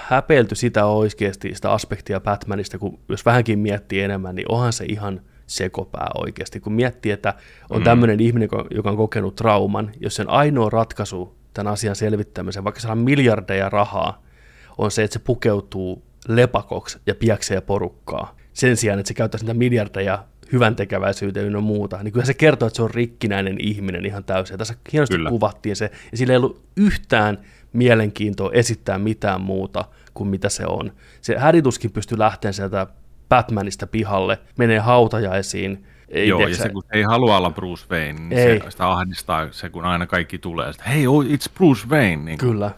[0.07, 5.21] häpeilty sitä oikeasti, sitä aspektia Batmanista, kun jos vähänkin miettii enemmän, niin onhan se ihan
[5.47, 6.59] sekopää oikeasti.
[6.59, 7.33] Kun miettii, että
[7.69, 7.83] on mm.
[7.83, 12.95] tämmöinen ihminen, joka on kokenut trauman, jos sen ainoa ratkaisu tämän asian selvittämiseen, vaikka saa
[12.95, 14.23] miljardeja rahaa,
[14.77, 18.35] on se, että se pukeutuu lepakoksi ja piäksee porukkaa.
[18.53, 22.67] Sen sijaan, että se käyttäisi niitä miljardeja hyvän tekeväisyyteen ynnä muuta, niin kyllä se kertoo,
[22.67, 24.53] että se on rikkinäinen ihminen ihan täysin.
[24.53, 25.29] Ja tässä hienosti kyllä.
[25.29, 27.37] kuvattiin se, ja sillä ei ollut yhtään
[27.73, 30.91] mielenkiintoa esittää mitään muuta kuin mitä se on.
[31.21, 32.87] Se hädituskin pystyy lähtemään sieltä
[33.29, 38.39] Batmanista pihalle, menee hautajaisiin, ei Joo, ja se kun ei halua olla Bruce Wayne, niin
[38.39, 38.59] ei.
[38.59, 42.23] se, sitä ahdistaa se, kun aina kaikki tulee, että hei, oh, it's Bruce Wayne.
[42.23, 42.71] Niin Kyllä.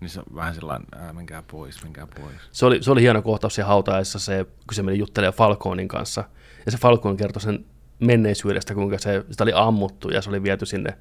[0.00, 2.36] Niin se on vähän sellainen, äh, menkää pois, menkää pois.
[2.52, 6.24] Se oli, se oli hieno kohtaus siellä hautajaisissa, se, kun se meni juttelemaan Falconin kanssa,
[6.66, 7.64] ja se Falcon kertoi sen
[7.98, 10.98] menneisyydestä, kuinka se, sitä oli ammuttu ja se oli viety sinne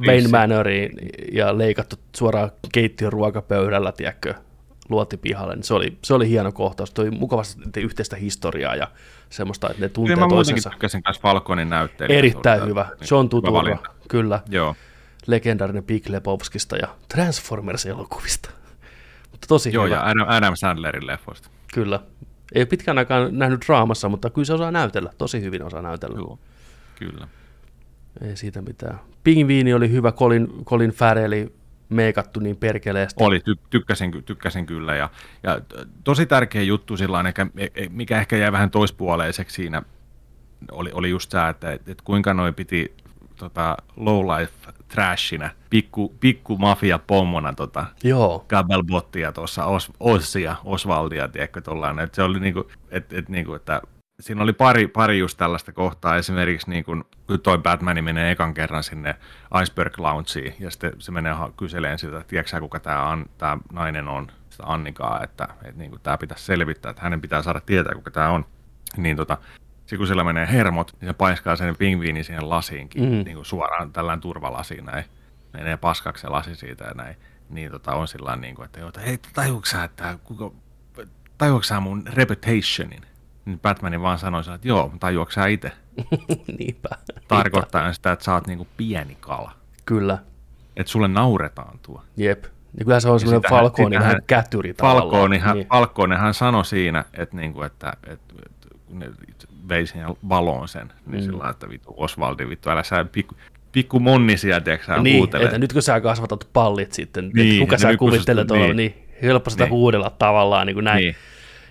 [0.00, 0.92] Wayne, Manoriin
[1.32, 4.34] ja leikattu suoraan keittiön ruokapöydällä, tiedätkö,
[4.88, 5.54] luotipihalle.
[5.54, 6.90] Niin se, oli, se oli hieno kohtaus.
[6.90, 8.88] Toi mukavasti yhteistä historiaa ja
[9.30, 10.68] semmoista, että ne tuntee kyllä, toisensa.
[10.68, 12.18] Mä tykkäsin kanssa Falconin näyttelijä.
[12.18, 12.86] Erittäin hyvä.
[13.00, 13.78] Niin, John Turturro,
[14.08, 14.40] kyllä.
[14.48, 14.76] Joo.
[15.26, 18.50] Legendaarinen Big Lebowskista ja Transformers-elokuvista.
[19.30, 19.94] Mutta tosi Joo, hyvä.
[19.94, 21.48] ja Adam, Adam Sandlerin leffoista.
[21.74, 22.00] Kyllä.
[22.54, 25.12] Ei ole pitkään aikaan nähnyt draamassa, mutta kyllä se osaa näytellä.
[25.18, 26.16] Tosi hyvin osaa näytellä.
[26.16, 26.38] Joo,
[26.98, 27.28] kyllä.
[28.20, 29.00] Ei siitä mitään.
[29.24, 31.52] Pingviini oli hyvä, Colin, Colin Farrelli
[31.88, 33.24] meikattu niin perkeleesti.
[33.24, 34.96] Oli, ty, tykkäsin, tykkäsin kyllä.
[34.96, 35.10] Ja,
[35.42, 35.60] ja
[36.04, 37.24] tosi tärkeä juttu sillä
[37.90, 39.82] mikä ehkä jäi vähän toispuoleiseksi siinä,
[40.70, 42.94] oli, oli just tämä, että, että kuinka noi piti
[43.36, 44.52] tota, low life
[44.94, 48.44] trashina, pikku, pikku mafia pommona tota, Joo.
[48.48, 52.04] Gabelbottia tuossa, Os, Ossia, Osvaldia, tiedätkö, tollainen.
[52.04, 53.82] Et se oli niinku, et, et, niinku, että
[54.20, 58.54] siinä oli pari, pari just tällaista kohtaa, esimerkiksi niin kun, kun toi Batman menee ekan
[58.54, 59.14] kerran sinne
[59.62, 64.30] Iceberg Loungeen, ja sitten se menee kyseleen sitä, että tiedätkö kuka tämä tää nainen on,
[64.50, 68.30] sitä Annikaa, että, että niin tämä pitäisi selvittää, että hänen pitää saada tietää, kuka tämä
[68.30, 68.44] on.
[68.96, 69.38] Niin tota,
[69.92, 73.08] sitten kun siellä menee hermot, niin se paiskaa sen pingviinin siihen lasiinkin, mm.
[73.08, 75.04] niin kuin suoraan tällään turvalasiin näin.
[75.52, 77.16] Menee paskaksi se lasi siitä ja näin.
[77.50, 80.50] Niin tota, on sillä niin kuin, että, että hei, tajuuksä, että kuka,
[81.38, 83.02] tajuuksä mun reputationin?
[83.44, 85.72] Niin Batmanin vaan sanoi, että joo, tajuuksä itse?
[86.58, 86.88] Niinpä.
[87.28, 89.52] Tarkoittaa sitä, että sä oot niinku pieni kala.
[89.84, 90.18] Kyllä.
[90.76, 92.02] Että sulle nauretaan tuo.
[92.16, 92.44] Jep.
[92.78, 95.68] Ja kyllä se on semmoinen Falconi vähän kätyri Falconihan, niin.
[95.68, 99.06] Falconihan sanoi siinä, että, niinku, että, että, että ne
[99.72, 101.24] vei siihen valoon sen, niin mm.
[101.24, 103.34] sillä että vittu Osvaldi, vittu, älä sä pikku,
[103.72, 105.44] pikku monnisia, tiedätkö sä niin, huutele.
[105.44, 109.50] että nyt kun sä kasvatat pallit sitten, niin, kuka sä kuvittelet olla, niin, niin helppo
[109.50, 109.70] sitä niin.
[109.70, 110.96] huudella tavallaan niin kuin näin.
[110.96, 111.16] Niin.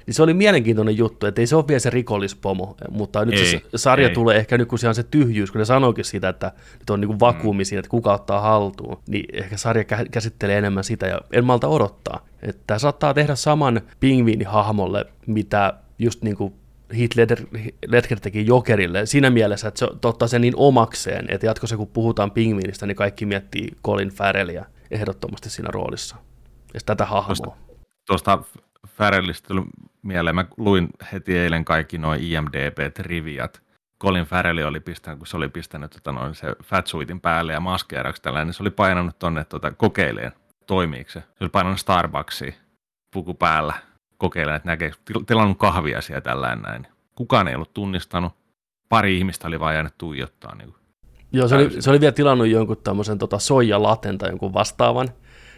[0.05, 3.45] Niin se oli mielenkiintoinen juttu, että ei se ole vielä se rikollispomo, mutta nyt ei,
[3.45, 4.13] se sarja ei.
[4.13, 7.01] tulee ehkä nyt, kun se on se tyhjyys, kun ne sanoikin sitä, että nyt on
[7.01, 7.65] niin vakuumi mm.
[7.65, 12.25] siinä, että kuka ottaa haltuun, niin ehkä sarja käsittelee enemmän sitä, ja en malta odottaa.
[12.41, 16.53] Että saattaa tehdä saman pingviinihahmolle, mitä just niin kuin
[16.97, 17.39] Heath Ledger,
[17.87, 22.31] Ledger teki Jokerille siinä mielessä, että se ottaa sen niin omakseen, että jatkossa kun puhutaan
[22.31, 26.15] pingviinistä, niin kaikki miettii Colin Farrellia ehdottomasti siinä roolissa.
[26.73, 27.57] Ja tätä hahmoa.
[28.05, 28.43] Tuosta
[28.87, 29.63] Farrellista tuli
[30.01, 33.61] mieleen, mä luin heti eilen kaikki noin IMDB-triviat.
[34.01, 38.21] Colin Farrell oli pistänyt, kun se oli pistänyt tota noin, se fatsuitin päälle ja maskeeraksi
[38.21, 40.31] tällainen, niin se oli painanut tonne tota, kokeileen,
[40.67, 41.19] toimiiko se.
[41.19, 42.55] Se oli painanut Starbucksiin
[43.13, 43.73] puku päällä
[44.21, 44.91] kokeilemaan, että näkee,
[45.27, 46.87] tilannut kahvia siellä tällainen näin.
[47.15, 48.33] Kukaan ei ollut tunnistanut,
[48.89, 50.55] pari ihmistä oli vain jäänyt tuijottaa.
[50.55, 50.73] Niin
[51.31, 55.09] Joo, se oli, se oli vielä tilannut jonkun tämmöisen tota soijalaten tai jonkun vastaavan,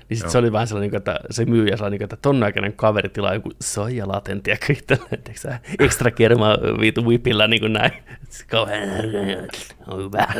[0.09, 3.33] niin sitten se oli vähän sellainen, että se myyjä sai, että ton näköinen kaveri tilaa
[3.33, 7.91] joku soijalaten, tiedätkö, itselleen, ekstra kerma viitu whipillä niin kuin näin.
[8.49, 8.89] Kauhean,
[9.87, 10.27] on hyvä.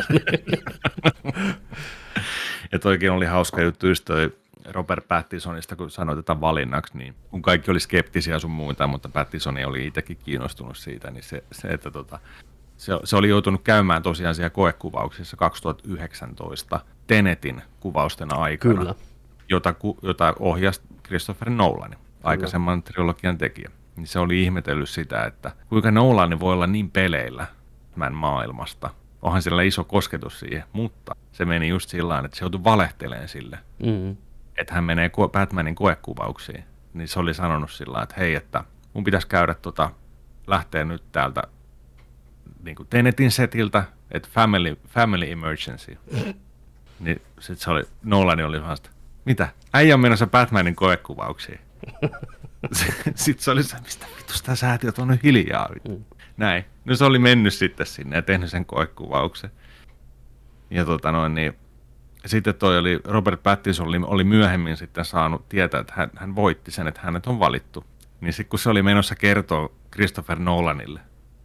[2.72, 4.32] ja toikin oli hauska juttu, just toi
[4.68, 9.64] Robert Pattisonista, kun sanoi tätä valinnaksi, niin kun kaikki oli skeptisiä sun muuta, mutta Pattisoni
[9.64, 12.18] oli itsekin kiinnostunut siitä, niin se, se että tota,
[12.76, 18.94] se, se oli joutunut käymään tosiaan siellä koekuvauksissa 2019 Tenetin kuvausten aikana, Kyllä.
[19.48, 23.70] Jota, jota ohjasi Christopher Nolan, aikaisemman trilogian tekijä.
[23.96, 27.46] Niin se oli ihmetellyt sitä, että kuinka Nolan voi olla niin peleillä
[27.94, 28.90] tämän maailmasta.
[29.22, 33.58] Onhan sillä iso kosketus siihen, mutta se meni just sillä että se joutui valehteleen sille.
[33.86, 34.16] Mm
[34.56, 39.28] että hän menee Batmanin koekuvauksiin, niin se oli sanonut sillä että hei, että mun pitäisi
[39.28, 39.90] käydä tota,
[40.46, 41.42] lähteä nyt täältä
[42.62, 45.98] niin kuin Tenetin setiltä, että family, family emergency.
[47.00, 48.90] niin sitten se oli, Nolani oli vaan sitä,
[49.24, 49.48] mitä?
[49.74, 51.60] Äijä on menossa Batmanin koekuvauksiin.
[53.14, 55.68] sitten se oli se, mistä vitusta säätiöt on nyt hiljaa.
[55.88, 56.04] Mm.
[56.36, 56.64] Näin.
[56.84, 59.50] No se oli mennyt sitten sinne ja tehnyt sen koekuvauksen.
[60.70, 61.54] Ja tota noin, niin
[62.26, 66.70] sitten toi oli, Robert Pattinson oli, oli myöhemmin sitten saanut tietää, että hän, hän voitti
[66.70, 67.84] sen, että hänet on valittu.
[68.20, 71.00] Niin sitten kun se oli menossa kertoa Christopher Nolanille,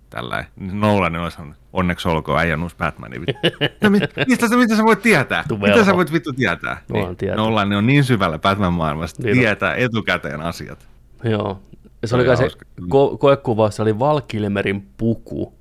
[0.10, 3.12] tällä, niin Nolan oli sanonut, onneksi olkoon äijän uusi Batman.
[3.82, 5.44] no, mistä, sä, mistä sä voit tietää?
[5.62, 6.82] Mitä sä voit vittu tietää?
[6.94, 9.78] Niin, Nolan on niin syvällä Batman-maailmasta, niin tietää on.
[9.78, 10.88] etukäteen asiat.
[11.24, 11.62] Joo.
[12.02, 12.48] Ja se oli, oli se
[12.82, 15.54] ko- koekuva, se oli Val Kilmerin puku,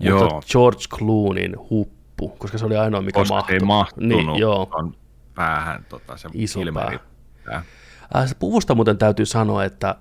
[0.00, 0.20] Joo.
[0.20, 3.54] mutta George Clooneyn huppu loppu, koska se oli ainoa, mikä koska mahtui.
[3.54, 4.68] ei mahtunut niin, joo.
[4.72, 4.94] on
[5.34, 6.98] päähän tota, se Iso pää.
[8.16, 9.94] Äh, se puvusta muuten täytyy sanoa, että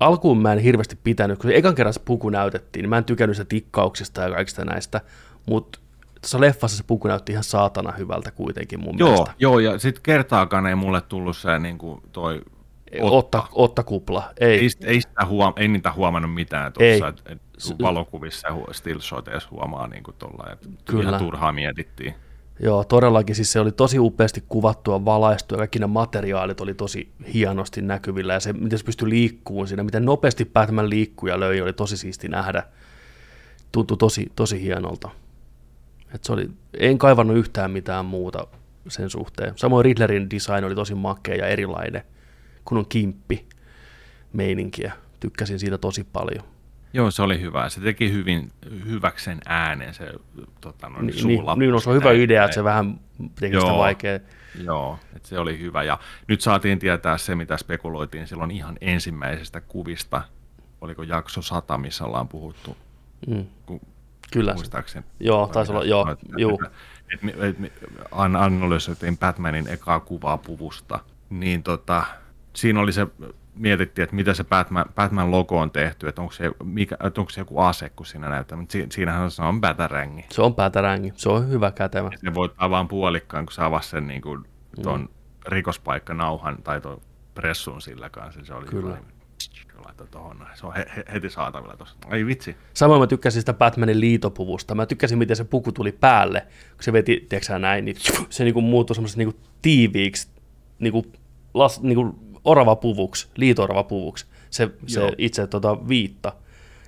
[0.00, 3.36] alkuun mä en hirveästi pitänyt, kun ekan kerran se puku näytettiin, niin mä en tykännyt
[3.36, 5.00] sitä tikkauksista ja kaikista näistä,
[5.46, 5.78] mutta
[6.20, 9.34] tuossa leffassa se puku näytti ihan saatana hyvältä kuitenkin mun joo, mielestä.
[9.38, 12.42] Joo, ja sitten kertaakaan ei mulle tullut se niin kuin toi
[13.00, 14.30] Otta, otta kupla.
[14.40, 17.42] Ei, ei, ei, sitä huom, ei niitä huomannut mitään tuossa, että et,
[17.82, 21.08] valokuvissa ja still shoteissa huomaa niin kuin tolla, että Kyllä.
[21.08, 22.14] ihan turhaa mietittiin.
[22.60, 27.82] Joo, todellakin siis se oli tosi upeasti kuvattua, valaistua, kaikki ne materiaalit oli tosi hienosti
[27.82, 31.72] näkyvillä ja se, miten se pystyi liikkumaan siinä, miten nopeasti Batman liikkuu ja löi, oli
[31.72, 32.62] tosi siisti nähdä.
[33.72, 35.10] Tuntui tosi, tosi hienolta.
[36.14, 38.46] Et se oli, en kaivannut yhtään mitään muuta
[38.88, 39.52] sen suhteen.
[39.56, 42.02] Samoin Riddlerin design oli tosi makea ja erilainen
[42.64, 43.46] kun on kimppi
[44.32, 44.92] meininkiä.
[45.20, 46.44] Tykkäsin siitä tosi paljon.
[46.94, 47.68] Joo, se oli hyvä.
[47.68, 48.52] Se teki hyvin
[48.86, 50.12] hyväksen äänen se
[50.60, 53.00] tota, noin, niin, niin, niin no, se on hyvä idea, että se vähän
[53.40, 54.20] teki sitä vaikea.
[54.64, 55.82] Joo, että se oli hyvä.
[55.82, 55.98] Ja
[56.28, 60.22] nyt saatiin tietää se, mitä spekuloitiin silloin ihan ensimmäisestä kuvista.
[60.80, 62.76] Oliko jakso 100, missä ollaan puhuttu?
[63.26, 63.46] Mm.
[63.66, 63.80] Ku,
[64.32, 64.54] Kyllä.
[64.54, 65.06] Muistaakseni.
[65.20, 66.62] Joo, taisi olla, joo, että, juu.
[67.12, 71.00] Et, et, et, analysoitiin Batmanin ekaa kuvaa puvusta,
[71.30, 72.04] niin tota,
[72.52, 73.06] siinä oli se
[73.54, 77.30] mietittiin, että mitä se Batman, Batman logo on tehty, että onko se, mikä, että onko
[77.30, 80.24] se joku ase, kun siinä näyttää, mutta si, siinähän se on bätärängi.
[80.30, 82.08] Se on bätärängi, se on hyvä kätevä.
[82.12, 84.44] Ja se voi vaan puolikkaan, kun sä avasi sen niin kuin,
[84.82, 85.08] ton mm.
[85.46, 87.00] rikospaikkanauhan tai tuon
[87.34, 88.94] pressun sillä kanssa, se oli Kyllä.
[88.94, 89.14] Hyvä,
[90.10, 90.46] tohon.
[90.54, 91.96] Se on he, he, heti saatavilla tuossa.
[92.10, 92.56] Ai vitsi.
[92.74, 94.74] Samoin mä tykkäsin sitä Batmanin liitopuvusta.
[94.74, 96.40] Mä tykkäsin, miten se puku tuli päälle.
[96.70, 97.96] Kun se veti, tiedätkö näin, niin
[98.30, 100.28] se niinku muuttui semmoisesta niinku tiiviiksi,
[100.78, 101.06] niinku,
[101.54, 106.32] las, niinku oravapuvuksi, liitoravapuvuksi, se, se itse tota, viitta.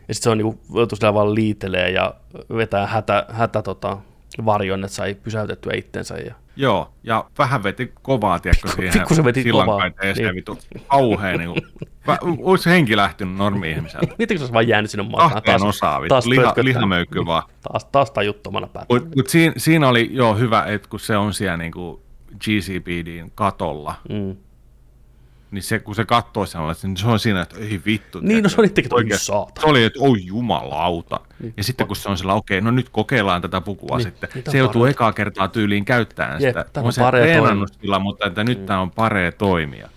[0.08, 2.14] Ja sitten se on niinku, joutu sillä vaan liitelee ja
[2.56, 3.98] vetää hätä, hätä tota,
[4.44, 6.14] varjon, että sai pysäytettyä itsensä.
[6.14, 6.34] Ja...
[6.56, 9.80] Joo, ja vähän veti kovaa, tiedätkö, siihen Pikkusen veti kovaa.
[9.88, 10.34] Niin.
[10.34, 10.58] Vittu,
[10.88, 14.06] kauhean, niin kuin, olisi henki lähtenyt normi-ihmiseltä.
[14.18, 15.30] Mietitkö se olisi vaan jäänyt sinne makaan?
[15.30, 17.42] Kahteen osaa, vittu, taas liha, lihamöykky vaan.
[17.62, 18.86] Taas, taas tajuttomana päätä.
[18.94, 22.00] Mutta mut siinä, siinä, oli jo hyvä, että kun se on siellä niin kuin
[22.44, 24.36] GCPDin katolla, mm
[25.56, 28.20] niin se, kun se katsoi sen, niin se on siinä, että ei vittu.
[28.20, 29.60] Niin, no se oli että oikein saata.
[29.60, 31.20] Se oli, että oi jumalauta.
[31.40, 31.54] Niin.
[31.56, 34.28] Ja sitten kun se on sillä, okei, no nyt kokeillaan tätä pukua niin, sitten.
[34.48, 36.80] Se joutuu ekaa kertaa tyyliin käyttämään Jep, sitä.
[36.80, 38.66] On se treenannut sillä, mutta että nyt mm.
[38.66, 39.88] tämä on paree toimia.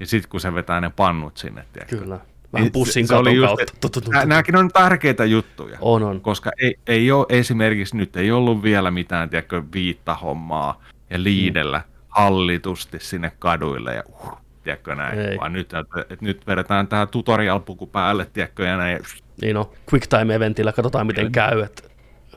[0.00, 1.98] Ja sitten kun se vetää ne pannut sinne, tiedätkö?
[1.98, 2.20] Kyllä.
[2.52, 4.26] Vähän niin pussin se, katon kautta.
[4.26, 5.78] Nämäkin on tärkeitä juttuja.
[5.80, 6.20] On, on.
[6.20, 11.84] Koska ei, ei ole esimerkiksi nyt ei ollut vielä mitään, tiedätkö, viittahommaa ja liidellä mm.
[12.08, 15.38] hallitusti sinne kaduille ja uh, tiedätkö näin, Ei.
[15.38, 18.98] vaan nyt, että, että nyt vedetään tämä tutorial-puku päälle, tiedätkö, ja näin.
[19.42, 21.32] Niin no, quick time eventillä katsotaan miten niin.
[21.32, 21.82] käy, että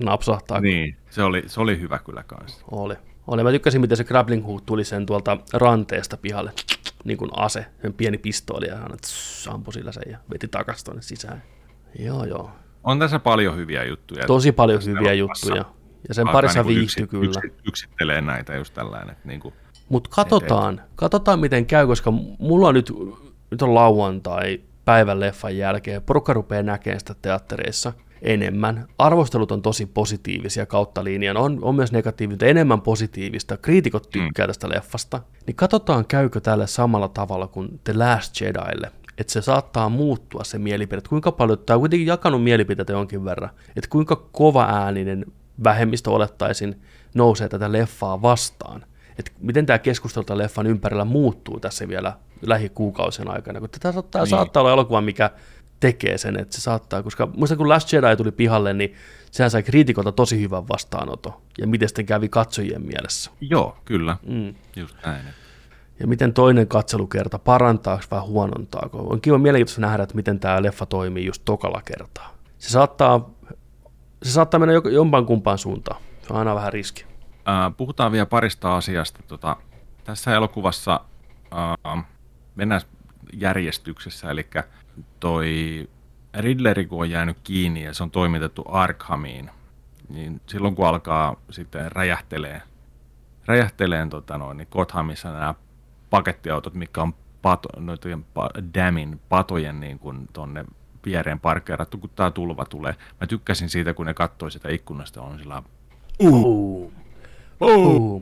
[0.03, 0.61] napsahtaa.
[0.61, 2.65] Niin, se oli, se oli hyvä kyllä kanssa.
[2.71, 2.95] Oli.
[3.27, 3.43] oli.
[3.43, 6.51] Mä tykkäsin, miten se grappling hook tuli sen tuolta ranteesta pihalle,
[7.03, 8.91] niin kuin ase, sen pieni pistooli, ja hän
[9.49, 11.43] ampui sillä sen ja veti takaisin tuonne sisään.
[11.99, 12.51] Joo, joo.
[12.83, 14.25] On tässä paljon hyviä juttuja.
[14.27, 15.65] Tosi paljon hyviä juttuja.
[16.07, 17.41] Ja sen parissa niin viihtyi kyllä.
[17.43, 19.53] Yksi, yksittelee näitä just tällainen, että niin kuin
[19.89, 22.93] mutta katsotaan, katsotaan miten käy, koska mulla on nyt,
[23.51, 28.87] nyt on lauantai päivän leffan jälkeen, porukka rupeaa näkemään sitä teattereissa enemmän.
[28.97, 33.57] Arvostelut on tosi positiivisia kautta linjan, on, on myös negatiivista, enemmän positiivista.
[33.57, 34.49] Kriitikot tykkää mm.
[34.49, 35.21] tästä leffasta.
[35.47, 38.91] Niin katsotaan, käykö tälle samalla tavalla kuin The Last Jedille.
[39.17, 43.49] Että se saattaa muuttua se mielipide, että kuinka paljon, tai kuitenkin jakanut mielipiteitä jonkin verran,
[43.75, 45.25] että kuinka kova ääninen
[45.63, 46.81] vähemmistö olettaisin
[47.13, 48.85] nousee tätä leffaa vastaan
[49.19, 54.29] että miten tämä keskustelu leffan ympärillä muuttuu tässä vielä lähikuukausien aikana, kun tämä saattaa, niin.
[54.29, 55.31] saattaa olla elokuva, mikä
[55.79, 58.93] tekee sen, että se saattaa, koska muista kun Last Jedi tuli pihalle, niin
[59.31, 63.31] sehän sai kriitikolta tosi hyvän vastaanoton, ja miten sitten kävi katsojien mielessä.
[63.41, 64.55] Joo, kyllä, mm.
[64.75, 65.25] just näin.
[65.99, 68.97] Ja miten toinen katselukerta, parantaako vai huonontaako.
[68.97, 72.35] On kiva mielenkiintoista nähdä, että miten tämä leffa toimii just tokalla kertaa.
[72.57, 73.29] Se saattaa,
[74.23, 76.01] se saattaa mennä jompaan kumpaan suuntaan.
[76.27, 77.05] Se on aina vähän riski.
[77.47, 79.23] Äh, puhutaan vielä parista asiasta.
[79.27, 79.57] Tota,
[80.03, 80.99] tässä elokuvassa
[81.95, 82.05] äh,
[82.55, 82.81] mennään
[83.33, 84.47] järjestyksessä, eli
[85.19, 85.87] toi
[86.33, 89.49] Riddleri, kun on jäänyt kiinni ja se on toimitettu Arkhamiin,
[90.09, 92.61] niin silloin kun alkaa sitten räjähtelee,
[93.45, 95.55] räjähtelee tota noin, niin Gothamissa nämä
[96.09, 98.25] pakettiautot, mikä on pato, noiden
[98.75, 100.65] damin patojen niin kuin tonne
[101.05, 102.95] viereen parkkeerattu, kun tämä tulva tulee.
[103.21, 105.63] Mä tykkäsin siitä, kun ne katsoi sitä ikkunasta, on sillä
[106.19, 106.91] uh,
[107.59, 108.21] Oh.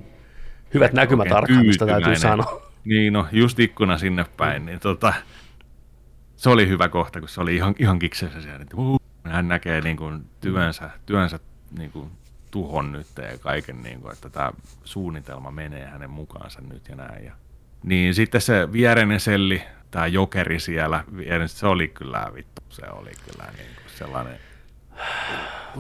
[0.74, 2.62] Hyvät näkymät Arkhamista täytyy sanoa.
[2.86, 5.14] Niin, no just ikkuna sinne päin, niin tota,
[6.36, 8.62] se oli hyvä kohta, kun se oli ihan, ihan kiksessä siellä.
[8.62, 11.40] Että, uh, hän näkee niin kuin, työnsä, työnsä
[11.78, 12.12] niin kuin,
[12.52, 14.52] tuhon nyt ja kaiken, niin kuin, että tämä
[14.84, 17.26] suunnitelma menee hänen mukaansa nyt ja näin.
[17.26, 17.34] Ja,
[17.84, 19.62] niin sitten se viereinen selli,
[19.92, 21.04] tämä jokeri siellä,
[21.46, 24.40] se oli kyllä vittu, se oli kyllä niin kuin sellainen,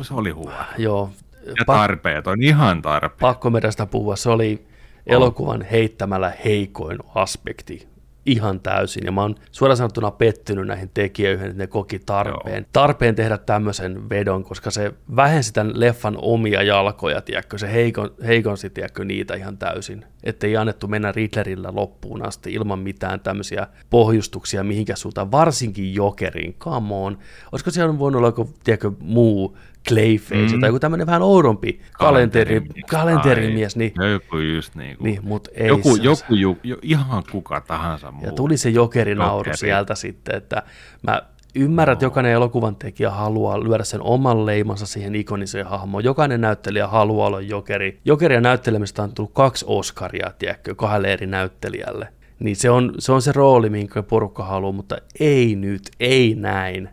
[0.01, 0.65] se oli huono.
[0.77, 1.11] Joo,
[1.45, 3.19] ja tarpeet on ihan tarpeet.
[3.19, 4.67] Pakko meidän puhua, se oli
[5.07, 7.93] elokuvan heittämällä heikoin aspekti
[8.25, 9.05] ihan täysin.
[9.05, 12.69] Ja mä oon suoraan sanottuna pettynyt näihin tekijöihin, että ne koki tarpeen, Joo.
[12.73, 18.69] tarpeen tehdä tämmöisen vedon, koska se vähensi tämän leffan omia jalkoja, tiedätkö, se heikon, heikonsi
[18.69, 20.05] tiedätkö, niitä ihan täysin.
[20.23, 26.53] Että ei annettu mennä Riddlerillä loppuun asti ilman mitään tämmöisiä pohjustuksia mihinkä suuntaan, varsinkin Jokerin,
[26.53, 27.17] come on.
[27.51, 29.57] Olisiko siellä voinut olla joku, tiedätkö, muu
[29.89, 30.59] Clayface mm.
[30.59, 33.75] tai joku tämmöinen vähän oudompi kalenteri, kalenterimies.
[33.75, 35.05] Niin, joku just niin kuin.
[35.05, 38.25] niin mut ei joku, joku, joku, jo, ihan kuka tahansa muu.
[38.25, 39.57] Ja tuli se jokerinauru Jokeri.
[39.57, 40.63] sieltä sitten, että
[41.01, 41.21] mä
[41.55, 41.95] ymmärrän, no.
[41.95, 46.03] että jokainen elokuvan tekijä haluaa lyödä sen oman leimansa siihen ikoniseen hahmoon.
[46.03, 47.99] Jokainen näyttelijä haluaa olla jokeri.
[48.05, 52.07] Jokeria näyttelemistä on tullut kaksi Oscaria, tiedätkö, kahdelle eri näyttelijälle.
[52.39, 56.89] Niin se on, se on se rooli, minkä porukka haluaa, mutta ei nyt, ei näin.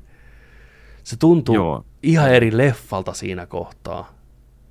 [1.03, 1.85] Se tuntuu Joo.
[2.03, 4.13] Ihan eri leffalta siinä kohtaa,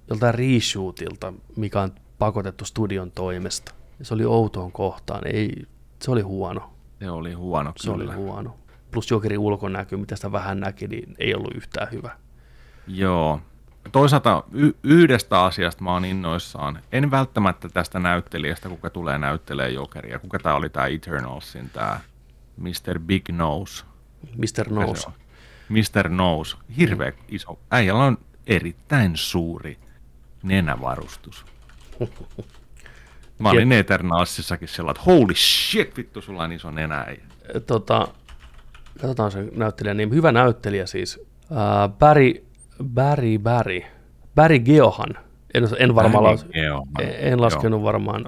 [0.10, 3.73] joltain reshootilta, mikä on pakotettu studion toimesta.
[4.01, 5.65] Se oli outoon kohtaan, ei,
[6.01, 6.73] se oli huono.
[6.99, 8.03] Se oli huono, Se kyllä.
[8.03, 8.56] oli huono.
[8.91, 12.11] Plus Jokerin ulkonäkö, mitä sitä vähän näki, niin ei ollut yhtään hyvä.
[12.88, 13.41] Joo.
[13.91, 16.80] Toisaalta y- yhdestä asiasta mä oon innoissaan.
[16.91, 20.19] En välttämättä tästä näyttelijästä, kuka tulee näyttelee Jokeria.
[20.19, 21.99] Kuka tämä oli tämä Eternalsin, tämä
[22.57, 22.99] Mr.
[22.99, 23.84] Big Nose.
[24.38, 24.69] Mr.
[24.69, 25.07] Nose.
[25.70, 26.10] Mr.
[26.10, 26.58] Nose.
[26.78, 27.60] Hirveä iso.
[27.72, 28.18] Äijällä on
[28.48, 29.78] erittäin suuri
[30.44, 31.46] nenävarustus.
[33.40, 37.06] Mä olin Eternalsissakin sellainen, että holy shit, vittu, sulla on iso nenä.
[37.68, 38.08] Tota,
[39.02, 41.18] katsotaan se näyttelijä niin Hyvä näyttelijä siis.
[41.18, 42.46] Uh, Barry,
[42.84, 43.82] Barry, Barry.
[44.36, 45.18] Barry Geohan.
[45.54, 46.46] En, en varmaan las,
[47.00, 47.84] en, en laskenut Joo.
[47.84, 48.26] varmaan,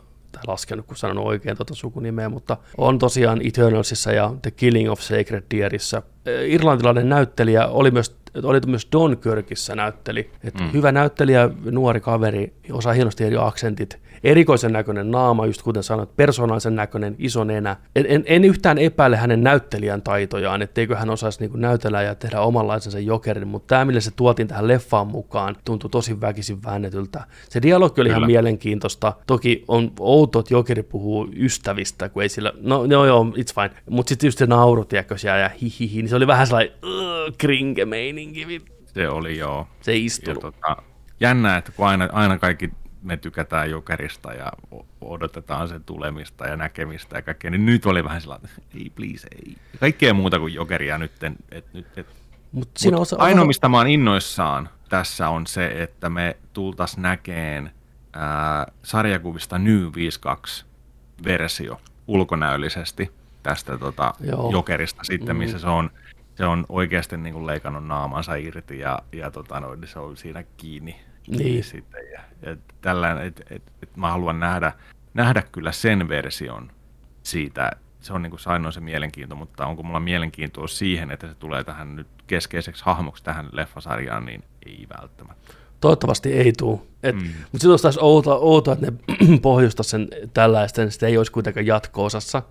[0.48, 5.44] laskenut, kun sanon oikein tuota sukunimeä, mutta on tosiaan Eternalsissa ja The Killing of Sacred
[5.56, 6.02] Deerissä.
[6.46, 10.32] Irlantilainen näyttelijä oli myös oli myös Don Kirkissä näytteli.
[10.44, 10.74] Et mm.
[10.74, 16.76] Hyvä näyttelijä, nuori kaveri, osaa hienosti eri aksentit erikoisen näköinen naama, just kuten sanoit, persoonallisen
[16.76, 17.78] näköinen, iso nenä.
[17.96, 22.42] En, en, en yhtään epäile hänen näyttelijän taitojaan, etteikö hän osaisi niin näytellä ja tehdä
[22.42, 27.24] omanlaisensa jokerin, mutta tämä, millä se tuotiin tähän leffaan mukaan, tuntui tosi väkisin väännetyltä.
[27.50, 28.18] Se dialogi oli Kyllä.
[28.18, 29.14] ihan mielenkiintoista.
[29.28, 33.82] Toki on outo, että jokeri puhuu ystävistä, kun ei sillä, no, no joo, it's fine.
[33.90, 37.86] Mutta sitten just se nauru, tiedätkö, ja hihihi, niin se oli vähän sellainen uh, kringe
[37.86, 38.62] meininki.
[38.86, 39.68] Se oli joo.
[39.82, 40.34] Se istui.
[40.34, 40.78] Tota,
[41.20, 42.72] jännä, että kun aina, aina kaikki
[43.04, 44.52] me tykätään Jokerista ja
[45.02, 49.56] odotetaan sen tulemista ja näkemistä ja kaikkea, niin nyt oli vähän sellainen, ei please, ei.
[49.80, 51.12] Kaikkea muuta kuin Jokeria nyt.
[51.52, 52.08] Et, nyt et.
[52.52, 57.72] Mut Mut osa, ainoa, mistä mä oon innoissaan tässä on se, että me tultas näkeen
[58.14, 63.12] ää, sarjakuvista New 52-versio ulkonäöllisesti
[63.44, 64.14] tästä tota,
[64.52, 65.62] Jokerista sitten, missä mm.
[65.62, 65.90] se on
[66.36, 70.44] se on oikeasti niin kuin leikannut naamansa irti ja, ja tota, no, se on siinä
[70.58, 71.64] kiinni niin.
[71.64, 74.74] Sitten, ja, ja tällään, et, et, et mä haluan nähdä,
[75.14, 76.72] nähdä kyllä sen version
[77.24, 81.34] siitä, se on niin kuin ainoa se mielenkiinto, mutta onko mulla mielenkiintoa siihen, että se
[81.34, 85.54] tulee tähän nyt keskeiseksi hahmoksi tähän leffasarjaan, niin ei välttämättä.
[85.82, 86.80] Toivottavasti ei tule.
[87.12, 87.18] Mm.
[87.18, 88.94] Mutta sitten olisi taas outoa, outo, että ne
[89.42, 92.42] pohjusta sen tällaisten, niin sitten ei olisi kuitenkaan jatko-osassa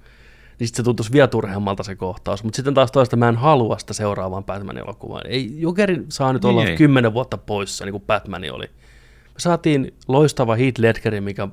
[0.61, 2.45] niin sitten se tuntuisi vielä turhemmalta se kohtaus.
[2.45, 5.27] Mutta sitten taas toista mä en halua sitä seuraavaan Batman-elokuvaan.
[5.27, 8.67] Ei, Jokeri saa nyt olla niin kymmenen vuotta poissa, niin kuin Batman oli.
[9.27, 11.49] Me saatiin loistava Heath Ledgeri, mikä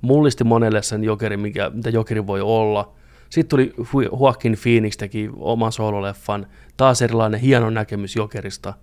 [0.00, 2.92] mullisti monelle sen Jokerin, mikä, mitä Jokeri voi olla.
[3.28, 3.74] Sitten tuli
[4.20, 6.46] Joaquin Phoenix, teki oman soololeffan,
[6.76, 8.74] taas erilainen hieno näkemys Jokerista.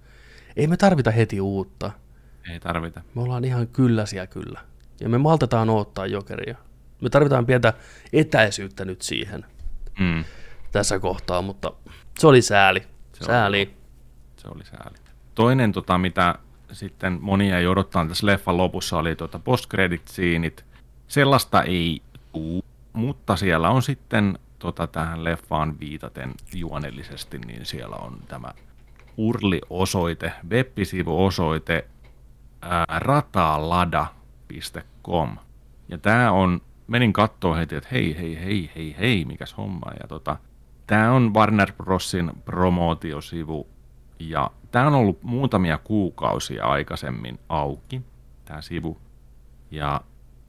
[0.55, 1.91] Ei me tarvita heti uutta.
[2.51, 3.01] Ei tarvita.
[3.15, 4.61] Me ollaan ihan kylläsiä kyllä.
[5.01, 6.57] Ja me maltetaan odottaa Jokeria.
[7.01, 7.73] Me tarvitaan pientä
[8.13, 9.45] etäisyyttä nyt siihen
[9.99, 10.23] mm.
[10.71, 11.71] tässä kohtaa, mutta
[12.19, 12.83] se oli sääli.
[13.13, 13.57] Se sääli.
[13.57, 13.73] Oli,
[14.37, 14.97] se oli sääli.
[15.35, 16.35] Toinen, tota, mitä
[16.71, 19.73] sitten monia ei odottaa tässä leffan lopussa, oli tota post
[21.07, 22.01] Sellaista ei
[22.31, 28.51] tuu, mutta siellä on sitten tota, tähän leffaan viitaten juonellisesti, niin siellä on tämä
[29.17, 31.87] urli-osoite, web-sivuosoite
[32.87, 35.37] rataalada.com.
[35.89, 39.91] Ja tämä on menin katsoa heti, että hei, hei, hei, hei, hei, mikäs homma.
[40.01, 40.37] Ja tota,
[40.87, 43.67] tämä on Warner Brosin promootiosivu
[44.19, 48.01] ja tämä on ollut muutamia kuukausia aikaisemmin auki,
[48.45, 48.97] tämä sivu.
[49.71, 50.01] Ja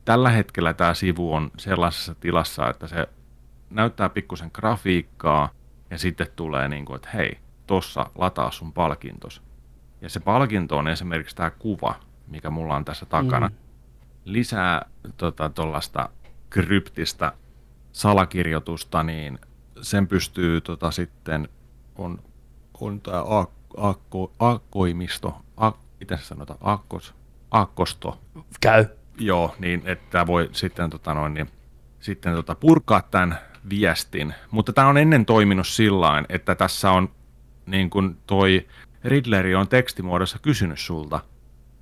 [0.05, 3.09] tällä hetkellä tämä sivu on sellaisessa tilassa, että se
[3.71, 5.51] näyttää pikkusen grafiikkaa
[5.91, 9.43] ja sitten tulee niin kuin, että hei, tossa lataa sun palkintos.
[10.01, 11.95] Ja se palkinto on esimerkiksi tämä kuva,
[12.27, 13.49] mikä mulla on tässä takana.
[13.49, 13.55] Mm.
[14.25, 14.87] Lisää
[15.55, 16.11] tuollaista tota,
[16.51, 17.33] kryptistä
[17.93, 19.39] salakirjoitusta, niin
[19.83, 21.49] sen pystyy tota, sitten,
[21.97, 22.23] on,
[22.81, 23.23] on tämä
[23.77, 27.15] aakko, aakkoimisto, aak, miten sanotaan, aakkos,
[27.51, 28.21] aakkosto.
[28.61, 28.87] Käy.
[29.21, 31.51] Joo, niin että voi sitten, tota noin, niin,
[32.01, 33.39] sitten tota, purkaa tämän
[33.71, 34.35] viestin.
[34.51, 37.09] Mutta tämä on ennen toiminut sillä että tässä on
[37.67, 38.67] niin kuin toi
[39.05, 41.21] Riddleri on tekstimuodossa kysynyt sulta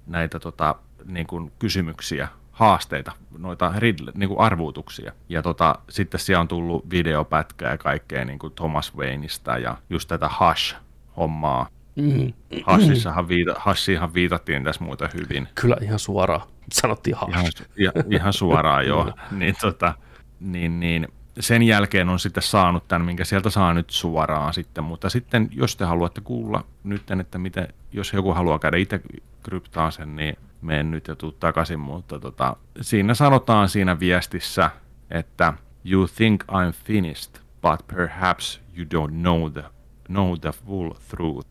[0.06, 0.74] näitä tota,
[1.04, 5.12] niin kuin kysymyksiä haasteita, noita riddle, niin kuin arvuutuksia.
[5.28, 10.08] Ja tota, sitten siellä on tullut videopätkää ja kaikkea niin kuin Thomas Wayneista ja just
[10.08, 11.68] tätä Hush-hommaa.
[11.96, 12.32] Mm.
[12.66, 15.48] Hashissahan, viita, Hashihan viitattiin tässä muuta hyvin.
[15.54, 16.40] Kyllä ihan suoraan
[16.72, 17.62] sanottiin Hush.
[17.76, 19.12] Ihan, ihan suoraan joo.
[19.30, 19.94] niin, tota,
[20.40, 21.08] niin, niin,
[21.40, 25.76] sen jälkeen on sitten saanut tämän, minkä sieltä saa nyt suoraan sitten, mutta sitten jos
[25.76, 29.00] te haluatte kuulla nyt, että miten, jos joku haluaa käydä itse
[29.42, 30.36] kryptaa sen, niin
[30.66, 34.70] mene nyt ja tuu takaisin, mutta tota, siinä sanotaan siinä viestissä,
[35.10, 39.64] että you think I'm finished, but perhaps you don't know the,
[40.08, 41.48] know the full truth.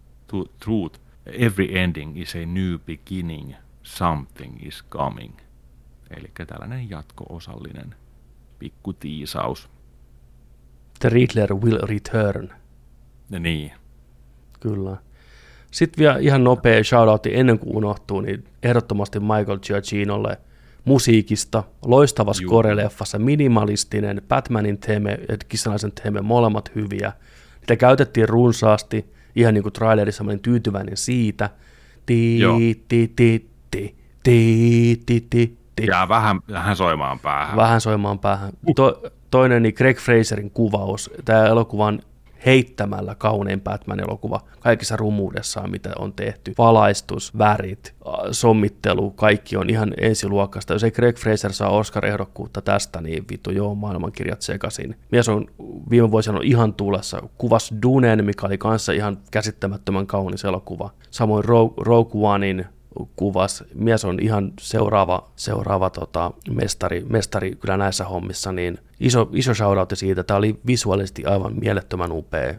[0.60, 1.00] truth.
[1.26, 5.34] Every ending is a new beginning, something is coming.
[6.10, 7.96] Eli tällainen jatko-osallinen
[8.60, 9.70] pikku tiisaus.
[11.00, 12.50] The Riddler will return.
[13.30, 13.72] Ja niin.
[14.60, 14.98] Kyllä.
[15.76, 20.38] Sitten vielä ihan nopea shoutoutti ennen kuin unohtuu, niin ehdottomasti Michael Giacchinolle
[20.86, 27.12] musiikista, loistava score-leffassa, minimalistinen, Batmanin teeme ja kissanaisen teeme, molemmat hyviä.
[27.60, 31.50] Niitä käytettiin runsaasti, ihan niin kuin trailerissa, mä olin tyytyväinen siitä.
[32.06, 32.40] Ti,
[32.88, 35.86] ti, ti, ti, ti, ti, ti, ti.
[35.86, 37.56] Ja vähän, vähän soimaan päähän.
[37.56, 38.54] Vähän soimaan päähän.
[38.76, 41.12] To, toinen, niin Greg Fraserin kuvaus.
[41.26, 42.00] Tämä elokuvan
[42.46, 46.54] heittämällä kaunein Batman-elokuva kaikissa rumuudessaan, mitä on tehty.
[46.58, 47.96] Valaistus, värit,
[48.32, 50.74] sommittelu, kaikki on ihan ensiluokkasta.
[50.74, 54.96] Jos ei Greg Fraser saa Oscar-ehdokkuutta tästä, niin vittu joo, maailmankirjat sekasin.
[55.12, 55.48] Mies on
[55.90, 57.22] viime vuosina ihan tulessa.
[57.38, 60.90] Kuvas Dunen, mikä oli kanssa ihan käsittämättömän kaunis elokuva.
[61.12, 61.46] Samoin
[61.78, 62.66] Rogue Onein
[63.16, 63.64] kuvas.
[63.74, 69.96] Mies on ihan seuraava, seuraava tota, mestari, mestari kyllä näissä hommissa, niin iso, iso shoutoutti
[69.96, 70.24] siitä.
[70.24, 72.54] Tämä oli visuaalisesti aivan mielettömän upea.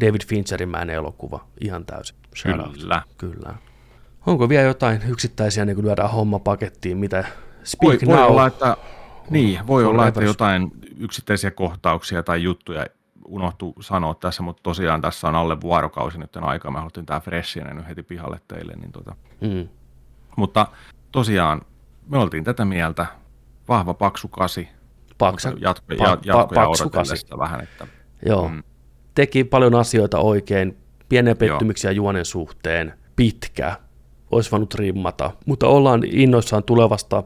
[0.00, 2.16] David Fincherin mäinen elokuva, ihan täysin.
[2.36, 2.76] Shoutout.
[2.76, 3.02] Kyllä.
[3.18, 3.54] Kyllä.
[4.26, 7.24] Onko vielä jotain yksittäisiä, niin kuin lyödään homma pakettiin, mitä
[7.64, 8.76] Speak voi, Now, voi olla, että,
[9.30, 12.86] niin, voi olla, että jotain yksittäisiä kohtauksia tai juttuja
[13.24, 16.70] unohtu sanoa tässä, mutta tosiaan tässä on alle vuorokausi nyt aikaa.
[16.70, 18.72] Mä haluttiin tämä freshinen nyt heti pihalle teille.
[18.76, 19.16] Niin tota.
[19.42, 19.68] Mm.
[20.36, 20.66] Mutta
[21.12, 21.62] tosiaan
[22.08, 23.06] me oltiin tätä mieltä.
[23.68, 24.68] Vahva paksu kasi.
[25.18, 27.26] Paksa, jatko, pa, jatko, pa, paksu kasi.
[27.38, 27.60] vähän.
[27.60, 27.86] Että,
[28.26, 28.48] Joo.
[28.48, 28.62] Mm.
[29.14, 30.76] Teki paljon asioita oikein.
[31.08, 31.96] Pieniä pettymyksiä Joo.
[31.96, 32.92] juonen suhteen.
[33.16, 33.76] Pitkä.
[34.30, 35.30] Olisi voinut rimmata.
[35.46, 37.22] Mutta ollaan innoissaan tulevasta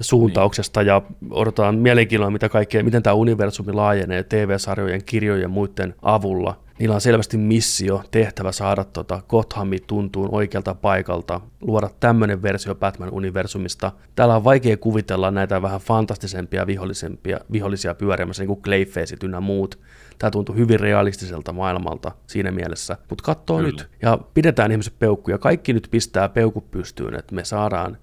[0.00, 6.58] suuntauksesta ja odotetaan mielenkiinnolla, mitä kaikkea, miten tämä universumi laajenee TV-sarjojen, kirjojen ja muiden avulla.
[6.78, 13.92] Niillä on selvästi missio, tehtävä saada tota Gothami tuntuun oikealta paikalta, luoda tämmöinen versio Batman-universumista.
[14.14, 19.78] Täällä on vaikea kuvitella näitä vähän fantastisempia vihollisempia, vihollisia pyörimässä, niin kuin Clayfaceit ynnä muut.
[20.18, 22.96] Tämä tuntuu hyvin realistiselta maailmalta siinä mielessä.
[23.10, 25.38] Mutta katsoo nyt ja pidetään ihmiset peukkuja.
[25.38, 27.98] Kaikki nyt pistää peukut pystyyn, että me saadaan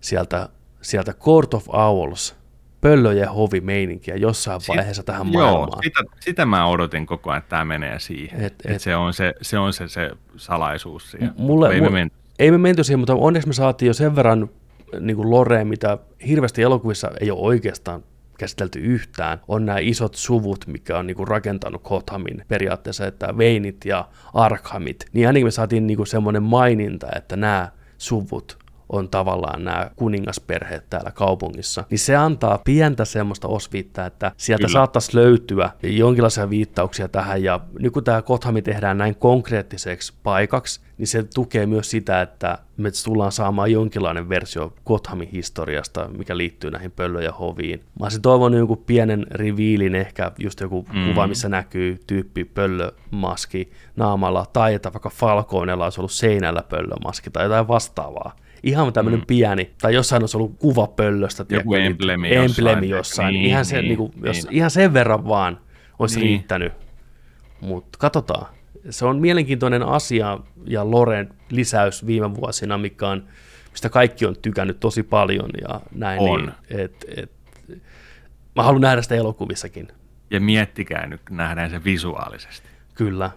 [0.00, 0.48] sieltä
[0.84, 2.36] sieltä Court of Owls
[2.80, 5.82] pöllöjen hovimeininkiä jossain Sit, vaiheessa tähän joo, maailmaan.
[5.82, 8.40] Sitä, sitä mä odotin koko ajan, että tämä menee siihen.
[8.40, 11.32] Et, et, et se on, se, se, on se, se salaisuus siihen.
[11.38, 12.16] Mulle, ei, me menty.
[12.38, 14.50] ei me menty siihen, mutta onneksi me saatiin jo sen verran
[15.00, 18.02] niin kuin Loreen, mitä hirveästi elokuvissa ei ole oikeastaan
[18.38, 24.08] käsitelty yhtään, on nämä isot suvut, mikä on niinku rakentanut Gothamin periaatteessa, että Veinit ja
[24.34, 30.90] Arkhamit, niin ainakin me saatiin niinku semmoinen maininta, että nämä suvut on tavallaan nämä kuningasperheet
[30.90, 34.72] täällä kaupungissa, niin se antaa pientä semmoista osviittaa, että sieltä Kyllä.
[34.72, 41.06] saattaisi löytyä jonkinlaisia viittauksia tähän, ja nyt kun tämä Kothami tehdään näin konkreettiseksi paikaksi, niin
[41.06, 46.90] se tukee myös sitä, että me tullaan saamaan jonkinlainen versio Gothamin historiasta, mikä liittyy näihin
[46.90, 47.80] pöllö- ja hoviin.
[48.00, 51.08] Mä olisin toivonut jonkun pienen riviilin, ehkä just joku mm.
[51.08, 57.44] kuva, missä näkyy tyyppi pöllömaski naamalla, tai että vaikka Falconella olisi ollut seinällä pöllömaski tai
[57.44, 59.26] jotain vastaavaa ihan tämmöinen mm.
[59.26, 61.46] pieni, tai jossain olisi ollut kuva pöllöstä.
[61.48, 62.68] Joku emblemi niin, jossain.
[62.68, 63.32] Emblemi jossain.
[63.32, 64.52] Niin, ihan, se, niin, niin, kuin, jos, niin.
[64.52, 65.60] ihan sen verran vaan
[65.98, 66.28] olisi niin.
[66.28, 66.72] riittänyt.
[67.60, 68.46] Mutta katsotaan.
[68.90, 73.24] Se on mielenkiintoinen asia ja Loren lisäys viime vuosina, mikä on,
[73.70, 76.20] mistä kaikki on tykännyt tosi paljon ja näin.
[76.20, 76.40] On.
[76.40, 77.30] Niin, et, et,
[78.56, 79.88] mä haluan nähdä sitä elokuvissakin.
[80.30, 82.68] Ja miettikää nyt, nähdään se visuaalisesti.
[82.94, 83.30] Kyllä.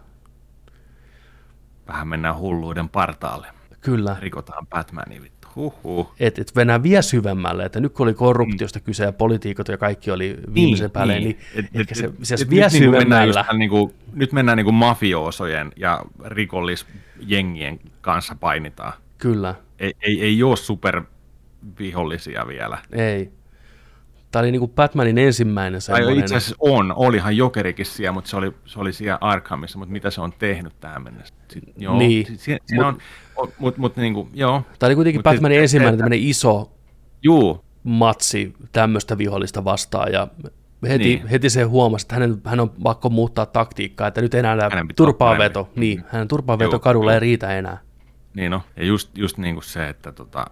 [1.88, 3.57] Vähän mennään hulluuden partaalle.
[3.82, 4.16] Kyllä.
[4.20, 5.38] Rikotaan Batmania vittu.
[5.56, 6.14] Huhhuh.
[6.20, 8.84] Et, et mennään vielä syvemmälle, että nyt kun oli korruptiosta mm.
[8.84, 12.36] kyse ja poliitikot ja kaikki oli viimeisen niin, päälle, niin, niin et, ehkä se, se
[12.36, 13.46] et, vielä nyt, niinku syvemmällä.
[13.54, 18.94] Niin kuin, nyt mennään niin kuin mafioosojen ja rikollisjengien kanssa painitaan.
[19.18, 19.56] Kyllä.
[19.80, 22.78] Ei, ei, ei ole supervihollisia vielä.
[22.92, 23.32] Ei.
[24.38, 26.08] Tämä oli niin kuin Batmanin ensimmäinen semmoinen.
[26.08, 29.92] Tai itse asiassa on, olihan Jokerikin siellä, mutta se oli, se oli siellä Arkhamissa, mutta
[29.92, 31.34] mitä se on tehnyt tähän mennessä?
[31.48, 32.38] Sitten, joo, niin.
[32.40, 32.98] Si, mut, on,
[33.60, 34.64] mut, mut, niin kuin, joo.
[34.80, 36.72] Tämä oli kuitenkin mut Batmanin ensimmäinen tämmöinen iso
[37.24, 37.66] juu.
[37.84, 40.28] matsi tämmöistä vihollista vastaan, ja
[40.88, 41.28] heti, niin.
[41.28, 44.58] heti se huomasi, että hänen, hän on pakko muuttaa taktiikkaa, että nyt enää
[44.96, 47.78] turpaaveto, niin, hänen turpaaveto kadulla ei riitä enää.
[48.34, 50.46] Niin no, ja just, just niin kuin se, että tota,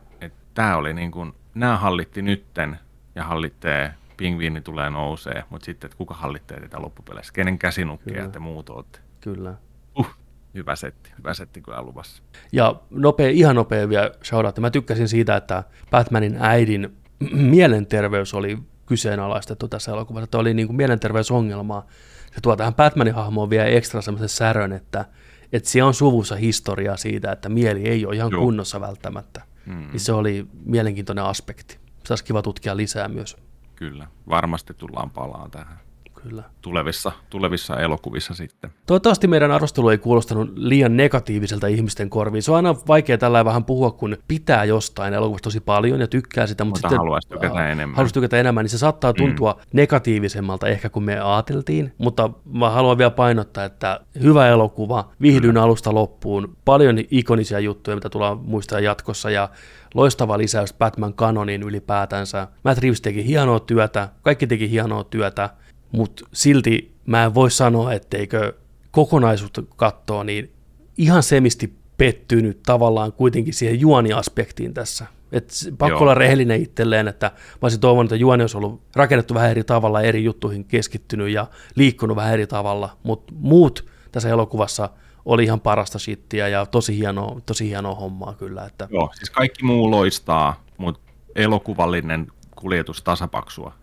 [0.53, 2.79] tämä oli niin kuin, nämä hallitti nytten
[3.15, 8.39] ja hallitsee pingviini tulee nousee, mutta sitten, että kuka hallitsee tätä loppupeleissä, kenen käsinukkeja te
[8.39, 8.99] muut olette.
[9.21, 9.55] Kyllä.
[9.99, 10.07] Uh,
[10.53, 12.23] hyvä setti, hyvä setti kyllä luvassa.
[12.51, 14.59] Ja nopea, ihan nopea vielä shoutout.
[14.59, 16.97] Mä tykkäsin siitä, että Batmanin äidin
[17.31, 21.87] mielenterveys oli kyseenalaistettu tässä elokuvassa, että oli niin kuin mielenterveysongelmaa.
[22.35, 25.05] Se tuo tähän Batmanin hahmoon vielä ekstra semmoisen särön, että,
[25.53, 28.41] että siellä on suvussa historiaa siitä, että mieli ei ole ihan Joo.
[28.41, 29.41] kunnossa välttämättä.
[29.65, 29.87] Mm.
[29.91, 31.84] Niin se oli mielenkiintoinen aspekti.
[32.05, 33.37] Se olisi kiva tutkia lisää myös.
[33.75, 35.84] Kyllä, varmasti tullaan palaan tähän
[36.29, 36.43] kyllä.
[36.61, 38.71] Tulevissa, tulevissa elokuvissa sitten.
[38.87, 42.43] Toivottavasti meidän arvostelu ei kuulostanut liian negatiiviselta ihmisten korviin.
[42.43, 46.47] Se on aina vaikea tällä vähän puhua, kun pitää jostain elokuvasta tosi paljon ja tykkää
[46.47, 47.95] sitä, mutta, mutta sitten haluaisi tykätä enemmän.
[47.95, 49.17] Haluaisi tykätä enemmän, niin se saattaa mm.
[49.17, 49.61] tuntua mm.
[49.73, 55.61] negatiivisemmalta ehkä kuin me ajateltiin, mutta mä haluan vielä painottaa, että hyvä elokuva, viihdyn mm.
[55.61, 59.49] alusta loppuun, paljon ikonisia juttuja, mitä tullaan muistaa jatkossa ja
[59.93, 62.47] loistava lisäys Batman kanonin ylipäätänsä.
[62.63, 65.49] Matt Reeves teki hienoa työtä, kaikki teki hienoa työtä,
[65.95, 68.53] mutta silti mä en voi sanoa, etteikö
[68.91, 70.51] kokonaisuutta katsoa, niin
[70.97, 75.05] ihan semisti pettynyt tavallaan kuitenkin siihen juoniaspektiin tässä.
[75.31, 76.01] Et pakko Joo.
[76.01, 80.01] olla rehellinen itselleen, että mä olisin toivonut, että juoni olisi ollut rakennettu vähän eri tavalla,
[80.01, 84.89] eri juttuihin keskittynyt ja liikkunut vähän eri tavalla, mutta muut tässä elokuvassa
[85.25, 88.65] oli ihan parasta shittiä ja tosi hienoa, tosi hienoa hommaa kyllä.
[88.65, 88.87] Että...
[88.91, 91.01] Joo, siis kaikki muu loistaa, mutta
[91.35, 93.73] elokuvallinen kuljetus tasapaksua.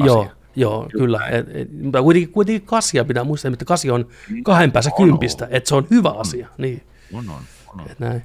[0.00, 0.06] Asia.
[0.06, 1.20] Joo, Joo, kyllä.
[1.82, 4.06] Mutta kuitenkin, kuitenkin kasia pitää muistaa, että kasi on
[4.42, 5.50] kahden päässä on, kympistä, on.
[5.52, 6.48] että se on hyvä asia.
[6.58, 6.82] Niin.
[7.12, 7.42] On, on.
[7.68, 7.80] on,
[8.12, 8.22] on.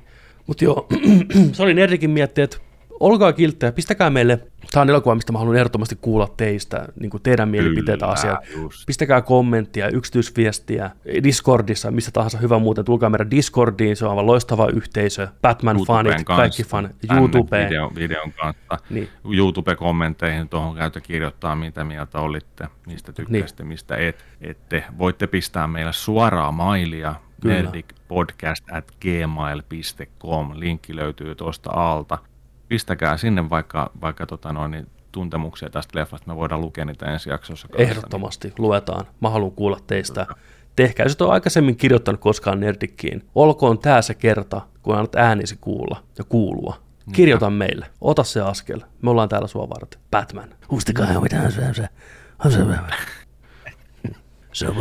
[0.47, 0.87] Mutta joo,
[1.53, 2.57] se oli Nerdikin mietti, että
[2.99, 4.39] olkaa kilttejä, pistäkää meille,
[4.73, 8.39] tämä on elokuva, mistä mä haluan ehdottomasti kuulla teistä, niin kuin teidän mielipiteitä asiaa.
[8.87, 10.91] Pistäkää kommenttia, yksityisviestiä
[11.23, 16.63] Discordissa, missä tahansa hyvä muuten, tulkaa meidän Discordiin, se on aivan loistava yhteisö, Batman-fanit, kaikki
[16.63, 17.65] fan, YouTube.
[17.65, 19.09] Video, videon kanssa, niin.
[19.25, 23.67] YouTube-kommentteihin tuohon käytä kirjoittaa, mitä mieltä olitte, mistä tykkäsitte, niin.
[23.67, 24.83] mistä et, ette.
[24.97, 30.51] Voitte pistää meille suoraa mailia, nerdicpodcast at gmail.com.
[30.55, 32.17] Linkki löytyy tuosta alta
[32.73, 37.29] pistäkää sinne vaikka, vaikka tota noin, niin tuntemuksia tästä leffasta, me voidaan lukea niitä ensi
[37.29, 37.67] jaksossa.
[37.67, 38.55] Kanssa, Ehdottomasti, niin.
[38.57, 39.05] luetaan.
[39.21, 40.25] Mä haluan kuulla teistä.
[40.75, 45.57] Tehkää, jos et ole aikaisemmin kirjoittanut koskaan Nerdikkiin, olkoon tämä se kerta, kun annat äänisi
[45.61, 46.77] kuulla ja kuulua.
[47.11, 47.55] Kirjoita mm.
[47.55, 47.85] meille.
[48.01, 48.81] Ota se askel.
[49.01, 49.99] Me ollaan täällä sua varten.
[50.11, 50.49] Batman.
[50.71, 51.89] Hustakaa mitä se
[54.53, 54.65] se.
[54.65, 54.77] Se on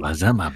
[0.00, 0.52] vähän sama.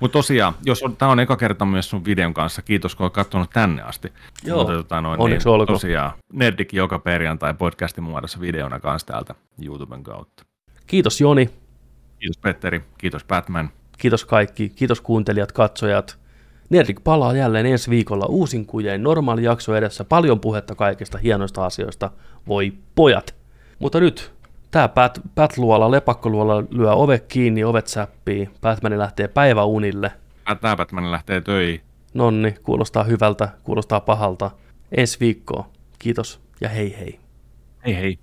[0.00, 3.12] Mutta tosiaan, jos on, tämä on eka kerta myös sun videon kanssa, kiitos kun olet
[3.12, 4.12] katsonut tänne asti.
[4.44, 5.76] Joo, Mutta, tota, noin, onneksi niin, olkoon.
[5.76, 10.44] Tosiaan, Nerdik joka perjantai podcastin muodossa videona kanssa täältä YouTuben kautta.
[10.86, 11.50] Kiitos Joni.
[12.18, 13.70] Kiitos Petteri, kiitos Batman.
[13.98, 16.18] Kiitos kaikki, kiitos kuuntelijat, katsojat.
[16.70, 22.10] Nerdik palaa jälleen ensi viikolla uusin kujeen, normaali jakso edessä, paljon puhetta kaikista hienoista asioista.
[22.48, 23.34] Voi pojat!
[23.78, 24.32] Mutta nyt
[24.72, 30.12] Tämä Pat, Pat luola, lepakkoluola lyö ove kiinni, ovet säppii, Batman lähtee päiväunille.
[30.60, 31.80] Tämä Batman lähtee töihin.
[32.14, 34.50] Nonni, kuulostaa hyvältä, kuulostaa pahalta.
[34.96, 35.68] Ensi viikkoa.
[35.98, 37.20] Kiitos ja hei hei.
[37.86, 38.18] Hei hei.